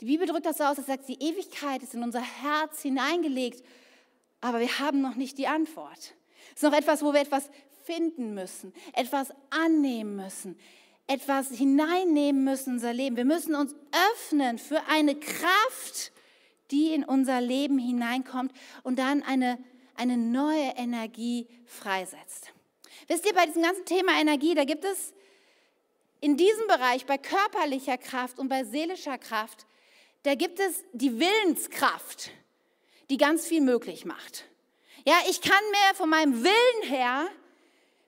Die 0.00 0.06
Bibel 0.06 0.26
drückt 0.26 0.44
das 0.44 0.58
so 0.58 0.64
aus, 0.64 0.74
dass 0.74 0.86
sagt, 0.86 1.08
die 1.08 1.22
Ewigkeit 1.22 1.84
ist 1.84 1.94
in 1.94 2.02
unser 2.02 2.20
Herz 2.20 2.82
hineingelegt, 2.82 3.64
aber 4.40 4.58
wir 4.58 4.80
haben 4.80 5.00
noch 5.00 5.14
nicht 5.14 5.38
die 5.38 5.46
Antwort. 5.46 6.16
Es 6.48 6.54
ist 6.56 6.62
noch 6.64 6.76
etwas, 6.76 7.00
wo 7.04 7.12
wir 7.12 7.20
etwas 7.20 7.48
finden 7.84 8.34
müssen, 8.34 8.74
etwas 8.92 9.28
annehmen 9.50 10.16
müssen, 10.16 10.58
etwas 11.06 11.50
hineinnehmen 11.50 12.42
müssen 12.42 12.70
in 12.70 12.74
unser 12.74 12.92
Leben. 12.92 13.16
Wir 13.16 13.24
müssen 13.24 13.54
uns 13.54 13.76
öffnen 14.16 14.58
für 14.58 14.82
eine 14.88 15.14
Kraft, 15.14 16.10
die 16.72 16.92
in 16.92 17.04
unser 17.04 17.40
Leben 17.40 17.78
hineinkommt 17.78 18.50
und 18.82 18.98
dann 18.98 19.22
eine, 19.22 19.62
eine 19.94 20.16
neue 20.16 20.72
Energie 20.76 21.46
freisetzt. 21.66 22.52
Wisst 23.08 23.26
ihr, 23.26 23.34
bei 23.34 23.46
diesem 23.46 23.62
ganzen 23.62 23.84
Thema 23.84 24.20
Energie, 24.20 24.54
da 24.54 24.64
gibt 24.64 24.84
es 24.84 25.12
in 26.20 26.36
diesem 26.36 26.66
Bereich, 26.68 27.04
bei 27.06 27.18
körperlicher 27.18 27.98
Kraft 27.98 28.38
und 28.38 28.48
bei 28.48 28.64
seelischer 28.64 29.18
Kraft, 29.18 29.66
da 30.22 30.34
gibt 30.36 30.60
es 30.60 30.84
die 30.92 31.18
Willenskraft, 31.18 32.30
die 33.10 33.16
ganz 33.16 33.46
viel 33.46 33.60
möglich 33.60 34.04
macht. 34.04 34.44
Ja, 35.04 35.16
ich 35.28 35.40
kann 35.40 35.62
mir 35.70 35.94
von 35.96 36.08
meinem 36.08 36.44
Willen 36.44 36.88
her 36.88 37.26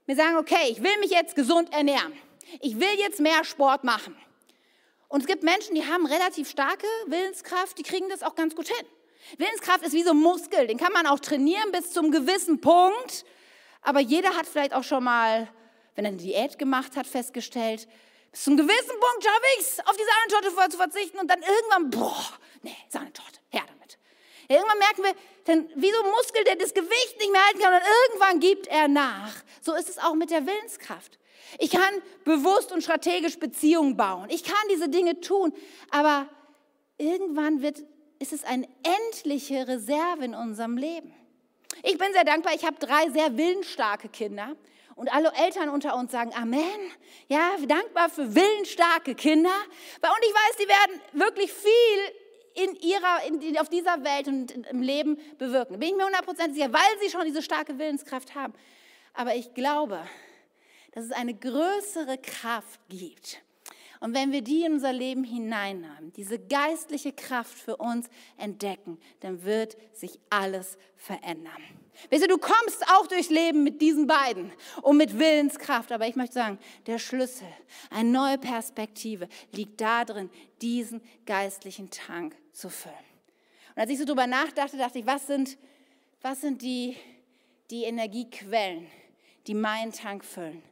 mir 0.06 0.16
sagen, 0.16 0.36
okay, 0.36 0.68
ich 0.70 0.82
will 0.82 0.96
mich 1.00 1.10
jetzt 1.10 1.34
gesund 1.34 1.72
ernähren. 1.72 2.12
Ich 2.60 2.78
will 2.78 2.98
jetzt 2.98 3.20
mehr 3.20 3.42
Sport 3.42 3.84
machen. 3.84 4.16
Und 5.08 5.22
es 5.22 5.26
gibt 5.26 5.42
Menschen, 5.42 5.74
die 5.74 5.86
haben 5.86 6.06
relativ 6.06 6.48
starke 6.48 6.86
Willenskraft, 7.06 7.78
die 7.78 7.82
kriegen 7.82 8.08
das 8.08 8.22
auch 8.22 8.34
ganz 8.34 8.54
gut 8.54 8.68
hin. 8.68 8.86
Willenskraft 9.38 9.82
ist 9.84 9.92
wie 9.92 10.02
so 10.02 10.10
ein 10.10 10.20
Muskel, 10.20 10.66
den 10.66 10.78
kann 10.78 10.92
man 10.92 11.06
auch 11.06 11.18
trainieren 11.18 11.72
bis 11.72 11.92
zum 11.92 12.10
gewissen 12.10 12.60
Punkt. 12.60 13.24
Aber 13.84 14.00
jeder 14.00 14.30
hat 14.30 14.46
vielleicht 14.46 14.74
auch 14.74 14.82
schon 14.82 15.04
mal, 15.04 15.48
wenn 15.94 16.04
er 16.04 16.08
eine 16.08 16.16
Diät 16.16 16.58
gemacht 16.58 16.96
hat, 16.96 17.06
festgestellt, 17.06 17.86
bis 18.32 18.44
zu 18.44 18.50
einem 18.50 18.66
gewissen 18.66 18.98
Punkt 18.98 19.22
schaffe 19.22 19.46
ich 19.58 19.60
es, 19.60 19.80
auf 19.80 19.96
die 19.96 20.02
Sahnetorte 20.02 20.70
zu 20.70 20.76
verzichten 20.76 21.18
und 21.18 21.30
dann 21.30 21.40
irgendwann, 21.40 21.90
boah, 21.90 22.24
nee, 22.62 22.76
Sahnetorte, 22.88 23.38
her 23.50 23.62
damit. 23.68 23.98
Irgendwann 24.48 24.78
merken 24.78 25.02
wir, 25.04 25.14
denn 25.46 25.68
wie 25.76 25.90
so 25.90 26.02
ein 26.02 26.10
Muskel, 26.10 26.42
der 26.44 26.56
das 26.56 26.74
Gewicht 26.74 27.18
nicht 27.18 27.30
mehr 27.30 27.44
halten 27.44 27.60
kann 27.60 27.74
und 27.74 27.82
irgendwann 28.08 28.40
gibt 28.40 28.66
er 28.66 28.88
nach. 28.88 29.32
So 29.60 29.74
ist 29.74 29.88
es 29.88 29.98
auch 29.98 30.14
mit 30.14 30.30
der 30.30 30.46
Willenskraft. 30.46 31.18
Ich 31.58 31.70
kann 31.70 32.02
bewusst 32.24 32.72
und 32.72 32.82
strategisch 32.82 33.38
Beziehungen 33.38 33.96
bauen. 33.96 34.28
Ich 34.30 34.42
kann 34.42 34.54
diese 34.70 34.88
Dinge 34.88 35.20
tun, 35.20 35.52
aber 35.90 36.28
irgendwann 36.98 37.62
wird, 37.62 37.84
ist 38.18 38.32
es 38.32 38.44
eine 38.44 38.66
endliche 38.82 39.68
Reserve 39.68 40.24
in 40.24 40.34
unserem 40.34 40.76
Leben. 40.76 41.14
Ich 41.86 41.98
bin 41.98 42.14
sehr 42.14 42.24
dankbar, 42.24 42.54
ich 42.54 42.64
habe 42.64 42.76
drei 42.78 43.10
sehr 43.10 43.36
willensstarke 43.36 44.08
Kinder. 44.08 44.56
Und 44.96 45.12
alle 45.12 45.30
Eltern 45.34 45.68
unter 45.68 45.96
uns 45.96 46.12
sagen 46.12 46.32
Amen. 46.34 46.62
Ja, 47.28 47.50
dankbar 47.66 48.08
für 48.08 48.34
willensstarke 48.34 49.14
Kinder. 49.14 49.52
Und 50.00 50.24
ich 50.26 50.32
weiß, 50.32 50.56
die 50.56 50.68
werden 50.68 51.00
wirklich 51.12 51.52
viel 51.52 51.74
in 52.54 52.74
ihrer, 52.76 53.24
in, 53.26 53.58
auf 53.58 53.68
dieser 53.68 54.02
Welt 54.02 54.28
und 54.28 54.52
im 54.68 54.80
Leben 54.80 55.18
bewirken. 55.36 55.78
Bin 55.78 55.90
ich 55.90 55.94
mir 55.94 56.06
hundertprozentig 56.06 56.54
sicher, 56.54 56.72
weil 56.72 57.00
sie 57.02 57.10
schon 57.10 57.26
diese 57.26 57.42
starke 57.42 57.78
Willenskraft 57.78 58.34
haben. 58.34 58.54
Aber 59.12 59.34
ich 59.34 59.52
glaube, 59.52 60.00
dass 60.92 61.04
es 61.04 61.12
eine 61.12 61.34
größere 61.34 62.16
Kraft 62.16 62.80
gibt. 62.88 63.42
Und 64.04 64.12
wenn 64.12 64.32
wir 64.32 64.42
die 64.42 64.64
in 64.64 64.74
unser 64.74 64.92
Leben 64.92 65.24
hineinnahmen, 65.24 66.12
diese 66.12 66.38
geistliche 66.38 67.14
Kraft 67.14 67.54
für 67.54 67.78
uns 67.78 68.10
entdecken, 68.36 68.98
dann 69.20 69.44
wird 69.44 69.78
sich 69.94 70.20
alles 70.28 70.76
verändern. 70.98 71.62
Weißt 72.10 72.22
du, 72.22 72.28
du 72.28 72.36
kommst 72.36 72.86
auch 72.92 73.06
durchs 73.06 73.30
Leben 73.30 73.64
mit 73.64 73.80
diesen 73.80 74.06
beiden 74.06 74.52
und 74.82 74.98
mit 74.98 75.18
Willenskraft. 75.18 75.90
Aber 75.90 76.06
ich 76.06 76.16
möchte 76.16 76.34
sagen, 76.34 76.58
der 76.84 76.98
Schlüssel, 76.98 77.46
eine 77.88 78.10
neue 78.10 78.36
Perspektive 78.36 79.26
liegt 79.52 79.80
darin, 79.80 80.28
diesen 80.60 81.00
geistlichen 81.24 81.88
Tank 81.88 82.36
zu 82.52 82.68
füllen. 82.68 82.94
Und 83.74 83.80
als 83.80 83.90
ich 83.90 83.98
so 83.98 84.04
drüber 84.04 84.26
nachdachte, 84.26 84.76
dachte 84.76 84.98
ich, 84.98 85.06
was 85.06 85.26
sind, 85.26 85.56
was 86.20 86.42
sind 86.42 86.60
die, 86.60 86.94
die 87.70 87.84
Energiequellen, 87.84 88.86
die 89.46 89.54
meinen 89.54 89.92
Tank 89.92 90.26
füllen? 90.26 90.62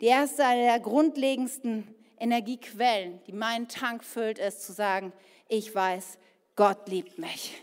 Die 0.00 0.06
erste, 0.06 0.46
eine 0.46 0.62
der 0.62 0.78
grundlegendsten 0.78 1.96
Energiequellen, 2.20 3.22
die 3.24 3.32
meinen 3.32 3.68
Tank 3.68 4.04
füllt, 4.04 4.38
ist 4.38 4.64
zu 4.64 4.72
sagen, 4.72 5.12
ich 5.48 5.74
weiß, 5.74 6.18
Gott 6.54 6.88
liebt 6.88 7.18
mich. 7.18 7.60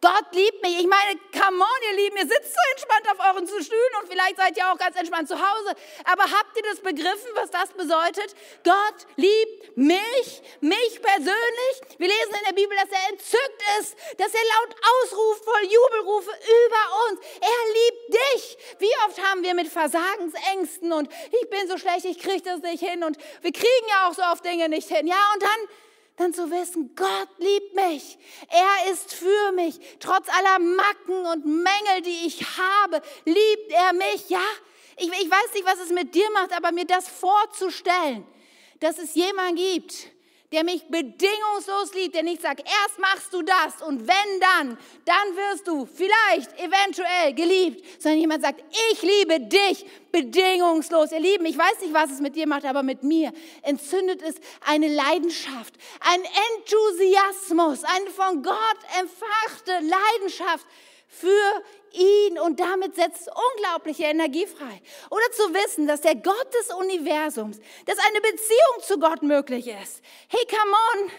Gott 0.00 0.26
liebt 0.32 0.62
mich. 0.62 0.78
Ich 0.78 0.86
meine, 0.86 1.18
come 1.32 1.58
on, 1.58 1.82
ihr 1.90 1.96
Lieben, 1.96 2.16
ihr 2.18 2.28
sitzt 2.28 2.54
so 2.54 2.60
entspannt 2.70 3.06
auf 3.10 3.26
euren 3.26 3.46
Stühlen 3.46 3.94
und 4.00 4.08
vielleicht 4.08 4.36
seid 4.36 4.56
ihr 4.56 4.70
auch 4.70 4.78
ganz 4.78 4.96
entspannt 4.96 5.26
zu 5.26 5.34
Hause. 5.34 5.74
Aber 6.04 6.22
habt 6.22 6.56
ihr 6.56 6.62
das 6.62 6.80
begriffen, 6.80 7.30
was 7.34 7.50
das 7.50 7.70
bedeutet? 7.70 8.34
Gott 8.62 9.06
liebt 9.16 9.76
mich, 9.76 10.42
mich 10.60 11.02
persönlich. 11.02 11.74
Wir 11.98 12.06
lesen 12.06 12.34
in 12.38 12.46
der 12.46 12.54
Bibel, 12.54 12.76
dass 12.76 12.90
er 12.90 13.10
entzückt 13.10 13.62
ist, 13.80 13.96
dass 14.18 14.32
er 14.32 14.46
laut 14.54 14.76
ausruft, 14.78 15.44
voll 15.44 15.64
Jubelrufe 15.64 16.30
über 16.30 16.82
uns. 17.10 17.20
Er 17.40 17.62
liebt 17.74 18.14
dich. 18.14 18.58
Wie 18.78 18.94
oft 19.06 19.17
haben 19.30 19.42
wir 19.42 19.54
mit 19.54 19.68
Versagensängsten 19.68 20.92
und 20.92 21.08
ich 21.40 21.50
bin 21.50 21.68
so 21.68 21.78
schlecht, 21.78 22.04
ich 22.04 22.18
kriege 22.18 22.42
das 22.42 22.60
nicht 22.60 22.82
hin 22.82 23.04
und 23.04 23.16
wir 23.42 23.52
kriegen 23.52 23.86
ja 23.88 24.08
auch 24.08 24.14
so 24.14 24.22
oft 24.22 24.44
Dinge 24.44 24.68
nicht 24.68 24.88
hin. 24.88 25.06
Ja, 25.06 25.16
und 25.34 25.42
dann 25.42 25.68
dann 26.18 26.34
zu 26.34 26.50
wissen, 26.50 26.94
Gott 26.96 27.28
liebt 27.38 27.74
mich. 27.74 28.18
Er 28.48 28.92
ist 28.92 29.14
für 29.14 29.52
mich. 29.52 29.78
Trotz 30.00 30.28
aller 30.28 30.58
Macken 30.58 31.26
und 31.26 31.46
Mängel, 31.46 32.02
die 32.04 32.26
ich 32.26 32.44
habe, 32.58 33.00
liebt 33.24 33.70
er 33.70 33.92
mich. 33.92 34.28
Ja, 34.28 34.42
ich, 34.96 35.08
ich 35.08 35.30
weiß 35.30 35.54
nicht, 35.54 35.64
was 35.64 35.78
es 35.78 35.90
mit 35.90 36.14
dir 36.14 36.28
macht, 36.32 36.52
aber 36.52 36.72
mir 36.72 36.86
das 36.86 37.08
vorzustellen, 37.08 38.26
dass 38.80 38.98
es 38.98 39.14
jemanden 39.14 39.56
gibt, 39.56 40.08
der 40.52 40.64
mich 40.64 40.82
bedingungslos 40.88 41.92
liebt, 41.94 42.14
der 42.14 42.22
nicht 42.22 42.40
sagt, 42.40 42.60
erst 42.60 42.98
machst 42.98 43.34
du 43.34 43.42
das 43.42 43.82
und 43.86 44.08
wenn 44.08 44.40
dann, 44.40 44.78
dann 45.04 45.36
wirst 45.36 45.68
du 45.68 45.86
vielleicht 45.86 46.58
eventuell 46.58 47.34
geliebt, 47.34 47.84
sondern 48.00 48.20
jemand 48.20 48.42
sagt, 48.42 48.62
ich 48.92 49.02
liebe 49.02 49.40
dich 49.40 49.84
bedingungslos. 50.10 51.12
Ihr 51.12 51.20
Lieben, 51.20 51.44
ich 51.44 51.58
weiß 51.58 51.80
nicht, 51.82 51.92
was 51.92 52.10
es 52.10 52.20
mit 52.20 52.34
dir 52.34 52.46
macht, 52.46 52.64
aber 52.64 52.82
mit 52.82 53.02
mir 53.02 53.32
entzündet 53.62 54.22
es 54.22 54.36
eine 54.66 54.88
Leidenschaft, 54.88 55.74
ein 56.00 56.22
Enthusiasmus, 56.56 57.84
eine 57.84 58.10
von 58.10 58.42
Gott 58.42 58.78
empfachte 58.98 59.72
Leidenschaft 59.72 60.66
für 61.08 61.62
ihn 61.92 62.38
und 62.38 62.60
damit 62.60 62.94
setzt 62.94 63.28
unglaubliche 63.28 64.04
Energie 64.04 64.46
frei. 64.46 64.80
Oder 65.10 65.30
zu 65.32 65.54
wissen, 65.54 65.86
dass 65.86 66.00
der 66.00 66.14
Gott 66.14 66.54
des 66.54 66.74
Universums, 66.74 67.58
dass 67.86 67.98
eine 67.98 68.20
Beziehung 68.20 68.82
zu 68.82 68.98
Gott 68.98 69.22
möglich 69.22 69.68
ist. 69.68 70.02
Hey, 70.28 70.46
come 70.48 70.72
on, 70.72 71.10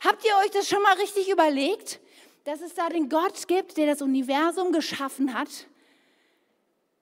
habt 0.00 0.24
ihr 0.24 0.36
euch 0.44 0.50
das 0.50 0.68
schon 0.68 0.82
mal 0.82 0.96
richtig 0.96 1.30
überlegt, 1.30 2.00
dass 2.44 2.60
es 2.60 2.74
da 2.74 2.88
den 2.88 3.08
Gott 3.08 3.48
gibt, 3.48 3.76
der 3.76 3.86
das 3.86 4.02
Universum 4.02 4.72
geschaffen 4.72 5.34
hat 5.34 5.48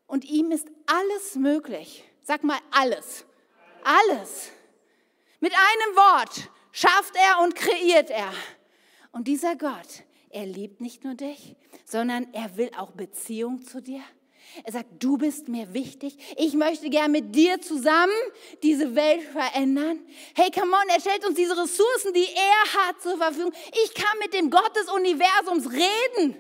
und 0.07 0.25
ihm 0.25 0.51
ist 0.51 0.69
alles 0.87 1.35
möglich. 1.35 2.05
Sag 2.23 2.45
mal 2.45 2.59
alles. 2.71 3.25
Alles. 3.85 4.51
Mit 5.41 5.53
einem 5.53 5.97
Wort 5.97 6.51
schafft 6.73 7.15
er 7.17 7.43
und 7.43 7.55
kreiert 7.55 8.11
er. 8.11 8.33
Und 9.13 9.29
dieser 9.29 9.57
Gott, 9.57 10.05
er 10.31 10.47
liebt 10.47 10.81
nicht 10.81 11.05
nur 11.05 11.15
dich, 11.15 11.57
sondern 11.85 12.33
er 12.33 12.57
will 12.57 12.71
auch 12.77 12.91
Beziehung 12.93 13.63
zu 13.63 13.81
dir. 13.81 14.03
Er 14.65 14.73
sagt, 14.73 14.89
du 15.01 15.19
bist 15.19 15.49
mir 15.49 15.75
wichtig. 15.75 16.17
Ich 16.37 16.55
möchte 16.55 16.89
gern 16.89 17.11
mit 17.11 17.35
dir 17.35 17.61
zusammen 17.61 18.15
diese 18.63 18.95
Welt 18.95 19.23
verändern. 19.23 20.01
Hey, 20.35 20.51
come 20.51 20.73
on, 20.73 20.89
er 20.89 21.01
stellt 21.01 21.27
uns 21.27 21.37
diese 21.37 21.57
Ressourcen, 21.57 22.13
die 22.15 22.25
er 22.25 22.81
hat, 22.81 23.03
zur 23.03 23.19
Verfügung. 23.19 23.53
Ich 23.85 23.95
kann 23.95 24.19
mit 24.19 24.33
dem 24.33 24.51
Gott 24.51 24.75
des 24.77 24.89
Universums 24.89 25.71
reden. 25.71 26.37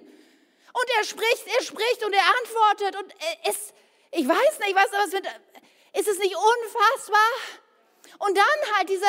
Und 0.77 0.87
er 0.99 1.05
spricht, 1.05 1.47
er 1.59 1.63
spricht 1.63 2.05
und 2.05 2.13
er 2.13 2.23
antwortet. 2.41 3.03
Und 3.03 3.15
es, 3.49 3.75
ich 4.13 4.27
weiß 4.27 4.59
nicht, 4.61 4.75
was, 4.75 4.93
was 4.93 5.13
mit, 5.13 5.27
ist 5.99 6.09
es 6.09 6.19
nicht 6.19 6.35
unfassbar? 6.35 7.31
Und 8.19 8.37
dann 8.37 8.77
halt 8.77 8.89
diese, 8.89 9.07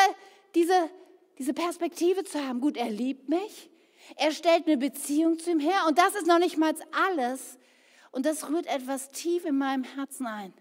diese, 0.56 0.90
diese 1.38 1.54
Perspektive 1.54 2.24
zu 2.24 2.46
haben, 2.46 2.60
gut, 2.60 2.78
er 2.78 2.90
liebt 2.90 3.30
mich, 3.30 3.70
er 4.16 4.32
stellt 4.32 4.68
eine 4.68 4.78
Beziehung 4.78 5.38
zu 5.40 5.52
ihm 5.52 5.60
her 5.60 5.86
und 5.88 5.98
das 5.98 6.16
ist 6.16 6.28
noch 6.28 6.40
nicht 6.40 6.58
mal 6.58 6.74
alles. 7.10 7.58
Und 8.12 8.26
das 8.26 8.50
rührt 8.50 8.66
etwas 8.68 9.10
tief 9.10 9.46
in 9.46 9.58
meinem 9.58 9.84
Herzen 9.84 10.26
ein. 10.26 10.54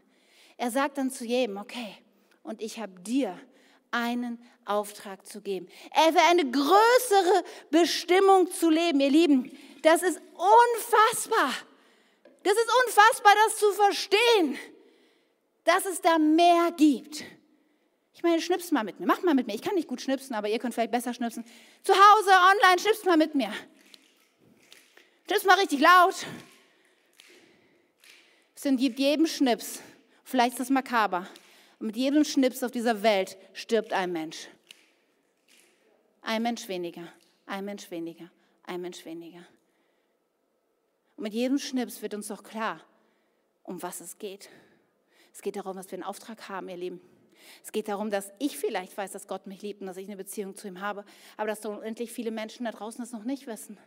Er 0.56 0.70
sagt 0.70 0.98
dann 0.98 1.10
zu 1.10 1.24
jedem, 1.24 1.56
okay, 1.56 1.94
und 2.42 2.60
ich 2.60 2.78
habe 2.78 3.00
dir 3.00 3.38
einen 3.90 4.38
Auftrag 4.64 5.26
zu 5.26 5.40
geben. 5.40 5.68
Er 5.94 6.12
für 6.12 6.22
eine 6.28 6.50
größere 6.50 7.44
Bestimmung 7.70 8.50
zu 8.50 8.68
leben. 8.68 9.00
Ihr 9.00 9.10
Lieben, 9.10 9.56
das 9.82 10.02
ist 10.02 10.20
unfassbar. 10.34 11.52
Das 12.42 12.54
ist 12.54 12.70
unfassbar, 12.86 13.32
das 13.46 13.56
zu 13.56 13.72
verstehen, 13.72 14.58
dass 15.64 15.86
es 15.86 16.00
da 16.00 16.18
mehr 16.18 16.72
gibt. 16.76 17.24
Ich 18.16 18.22
meine, 18.22 18.40
schnips 18.40 18.72
mal 18.72 18.82
mit 18.82 18.98
mir. 18.98 19.06
Mach 19.06 19.22
mal 19.22 19.34
mit 19.34 19.46
mir. 19.46 19.54
Ich 19.54 19.62
kann 19.62 19.74
nicht 19.74 19.88
gut 19.88 20.00
schnipsen, 20.00 20.34
aber 20.34 20.48
ihr 20.48 20.58
könnt 20.58 20.72
vielleicht 20.72 20.90
besser 20.90 21.12
schnipsen. 21.12 21.44
Zu 21.82 21.92
Hause, 21.92 22.30
online, 22.30 22.80
schnips 22.80 23.04
mal 23.04 23.18
mit 23.18 23.34
mir. 23.34 23.52
Schnips 25.28 25.44
mal 25.44 25.58
richtig 25.58 25.80
laut. 25.80 26.26
Es 28.54 28.62
gibt 28.62 28.98
jedem 28.98 29.26
Schnips, 29.26 29.82
vielleicht 30.24 30.52
ist 30.52 30.60
das 30.60 30.70
makaber, 30.70 31.28
mit 31.78 31.94
jedem 31.94 32.24
Schnips 32.24 32.62
auf 32.62 32.70
dieser 32.70 33.02
Welt 33.02 33.36
stirbt 33.52 33.92
ein 33.92 34.10
Mensch. 34.12 34.48
Ein 36.22 36.42
Mensch 36.42 36.66
weniger, 36.66 37.12
ein 37.44 37.66
Mensch 37.66 37.90
weniger, 37.90 38.30
ein 38.64 38.80
Mensch 38.80 39.04
weniger. 39.04 39.46
Und 41.16 41.24
mit 41.24 41.34
jedem 41.34 41.58
Schnips 41.58 42.00
wird 42.00 42.14
uns 42.14 42.28
doch 42.28 42.42
klar, 42.42 42.80
um 43.62 43.82
was 43.82 44.00
es 44.00 44.16
geht. 44.18 44.48
Es 45.32 45.42
geht 45.42 45.56
darum, 45.56 45.76
dass 45.76 45.90
wir 45.90 45.98
einen 45.98 46.02
Auftrag 46.02 46.48
haben, 46.48 46.70
ihr 46.70 46.78
Lieben. 46.78 47.15
Es 47.64 47.72
geht 47.72 47.88
darum, 47.88 48.10
dass 48.10 48.32
ich 48.38 48.58
vielleicht 48.58 48.96
weiß, 48.96 49.12
dass 49.12 49.26
Gott 49.26 49.46
mich 49.46 49.62
liebt 49.62 49.80
und 49.80 49.86
dass 49.86 49.96
ich 49.96 50.06
eine 50.06 50.16
Beziehung 50.16 50.54
zu 50.56 50.68
ihm 50.68 50.80
habe, 50.80 51.04
aber 51.36 51.48
dass 51.48 51.64
unendlich 51.64 52.12
viele 52.12 52.30
Menschen 52.30 52.64
da 52.64 52.72
draußen 52.72 53.00
das 53.00 53.12
noch 53.12 53.24
nicht 53.24 53.46
wissen. 53.46 53.78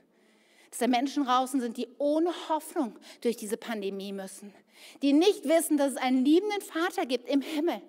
Dass 0.69 0.79
da 0.79 0.87
Menschen 0.87 1.25
draußen 1.25 1.61
sind, 1.61 1.77
die 1.77 1.87
ohne 1.97 2.31
Hoffnung 2.49 2.97
durch 3.21 3.37
diese 3.37 3.57
Pandemie 3.57 4.11
müssen. 4.11 4.53
Die 5.01 5.13
nicht 5.13 5.45
wissen, 5.45 5.77
dass 5.77 5.93
es 5.93 5.97
einen 5.97 6.23
liebenden 6.23 6.61
Vater 6.61 7.05
gibt 7.05 7.27
im 7.27 7.41
Himmel, 7.41 7.81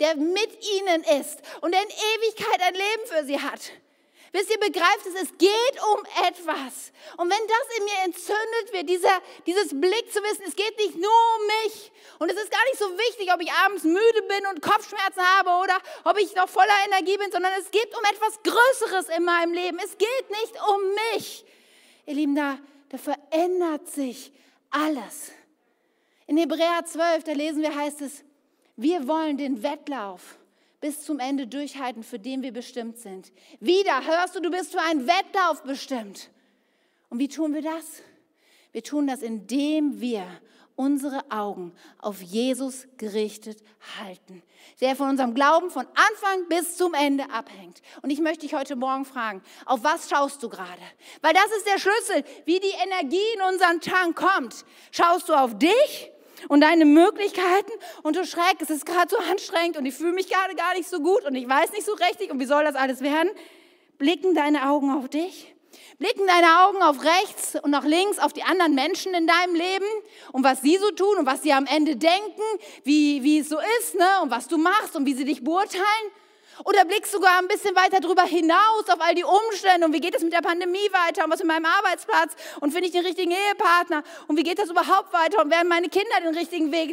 der 0.00 0.16
mit 0.16 0.50
ihnen 0.78 1.02
ist 1.20 1.42
und 1.60 1.72
der 1.72 1.82
in 1.82 1.88
Ewigkeit 1.88 2.60
ein 2.62 2.74
Leben 2.74 3.06
für 3.06 3.24
sie 3.24 3.40
hat. 3.40 3.72
Wisst 4.32 4.50
ihr, 4.50 4.58
begreift 4.58 5.06
es, 5.06 5.22
es 5.22 5.38
geht 5.38 5.76
um 5.94 6.04
etwas. 6.26 6.92
Und 7.16 7.30
wenn 7.30 7.46
das 7.46 7.78
in 7.78 7.84
mir 7.84 8.04
entzündet 8.04 8.72
wird, 8.72 8.88
dieser, 8.88 9.22
dieses 9.46 9.68
Blick 9.68 10.12
zu 10.12 10.22
wissen, 10.22 10.44
es 10.46 10.56
geht 10.56 10.76
nicht 10.78 10.96
nur 10.96 11.10
um 11.10 11.46
mich. 11.64 11.92
Und 12.18 12.30
es 12.30 12.36
ist 12.36 12.50
gar 12.50 12.64
nicht 12.64 12.78
so 12.78 12.86
wichtig, 12.98 13.32
ob 13.32 13.40
ich 13.40 13.52
abends 13.52 13.84
müde 13.84 14.22
bin 14.28 14.46
und 14.50 14.62
Kopfschmerzen 14.62 15.22
habe 15.22 15.50
oder 15.62 15.78
ob 16.04 16.18
ich 16.18 16.34
noch 16.34 16.48
voller 16.48 16.74
Energie 16.86 17.16
bin, 17.16 17.30
sondern 17.30 17.52
es 17.60 17.70
geht 17.70 17.96
um 17.96 18.04
etwas 18.04 18.40
Größeres 18.42 19.16
in 19.16 19.24
meinem 19.24 19.52
Leben. 19.52 19.78
Es 19.78 19.96
geht 19.96 20.30
nicht 20.30 20.54
um 20.68 20.80
mich. 21.12 21.44
Ihr 22.06 22.14
Lieben, 22.14 22.34
da, 22.34 22.58
da 22.90 22.98
verändert 22.98 23.88
sich 23.88 24.32
alles. 24.70 25.32
In 26.26 26.36
Hebräer 26.36 26.84
12, 26.84 27.24
da 27.24 27.32
lesen 27.32 27.62
wir, 27.62 27.74
heißt 27.74 28.00
es, 28.02 28.24
wir 28.76 29.06
wollen 29.06 29.38
den 29.38 29.62
Wettlauf 29.62 30.36
bis 30.80 31.02
zum 31.02 31.18
Ende 31.18 31.46
durchhalten, 31.46 32.02
für 32.02 32.18
den 32.18 32.42
wir 32.42 32.52
bestimmt 32.52 32.98
sind. 32.98 33.32
Wieder 33.60 34.06
hörst 34.06 34.36
du, 34.36 34.40
du 34.40 34.50
bist 34.50 34.72
für 34.72 34.80
einen 34.80 35.06
Wettlauf 35.06 35.62
bestimmt. 35.62 36.30
Und 37.08 37.18
wie 37.18 37.28
tun 37.28 37.54
wir 37.54 37.62
das? 37.62 38.02
Wir 38.72 38.82
tun 38.82 39.06
das, 39.06 39.22
indem 39.22 40.00
wir 40.00 40.26
unsere 40.76 41.30
Augen 41.30 41.72
auf 41.98 42.20
Jesus 42.20 42.86
gerichtet 42.98 43.62
halten, 43.98 44.42
der 44.80 44.94
von 44.94 45.08
unserem 45.08 45.34
Glauben 45.34 45.70
von 45.70 45.86
Anfang 45.86 46.48
bis 46.48 46.76
zum 46.76 46.92
Ende 46.92 47.30
abhängt. 47.30 47.80
Und 48.02 48.10
ich 48.10 48.20
möchte 48.20 48.40
dich 48.40 48.54
heute 48.54 48.76
Morgen 48.76 49.06
fragen, 49.06 49.42
auf 49.64 49.82
was 49.82 50.10
schaust 50.10 50.42
du 50.42 50.50
gerade? 50.50 50.82
Weil 51.22 51.32
das 51.32 51.46
ist 51.56 51.66
der 51.66 51.78
Schlüssel, 51.78 52.24
wie 52.44 52.60
die 52.60 52.74
Energie 52.84 53.16
in 53.34 53.54
unseren 53.54 53.80
Tank 53.80 54.16
kommt. 54.16 54.66
Schaust 54.92 55.30
du 55.30 55.32
auf 55.32 55.58
dich 55.58 56.10
und 56.48 56.60
deine 56.60 56.84
Möglichkeiten 56.84 57.72
und 58.02 58.16
du 58.16 58.24
schreckst, 58.24 58.62
es 58.62 58.70
ist 58.70 58.86
gerade 58.86 59.08
so 59.08 59.16
anstrengend 59.30 59.76
und 59.76 59.86
ich 59.86 59.94
fühle 59.94 60.12
mich 60.12 60.28
gerade 60.28 60.54
gar 60.54 60.74
nicht 60.74 60.88
so 60.88 61.00
gut 61.00 61.24
und 61.24 61.34
ich 61.34 61.48
weiß 61.48 61.72
nicht 61.72 61.84
so 61.84 61.92
richtig 61.92 62.30
und 62.30 62.40
wie 62.40 62.46
soll 62.46 62.64
das 62.64 62.74
alles 62.74 63.00
werden? 63.00 63.30
Blicken 63.98 64.34
deine 64.34 64.68
Augen 64.68 64.90
auf 64.90 65.08
dich? 65.08 65.52
Blicken 65.98 66.26
deine 66.26 66.66
Augen 66.66 66.82
auf 66.82 67.02
rechts 67.02 67.56
und 67.62 67.70
nach 67.70 67.84
links 67.84 68.18
auf 68.18 68.32
die 68.32 68.42
anderen 68.42 68.74
Menschen 68.74 69.14
in 69.14 69.26
deinem 69.26 69.54
Leben 69.54 69.86
und 70.32 70.44
was 70.44 70.60
sie 70.60 70.76
so 70.76 70.90
tun 70.90 71.16
und 71.18 71.26
was 71.26 71.42
sie 71.42 71.52
am 71.52 71.66
Ende 71.66 71.96
denken, 71.96 72.42
wie, 72.84 73.22
wie 73.22 73.38
es 73.38 73.48
so 73.48 73.58
ist 73.80 73.94
ne? 73.94 74.06
und 74.22 74.30
was 74.30 74.46
du 74.48 74.58
machst 74.58 74.94
und 74.94 75.06
wie 75.06 75.14
sie 75.14 75.24
dich 75.24 75.42
beurteilen? 75.42 76.10
Oder 76.64 76.84
blickst 76.84 77.12
du 77.12 77.18
sogar 77.18 77.38
ein 77.38 77.48
bisschen 77.48 77.76
weiter 77.76 78.00
darüber 78.00 78.24
hinaus 78.24 78.88
auf 78.88 79.00
all 79.00 79.14
die 79.14 79.24
Umstände? 79.24 79.86
Und 79.86 79.92
wie 79.92 80.00
geht 80.00 80.14
es 80.14 80.22
mit 80.22 80.32
der 80.32 80.40
Pandemie 80.40 80.88
weiter? 80.90 81.24
Und 81.24 81.30
was 81.30 81.40
mit 81.40 81.48
meinem 81.48 81.66
Arbeitsplatz? 81.66 82.34
Und 82.60 82.72
finde 82.72 82.86
ich 82.86 82.92
den 82.92 83.04
richtigen 83.04 83.30
Ehepartner? 83.30 84.02
Und 84.26 84.36
wie 84.36 84.42
geht 84.42 84.58
das 84.58 84.70
überhaupt 84.70 85.12
weiter? 85.12 85.42
Und 85.42 85.50
werden 85.50 85.68
meine 85.68 85.88
Kinder 85.88 86.20
den 86.22 86.34
richtigen 86.34 86.72
Weg 86.72 86.90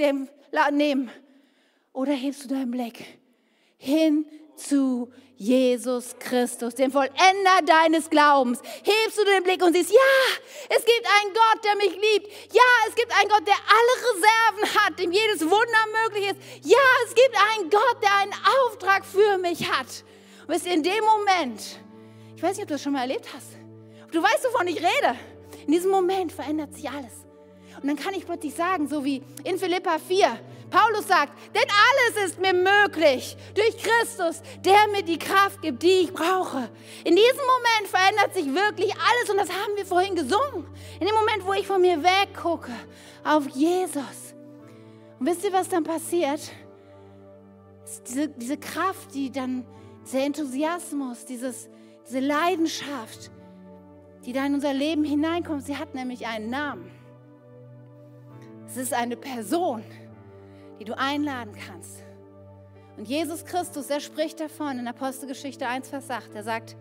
nehmen? 0.71 1.09
Oder 1.93 2.13
hebst 2.13 2.43
du 2.43 2.47
deinen 2.49 2.71
Blick 2.71 3.05
hin 3.77 4.25
zu 4.55 5.11
Jesus 5.35 6.15
Christus, 6.19 6.75
dem 6.75 6.91
Vollender 6.91 7.61
deines 7.65 8.09
Glaubens. 8.09 8.61
Hebst 8.83 9.17
du 9.17 9.25
den 9.25 9.43
Blick 9.43 9.63
und 9.63 9.73
siehst, 9.73 9.91
ja, 9.91 10.35
es 10.69 10.85
gibt 10.85 11.05
einen 11.05 11.33
Gott, 11.33 11.63
der 11.63 11.75
mich 11.75 11.91
liebt. 11.91 12.53
Ja, 12.53 12.61
es 12.87 12.95
gibt 12.95 13.11
einen 13.19 13.29
Gott, 13.29 13.45
der 13.47 13.55
alle 13.55 14.13
Reserven 14.13 14.79
hat, 14.79 14.99
dem 14.99 15.11
jedes 15.11 15.41
Wunder 15.41 16.03
möglich 16.03 16.31
ist. 16.31 16.69
Ja, 16.69 16.77
es 17.07 17.15
gibt 17.15 17.35
einen 17.35 17.69
Gott, 17.69 17.97
der 18.01 18.15
einen 18.17 18.33
Auftrag 18.33 19.05
für 19.05 19.37
mich 19.37 19.71
hat. 19.71 20.03
Und 20.47 20.65
ihr, 20.65 20.73
in 20.73 20.83
dem 20.83 21.03
Moment, 21.03 21.79
ich 22.35 22.43
weiß 22.43 22.57
nicht, 22.57 22.63
ob 22.63 22.67
du 22.67 22.73
das 22.75 22.83
schon 22.83 22.93
mal 22.93 23.01
erlebt 23.01 23.27
hast, 23.33 23.47
du 24.11 24.21
weißt, 24.21 24.45
wovon 24.45 24.67
ich 24.67 24.77
rede. 24.77 25.17
In 25.65 25.71
diesem 25.71 25.91
Moment 25.91 26.31
verändert 26.31 26.73
sich 26.73 26.89
alles. 26.89 27.13
Und 27.81 27.87
dann 27.87 27.95
kann 27.95 28.13
ich 28.13 28.25
plötzlich 28.25 28.53
sagen, 28.53 28.87
so 28.87 29.03
wie 29.03 29.23
in 29.43 29.57
Philippa 29.57 29.97
4, 29.97 30.39
Paulus 30.73 31.07
sagt, 31.07 31.33
denn 31.53 31.61
alles 31.61 32.31
ist 32.31 32.39
mir 32.39 32.51
möglich 32.53 33.37
durch 33.53 33.77
Christus, 33.77 34.41
der 34.65 34.87
mir 34.91 35.03
die 35.03 35.19
Kraft 35.19 35.61
gibt, 35.61 35.83
die 35.83 36.05
ich 36.05 36.13
brauche. 36.13 36.67
In 37.03 37.15
diesem 37.15 37.45
Moment 37.53 37.87
verändert 37.87 38.33
sich 38.33 38.45
wirklich 38.47 38.91
alles 38.91 39.29
und 39.29 39.37
das 39.37 39.49
haben 39.49 39.75
wir 39.75 39.85
vorhin 39.85 40.15
gesungen. 40.15 40.65
In 40.99 41.05
dem 41.05 41.15
Moment, 41.15 41.45
wo 41.45 41.53
ich 41.53 41.67
von 41.67 41.79
mir 41.79 42.01
weggucke 42.01 42.71
auf 43.23 43.47
Jesus. 43.49 44.33
Und 45.19 45.27
wisst 45.27 45.43
ihr, 45.43 45.53
was 45.53 45.69
dann 45.69 45.83
passiert? 45.83 46.41
Diese, 48.07 48.29
diese 48.29 48.57
Kraft, 48.57 49.13
die 49.13 49.31
dann, 49.31 49.67
dieser 50.07 50.21
Enthusiasmus, 50.21 51.23
dieses, 51.25 51.69
diese 52.07 52.19
Leidenschaft, 52.19 53.29
die 54.25 54.33
da 54.33 54.43
in 54.43 54.55
unser 54.55 54.73
Leben 54.73 55.03
hineinkommt, 55.03 55.65
sie 55.65 55.77
hat 55.77 55.93
nämlich 55.93 56.25
einen 56.25 56.49
Namen. 56.49 56.89
Es 58.65 58.77
ist 58.77 58.93
eine 58.93 59.15
Person 59.15 59.83
die 60.79 60.85
du 60.85 60.97
einladen 60.97 61.53
kannst. 61.67 62.03
Und 62.97 63.07
Jesus 63.07 63.45
Christus, 63.45 63.89
er 63.89 63.99
spricht 63.99 64.39
davon 64.39 64.79
in 64.79 64.87
Apostelgeschichte 64.87 65.67
1, 65.67 65.89
Vers 65.89 66.09
8. 66.09 66.35
Er 66.35 66.43
sagt, 66.43 66.75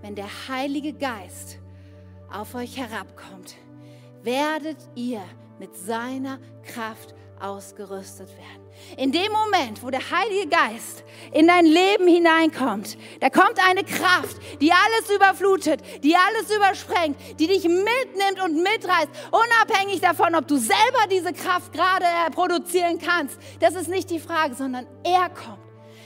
wenn 0.00 0.14
der 0.14 0.48
Heilige 0.48 0.92
Geist 0.92 1.58
auf 2.30 2.54
euch 2.54 2.78
herabkommt, 2.78 3.56
werdet 4.22 4.78
ihr 4.94 5.22
mit 5.58 5.76
seiner 5.76 6.38
Kraft 6.62 7.14
ausgerüstet 7.38 8.28
werden. 8.30 8.61
In 8.96 9.12
dem 9.12 9.32
Moment, 9.32 9.82
wo 9.82 9.90
der 9.90 10.10
Heilige 10.10 10.48
Geist 10.48 11.04
in 11.32 11.46
dein 11.46 11.64
Leben 11.64 12.06
hineinkommt, 12.06 12.96
da 13.20 13.30
kommt 13.30 13.58
eine 13.68 13.84
Kraft, 13.84 14.36
die 14.60 14.72
alles 14.72 15.14
überflutet, 15.14 15.80
die 16.02 16.14
alles 16.14 16.54
übersprengt, 16.54 17.16
die 17.38 17.46
dich 17.46 17.64
mitnimmt 17.64 18.42
und 18.44 18.62
mitreißt, 18.62 19.08
unabhängig 19.30 20.00
davon, 20.00 20.34
ob 20.34 20.46
du 20.46 20.56
selber 20.56 21.06
diese 21.10 21.32
Kraft 21.32 21.72
gerade 21.72 22.04
produzieren 22.32 22.98
kannst. 22.98 23.38
Das 23.60 23.74
ist 23.74 23.88
nicht 23.88 24.10
die 24.10 24.20
Frage, 24.20 24.54
sondern 24.54 24.86
er 25.04 25.30
kommt 25.30 25.58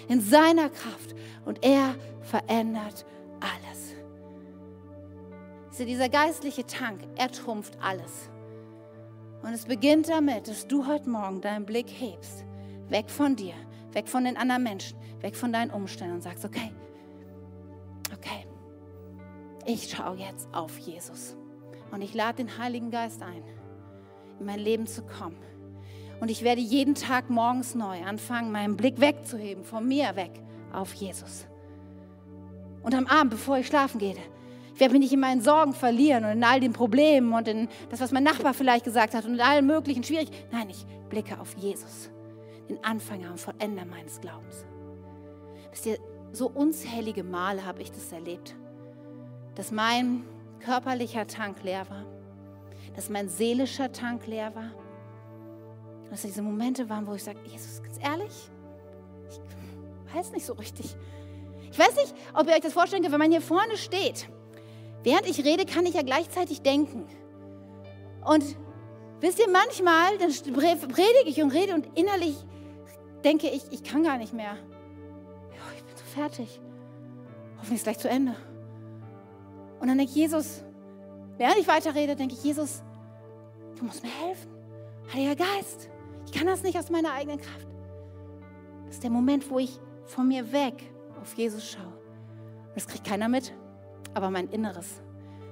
in 0.08 0.20
seiner 0.20 0.70
Kraft 0.70 1.14
und 1.44 1.64
er 1.64 1.94
verändert 2.22 3.04
alles. 3.40 3.94
Dieser 5.78 6.08
geistliche 6.08 6.66
Tank, 6.66 7.00
er 7.16 7.30
trumpft 7.30 7.76
alles. 7.82 8.30
Und 9.42 9.52
es 9.52 9.66
beginnt 9.66 10.08
damit, 10.08 10.48
dass 10.48 10.66
du 10.66 10.86
heute 10.86 11.08
Morgen 11.08 11.40
deinen 11.42 11.66
Blick 11.66 11.88
hebst, 11.88 12.44
weg 12.88 13.10
von 13.10 13.36
dir, 13.36 13.54
weg 13.92 14.08
von 14.08 14.24
den 14.24 14.36
anderen 14.36 14.62
Menschen, 14.62 14.98
weg 15.20 15.36
von 15.36 15.52
deinen 15.52 15.70
Umständen 15.70 16.14
und 16.14 16.22
sagst, 16.22 16.44
okay, 16.44 16.72
okay, 18.12 18.46
ich 19.64 19.90
schaue 19.90 20.16
jetzt 20.16 20.48
auf 20.52 20.78
Jesus. 20.78 21.36
Und 21.90 22.02
ich 22.02 22.14
lade 22.14 22.36
den 22.44 22.58
Heiligen 22.58 22.90
Geist 22.90 23.22
ein, 23.22 23.42
in 24.38 24.46
mein 24.46 24.58
Leben 24.58 24.86
zu 24.86 25.02
kommen. 25.02 25.38
Und 26.20 26.30
ich 26.30 26.42
werde 26.42 26.60
jeden 26.60 26.94
Tag 26.94 27.30
morgens 27.30 27.74
neu 27.74 28.02
anfangen, 28.02 28.50
meinen 28.50 28.76
Blick 28.76 29.00
wegzuheben, 29.00 29.64
von 29.64 29.86
mir 29.86 30.16
weg 30.16 30.32
auf 30.72 30.94
Jesus. 30.94 31.46
Und 32.82 32.94
am 32.94 33.06
Abend, 33.06 33.30
bevor 33.30 33.58
ich 33.58 33.66
schlafen 33.66 33.98
gehe, 33.98 34.16
ich 34.72 34.80
werde 34.80 34.92
mich 34.92 35.00
nicht 35.00 35.12
in 35.12 35.20
meinen 35.20 35.40
Sorgen 35.40 35.72
verlieren 35.72 36.24
und 36.24 36.32
in 36.32 36.44
all 36.44 36.60
den 36.60 36.72
Problemen 36.72 37.32
und 37.32 37.48
in 37.48 37.68
das, 37.88 38.00
was 38.00 38.12
mein 38.12 38.24
Nachbar 38.24 38.52
vielleicht 38.52 38.84
gesagt 38.84 39.14
hat 39.14 39.24
und 39.24 39.34
in 39.34 39.40
allen 39.40 39.66
möglichen 39.66 40.04
Schwierigkeiten. 40.04 40.44
Nein, 40.52 40.68
ich 40.70 40.84
blicke 41.08 41.40
auf 41.40 41.56
Jesus, 41.56 42.10
den 42.68 42.82
Anfänger 42.84 43.30
und 43.30 43.40
Vollender 43.40 43.84
meines 43.84 44.20
Glaubens. 44.20 44.64
Wisst 45.70 45.86
ihr, 45.86 45.98
so 46.32 46.48
unzählige 46.48 47.22
Male 47.22 47.64
habe 47.64 47.82
ich 47.82 47.90
das 47.90 48.12
erlebt, 48.12 48.56
dass 49.54 49.70
mein 49.70 50.24
körperlicher 50.60 51.26
Tank 51.26 51.62
leer 51.62 51.88
war, 51.88 52.04
dass 52.94 53.08
mein 53.08 53.28
seelischer 53.28 53.92
Tank 53.92 54.26
leer 54.26 54.54
war. 54.54 54.72
Dass 56.10 56.22
diese 56.22 56.42
Momente 56.42 56.88
waren, 56.88 57.06
wo 57.06 57.14
ich 57.14 57.24
sage, 57.24 57.40
Jesus, 57.44 57.82
ganz 57.82 57.98
ehrlich, 58.00 58.50
ich 59.28 60.14
weiß 60.14 60.32
nicht 60.32 60.46
so 60.46 60.52
richtig. 60.52 60.96
Ich 61.70 61.78
weiß 61.78 61.96
nicht, 61.96 62.14
ob 62.32 62.46
ihr 62.46 62.54
euch 62.54 62.60
das 62.60 62.72
vorstellen 62.72 63.02
könnt, 63.02 63.12
wenn 63.12 63.20
man 63.20 63.30
hier 63.30 63.42
vorne 63.42 63.76
steht 63.76 64.28
Während 65.06 65.28
ich 65.28 65.44
rede, 65.44 65.64
kann 65.66 65.86
ich 65.86 65.94
ja 65.94 66.02
gleichzeitig 66.02 66.62
denken. 66.62 67.06
Und 68.24 68.42
wisst 69.20 69.38
ihr, 69.38 69.48
manchmal, 69.48 70.18
dann 70.18 70.32
predige 70.52 71.28
ich 71.28 71.40
und 71.40 71.52
rede 71.52 71.74
und 71.74 71.86
innerlich 71.96 72.34
denke 73.26 73.48
ich, 73.48 73.70
ich 73.70 73.84
kann 73.84 74.02
gar 74.02 74.16
nicht 74.16 74.32
mehr. 74.32 74.56
ich 75.76 75.84
bin 75.84 75.96
so 75.96 76.04
fertig. 76.04 76.60
Hoffentlich 77.58 77.76
ist 77.76 77.84
gleich 77.84 77.98
zu 77.98 78.08
Ende. 78.08 78.34
Und 79.80 79.88
dann 79.88 79.98
denke 79.98 80.10
ich, 80.12 80.16
Jesus, 80.16 80.64
während 81.36 81.58
ich 81.58 81.68
weiterrede, 81.68 82.16
denke 82.16 82.34
ich, 82.34 82.42
Jesus, 82.42 82.82
du 83.78 83.84
musst 83.84 84.02
mir 84.02 84.10
helfen. 84.10 84.50
Heiliger 85.12 85.36
Geist, 85.36 85.90
ich 86.24 86.32
kann 86.32 86.46
das 86.46 86.62
nicht 86.62 86.78
aus 86.78 86.88
meiner 86.88 87.12
eigenen 87.12 87.38
Kraft. 87.38 87.66
Das 88.86 88.94
ist 88.94 89.02
der 89.02 89.10
Moment, 89.10 89.50
wo 89.50 89.58
ich 89.58 89.78
von 90.06 90.26
mir 90.26 90.52
weg 90.52 90.82
auf 91.20 91.34
Jesus 91.34 91.70
schaue. 91.72 91.92
Das 92.74 92.86
kriegt 92.86 93.04
keiner 93.04 93.28
mit 93.28 93.52
aber 94.16 94.30
mein 94.30 94.48
Inneres, 94.48 95.02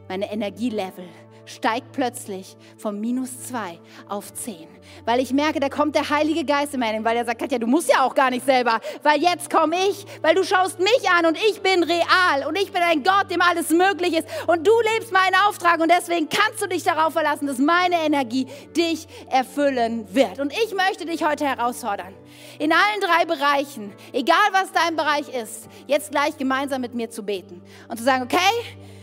meine 0.08 0.32
Energielevel 0.32 1.06
steigt 1.46 1.92
plötzlich 1.92 2.56
von 2.76 3.00
minus 3.00 3.44
zwei 3.44 3.78
auf 4.08 4.32
zehn. 4.34 4.68
Weil 5.04 5.20
ich 5.20 5.32
merke, 5.32 5.60
da 5.60 5.68
kommt 5.68 5.94
der 5.94 6.08
Heilige 6.10 6.44
Geist 6.44 6.74
in 6.74 6.80
meinen, 6.80 7.04
weil 7.04 7.16
er 7.16 7.24
sagt, 7.24 7.40
Katja, 7.40 7.58
du 7.58 7.66
musst 7.66 7.90
ja 7.90 8.04
auch 8.04 8.14
gar 8.14 8.30
nicht 8.30 8.44
selber, 8.44 8.80
weil 9.02 9.20
jetzt 9.20 9.50
komme 9.50 9.76
ich, 9.88 10.04
weil 10.22 10.34
du 10.34 10.44
schaust 10.44 10.78
mich 10.78 11.10
an 11.10 11.26
und 11.26 11.38
ich 11.48 11.60
bin 11.62 11.82
real 11.82 12.46
und 12.46 12.56
ich 12.56 12.72
bin 12.72 12.82
ein 12.82 13.02
Gott, 13.02 13.30
dem 13.30 13.40
alles 13.40 13.70
möglich 13.70 14.18
ist 14.18 14.28
und 14.46 14.66
du 14.66 14.72
lebst 14.94 15.12
meinen 15.12 15.34
Auftrag 15.46 15.80
und 15.80 15.90
deswegen 15.90 16.28
kannst 16.28 16.62
du 16.62 16.66
dich 16.66 16.82
darauf 16.82 17.12
verlassen, 17.12 17.46
dass 17.46 17.58
meine 17.58 17.96
Energie 18.04 18.46
dich 18.76 19.06
erfüllen 19.30 20.06
wird. 20.14 20.38
Und 20.40 20.52
ich 20.52 20.74
möchte 20.74 21.06
dich 21.06 21.24
heute 21.24 21.46
herausfordern, 21.46 22.14
in 22.58 22.72
allen 22.72 23.00
drei 23.00 23.24
Bereichen, 23.24 23.92
egal 24.12 24.36
was 24.52 24.72
dein 24.72 24.96
Bereich 24.96 25.28
ist, 25.28 25.68
jetzt 25.86 26.10
gleich 26.10 26.36
gemeinsam 26.36 26.80
mit 26.80 26.94
mir 26.94 27.10
zu 27.10 27.22
beten 27.22 27.62
und 27.88 27.96
zu 27.96 28.04
sagen, 28.04 28.24
okay, 28.24 28.38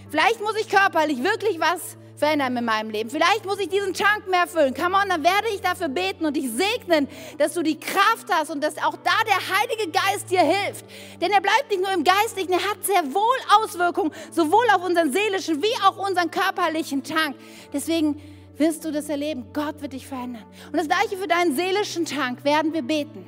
vielleicht 0.09 0.41
muss 0.41 0.55
ich 0.59 0.69
körperlich 0.69 1.23
wirklich 1.23 1.59
was 1.59 1.97
verändern 2.21 2.55
in 2.55 2.65
meinem 2.65 2.91
Leben. 2.91 3.09
Vielleicht 3.09 3.45
muss 3.45 3.59
ich 3.59 3.67
diesen 3.67 3.95
Tank 3.95 4.27
mehr 4.29 4.45
füllen. 4.45 4.75
Come 4.75 4.95
on, 4.95 5.09
dann 5.09 5.23
werde 5.23 5.47
ich 5.55 5.61
dafür 5.61 5.89
beten 5.89 6.23
und 6.23 6.37
dich 6.37 6.51
segnen, 6.51 7.07
dass 7.39 7.55
du 7.55 7.63
die 7.63 7.79
Kraft 7.79 8.27
hast 8.31 8.51
und 8.51 8.63
dass 8.63 8.77
auch 8.77 8.95
da 8.97 9.17
der 9.25 9.57
Heilige 9.57 9.91
Geist 9.91 10.29
dir 10.29 10.41
hilft. 10.41 10.85
Denn 11.19 11.31
er 11.31 11.41
bleibt 11.41 11.69
nicht 11.69 11.81
nur 11.81 11.91
im 11.91 12.03
Geistlichen, 12.03 12.53
er 12.53 12.63
hat 12.69 12.83
sehr 12.83 13.03
wohl 13.11 13.39
Auswirkungen, 13.57 14.11
sowohl 14.29 14.65
auf 14.75 14.85
unseren 14.85 15.11
seelischen 15.11 15.63
wie 15.63 15.75
auch 15.83 15.97
unseren 15.97 16.29
körperlichen 16.29 17.03
Tank. 17.03 17.35
Deswegen 17.73 18.21
wirst 18.55 18.85
du 18.85 18.91
das 18.91 19.09
erleben. 19.09 19.47
Gott 19.51 19.81
wird 19.81 19.93
dich 19.93 20.05
verändern. 20.05 20.45
Und 20.71 20.77
das 20.77 20.87
gleiche 20.87 21.17
für 21.17 21.27
deinen 21.27 21.55
seelischen 21.55 22.05
Tank 22.05 22.43
werden 22.43 22.71
wir 22.71 22.83
beten. 22.83 23.25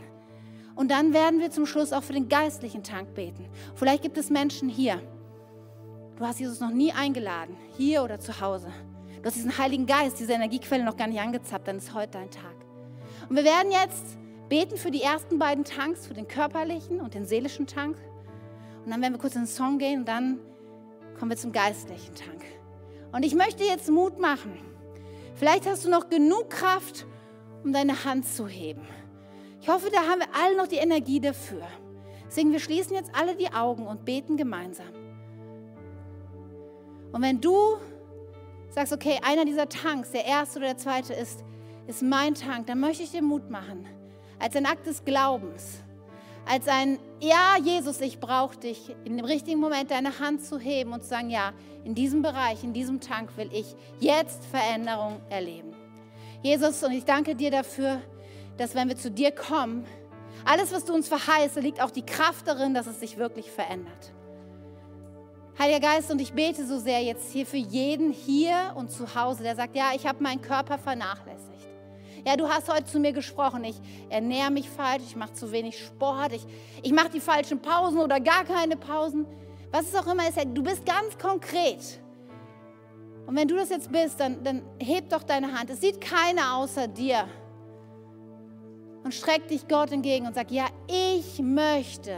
Und 0.75 0.91
dann 0.91 1.13
werden 1.13 1.39
wir 1.39 1.49
zum 1.49 1.65
Schluss 1.65 1.93
auch 1.93 2.03
für 2.03 2.13
den 2.13 2.29
geistlichen 2.29 2.83
Tank 2.83 3.15
beten. 3.15 3.49
Vielleicht 3.75 4.03
gibt 4.03 4.17
es 4.17 4.29
Menschen 4.29 4.69
hier, 4.69 5.01
Du 6.23 6.29
hast 6.29 6.39
Jesus 6.39 6.61
noch 6.61 6.69
nie 6.69 6.93
eingeladen, 6.93 7.57
hier 7.75 8.01
oder 8.01 8.17
zu 8.17 8.39
Hause. 8.39 8.71
Du 9.17 9.25
hast 9.25 9.35
diesen 9.35 9.57
Heiligen 9.57 9.85
Geist, 9.85 10.21
diese 10.21 10.31
Energiequelle 10.31 10.85
noch 10.85 10.95
gar 10.95 11.07
nicht 11.07 11.19
angezappt, 11.19 11.67
dann 11.67 11.79
ist 11.79 11.93
heute 11.93 12.13
dein 12.13 12.31
Tag. 12.31 12.55
Und 13.27 13.35
wir 13.35 13.43
werden 13.43 13.73
jetzt 13.73 14.17
beten 14.47 14.77
für 14.77 14.89
die 14.89 15.01
ersten 15.01 15.37
beiden 15.37 15.65
Tanks, 15.65 16.07
für 16.07 16.13
den 16.13 16.29
körperlichen 16.29 17.01
und 17.01 17.13
den 17.13 17.25
seelischen 17.25 17.67
Tank. 17.67 17.97
Und 18.85 18.91
dann 18.91 19.01
werden 19.01 19.15
wir 19.15 19.19
kurz 19.19 19.35
in 19.35 19.41
den 19.41 19.47
Song 19.47 19.79
gehen 19.79 19.99
und 19.99 20.07
dann 20.07 20.39
kommen 21.19 21.29
wir 21.29 21.35
zum 21.35 21.51
geistlichen 21.51 22.15
Tank. 22.15 22.41
Und 23.11 23.25
ich 23.25 23.35
möchte 23.35 23.65
jetzt 23.65 23.91
Mut 23.91 24.17
machen. 24.17 24.57
Vielleicht 25.35 25.65
hast 25.65 25.83
du 25.83 25.89
noch 25.89 26.09
genug 26.09 26.49
Kraft, 26.49 27.05
um 27.65 27.73
deine 27.73 28.05
Hand 28.05 28.29
zu 28.29 28.47
heben. 28.47 28.87
Ich 29.59 29.67
hoffe, 29.67 29.89
da 29.91 30.07
haben 30.07 30.21
wir 30.21 30.29
alle 30.41 30.55
noch 30.55 30.67
die 30.67 30.77
Energie 30.77 31.19
dafür. 31.19 31.67
Deswegen, 32.27 32.53
wir 32.53 32.61
schließen 32.61 32.95
jetzt 32.95 33.11
alle 33.13 33.35
die 33.35 33.51
Augen 33.51 33.85
und 33.85 34.05
beten 34.05 34.37
gemeinsam. 34.37 35.02
Und 37.13 37.21
wenn 37.21 37.39
du 37.39 37.77
sagst, 38.69 38.91
okay, 38.91 39.19
einer 39.23 39.45
dieser 39.45 39.69
Tanks, 39.69 40.11
der 40.11 40.25
erste 40.25 40.59
oder 40.59 40.69
der 40.69 40.77
zweite 40.77 41.13
ist, 41.13 41.43
ist 41.87 42.01
mein 42.01 42.33
Tank, 42.33 42.67
dann 42.67 42.79
möchte 42.79 43.03
ich 43.03 43.11
dir 43.11 43.21
Mut 43.21 43.49
machen, 43.49 43.85
als 44.39 44.55
ein 44.55 44.65
Akt 44.65 44.87
des 44.87 45.05
Glaubens, 45.05 45.79
als 46.45 46.67
ein 46.67 46.97
Ja, 47.21 47.55
Jesus, 47.63 48.01
ich 48.01 48.19
brauche 48.19 48.57
dich, 48.57 48.95
in 49.05 49.17
dem 49.17 49.25
richtigen 49.25 49.59
Moment 49.59 49.91
deine 49.91 50.19
Hand 50.19 50.43
zu 50.43 50.59
heben 50.59 50.91
und 50.91 51.03
zu 51.03 51.09
sagen, 51.09 51.29
ja, 51.29 51.53
in 51.83 51.93
diesem 51.93 52.23
Bereich, 52.23 52.63
in 52.63 52.73
diesem 52.73 52.99
Tank 52.99 53.37
will 53.37 53.49
ich 53.53 53.75
jetzt 53.99 54.43
Veränderung 54.45 55.21
erleben. 55.29 55.73
Jesus, 56.41 56.83
und 56.83 56.93
ich 56.93 57.05
danke 57.05 57.35
dir 57.35 57.51
dafür, 57.51 58.01
dass 58.57 58.73
wenn 58.73 58.89
wir 58.89 58.97
zu 58.97 59.11
dir 59.11 59.31
kommen, 59.31 59.85
alles, 60.45 60.73
was 60.73 60.83
du 60.83 60.93
uns 60.93 61.07
verheißt, 61.07 61.57
liegt 61.57 61.79
auch 61.79 61.91
die 61.91 62.05
Kraft 62.05 62.47
darin, 62.47 62.73
dass 62.73 62.87
es 62.87 62.99
sich 62.99 63.17
wirklich 63.17 63.51
verändert. 63.51 64.13
Heiliger 65.57 65.79
Geist, 65.79 66.09
und 66.09 66.19
ich 66.19 66.33
bete 66.33 66.65
so 66.65 66.79
sehr 66.79 67.01
jetzt 67.03 67.31
hier 67.31 67.45
für 67.45 67.57
jeden 67.57 68.11
hier 68.11 68.73
und 68.75 68.91
zu 68.91 69.13
Hause, 69.13 69.43
der 69.43 69.55
sagt, 69.55 69.75
ja, 69.75 69.91
ich 69.95 70.07
habe 70.07 70.21
meinen 70.23 70.41
Körper 70.41 70.79
vernachlässigt. 70.79 71.67
Ja, 72.25 72.35
du 72.35 72.47
hast 72.47 72.73
heute 72.73 72.85
zu 72.85 72.99
mir 72.99 73.13
gesprochen, 73.13 73.63
ich 73.63 73.75
ernähre 74.09 74.49
mich 74.49 74.69
falsch, 74.69 75.03
ich 75.05 75.15
mache 75.15 75.33
zu 75.33 75.51
wenig 75.51 75.77
Sport, 75.77 76.33
ich, 76.33 76.45
ich 76.81 76.91
mache 76.91 77.09
die 77.09 77.19
falschen 77.19 77.61
Pausen 77.61 77.99
oder 77.99 78.19
gar 78.19 78.45
keine 78.45 78.77
Pausen. 78.77 79.27
Was 79.71 79.87
es 79.87 79.95
auch 79.95 80.11
immer 80.11 80.27
ist, 80.27 80.39
du 80.53 80.63
bist 80.63 80.85
ganz 80.85 81.17
konkret. 81.17 81.99
Und 83.27 83.35
wenn 83.35 83.47
du 83.47 83.55
das 83.55 83.69
jetzt 83.69 83.91
bist, 83.91 84.19
dann, 84.19 84.43
dann 84.43 84.63
heb 84.79 85.09
doch 85.09 85.23
deine 85.23 85.57
Hand. 85.57 85.69
Es 85.69 85.81
sieht 85.81 86.01
keiner 86.01 86.55
außer 86.55 86.87
dir. 86.87 87.27
Und 89.03 89.13
streck 89.13 89.47
dich 89.49 89.67
Gott 89.67 89.91
entgegen 89.91 90.25
und 90.25 90.33
sag, 90.33 90.49
ja, 90.49 90.65
ich 90.87 91.39
möchte 91.41 92.17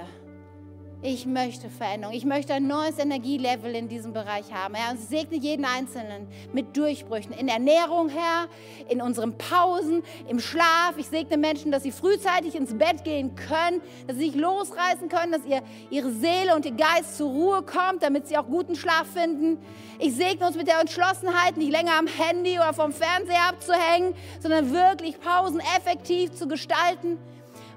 ich 1.05 1.27
möchte 1.27 1.69
Veränderung. 1.69 2.15
Ich 2.15 2.25
möchte 2.25 2.55
ein 2.55 2.65
neues 2.65 2.97
Energielevel 2.97 3.75
in 3.75 3.87
diesem 3.87 4.11
Bereich 4.11 4.51
haben. 4.51 4.73
Herr, 4.73 4.91
und 4.91 4.99
segne 4.99 5.37
jeden 5.37 5.63
Einzelnen 5.63 6.27
mit 6.51 6.75
Durchbrüchen. 6.75 7.31
In 7.31 7.47
Ernährung, 7.47 8.09
Herr, 8.09 8.47
in 8.89 9.03
unseren 9.03 9.37
Pausen, 9.37 10.01
im 10.27 10.39
Schlaf. 10.39 10.95
Ich 10.97 11.05
segne 11.05 11.37
Menschen, 11.37 11.71
dass 11.71 11.83
sie 11.83 11.91
frühzeitig 11.91 12.55
ins 12.55 12.75
Bett 12.75 13.03
gehen 13.03 13.35
können, 13.35 13.81
dass 14.07 14.17
sie 14.17 14.31
sich 14.31 14.35
losreißen 14.35 15.07
können, 15.07 15.31
dass 15.31 15.45
ihr, 15.45 15.61
ihre 15.91 16.11
Seele 16.11 16.55
und 16.55 16.65
ihr 16.65 16.71
Geist 16.71 17.17
zur 17.17 17.29
Ruhe 17.29 17.61
kommt, 17.61 18.01
damit 18.01 18.27
sie 18.27 18.37
auch 18.37 18.47
guten 18.47 18.75
Schlaf 18.75 19.05
finden. 19.13 19.59
Ich 19.99 20.15
segne 20.15 20.47
uns 20.47 20.55
mit 20.55 20.67
der 20.67 20.79
Entschlossenheit, 20.79 21.55
nicht 21.55 21.71
länger 21.71 21.99
am 21.99 22.07
Handy 22.07 22.57
oder 22.57 22.73
vom 22.73 22.91
Fernseher 22.91 23.47
abzuhängen, 23.49 24.15
sondern 24.39 24.73
wirklich 24.73 25.19
Pausen 25.19 25.61
effektiv 25.77 26.31
zu 26.33 26.47
gestalten. 26.47 27.19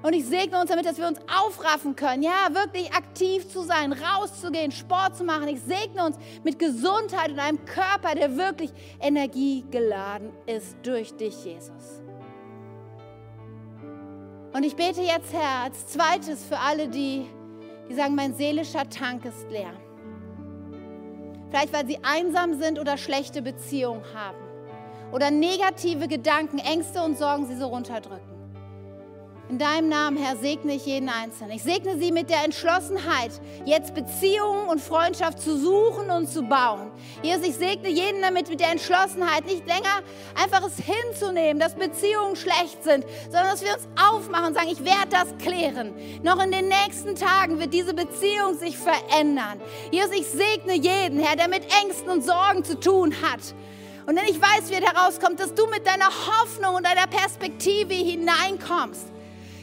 Und 0.01 0.13
ich 0.13 0.25
segne 0.25 0.59
uns 0.59 0.69
damit, 0.69 0.85
dass 0.85 0.97
wir 0.97 1.07
uns 1.07 1.19
aufraffen 1.27 1.95
können, 1.95 2.23
ja, 2.23 2.47
wirklich 2.51 2.93
aktiv 2.93 3.49
zu 3.49 3.63
sein, 3.63 3.91
rauszugehen, 3.91 4.71
Sport 4.71 5.17
zu 5.17 5.25
machen. 5.25 5.49
Ich 5.49 5.61
segne 5.61 6.05
uns 6.05 6.17
mit 6.43 6.57
Gesundheit 6.57 7.31
und 7.31 7.39
einem 7.39 7.65
Körper, 7.65 8.15
der 8.15 8.37
wirklich 8.37 8.71
energiegeladen 9.01 10.31
ist 10.45 10.77
durch 10.83 11.13
dich, 11.15 11.43
Jesus. 11.43 12.01
Und 14.53 14.63
ich 14.63 14.75
bete 14.75 15.01
jetzt, 15.01 15.33
Herr, 15.33 15.65
als 15.65 15.87
zweites 15.87 16.45
für 16.45 16.57
alle, 16.57 16.87
die, 16.87 17.25
die 17.89 17.93
sagen, 17.93 18.15
mein 18.15 18.33
seelischer 18.33 18.89
Tank 18.89 19.25
ist 19.25 19.49
leer. 19.51 19.73
Vielleicht 21.49 21.73
weil 21.73 21.85
sie 21.85 21.99
einsam 22.03 22.59
sind 22.59 22.79
oder 22.79 22.97
schlechte 22.97 23.41
Beziehungen 23.41 24.03
haben. 24.13 24.37
Oder 25.11 25.29
negative 25.29 26.07
Gedanken, 26.07 26.59
Ängste 26.59 27.03
und 27.03 27.17
Sorgen 27.17 27.47
sie 27.47 27.57
so 27.57 27.67
runterdrücken. 27.67 28.28
In 29.49 29.57
deinem 29.57 29.89
Namen, 29.89 30.15
Herr, 30.15 30.37
segne 30.37 30.75
ich 30.75 30.85
jeden 30.85 31.09
Einzelnen. 31.09 31.53
Ich 31.53 31.63
segne 31.63 31.97
sie 31.97 32.11
mit 32.11 32.29
der 32.29 32.43
Entschlossenheit, 32.45 33.31
jetzt 33.65 33.95
Beziehungen 33.95 34.69
und 34.69 34.79
Freundschaft 34.79 35.39
zu 35.39 35.57
suchen 35.57 36.11
und 36.11 36.29
zu 36.29 36.43
bauen. 36.43 36.91
Jesus, 37.23 37.47
ich 37.47 37.55
segne 37.55 37.89
jeden 37.89 38.21
damit 38.21 38.47
mit 38.47 38.59
der 38.59 38.69
Entschlossenheit, 38.69 39.47
nicht 39.47 39.65
länger 39.65 40.03
einfach 40.39 40.63
es 40.67 40.75
hinzunehmen, 40.77 41.59
dass 41.59 41.73
Beziehungen 41.73 42.35
schlecht 42.35 42.83
sind, 42.83 43.03
sondern 43.23 43.47
dass 43.47 43.63
wir 43.63 43.73
uns 43.73 43.87
aufmachen 43.99 44.49
und 44.49 44.53
sagen, 44.53 44.69
ich 44.71 44.85
werde 44.85 45.09
das 45.09 45.35
klären. 45.43 45.95
Noch 46.21 46.43
in 46.43 46.51
den 46.51 46.67
nächsten 46.67 47.15
Tagen 47.15 47.59
wird 47.59 47.73
diese 47.73 47.95
Beziehung 47.95 48.55
sich 48.55 48.77
verändern. 48.77 49.59
Jesus, 49.89 50.11
ich 50.11 50.27
segne 50.27 50.75
jeden, 50.75 51.17
Herr, 51.17 51.35
der 51.35 51.47
mit 51.47 51.63
Ängsten 51.83 52.09
und 52.09 52.23
Sorgen 52.23 52.63
zu 52.63 52.79
tun 52.79 53.15
hat. 53.23 53.55
Und 54.05 54.15
wenn 54.15 54.27
ich 54.27 54.39
weiß, 54.39 54.69
wie 54.69 54.75
er 54.75 54.93
herauskommt, 54.93 55.39
dass 55.39 55.55
du 55.55 55.65
mit 55.65 55.87
deiner 55.87 56.05
Hoffnung 56.05 56.75
und 56.75 56.85
deiner 56.85 57.07
Perspektive 57.07 57.95
hineinkommst. 57.95 59.07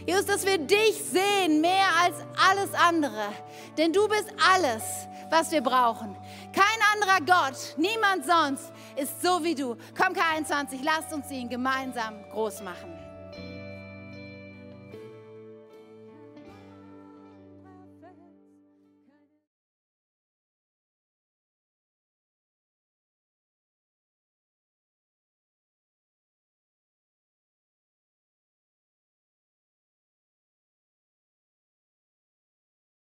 Jesus, 0.06 0.26
dass 0.26 0.46
wir 0.46 0.58
dich 0.58 1.02
sehen 1.02 1.60
mehr 1.60 1.88
als 2.02 2.16
alles 2.48 2.72
andere. 2.74 3.28
Denn 3.76 3.92
du 3.92 4.06
bist 4.06 4.32
alles, 4.52 4.82
was 5.30 5.50
wir 5.50 5.60
brauchen. 5.60 6.16
Kein 6.52 6.80
anderer 6.94 7.20
Gott, 7.20 7.74
niemand 7.76 8.24
sonst 8.24 8.72
ist 8.94 9.20
so 9.20 9.42
wie 9.42 9.54
du. 9.54 9.76
Komm, 9.96 10.14
K21, 10.14 10.78
lasst 10.82 11.12
uns 11.12 11.30
ihn 11.30 11.48
gemeinsam 11.48 12.22
groß 12.30 12.62
machen. 12.62 12.95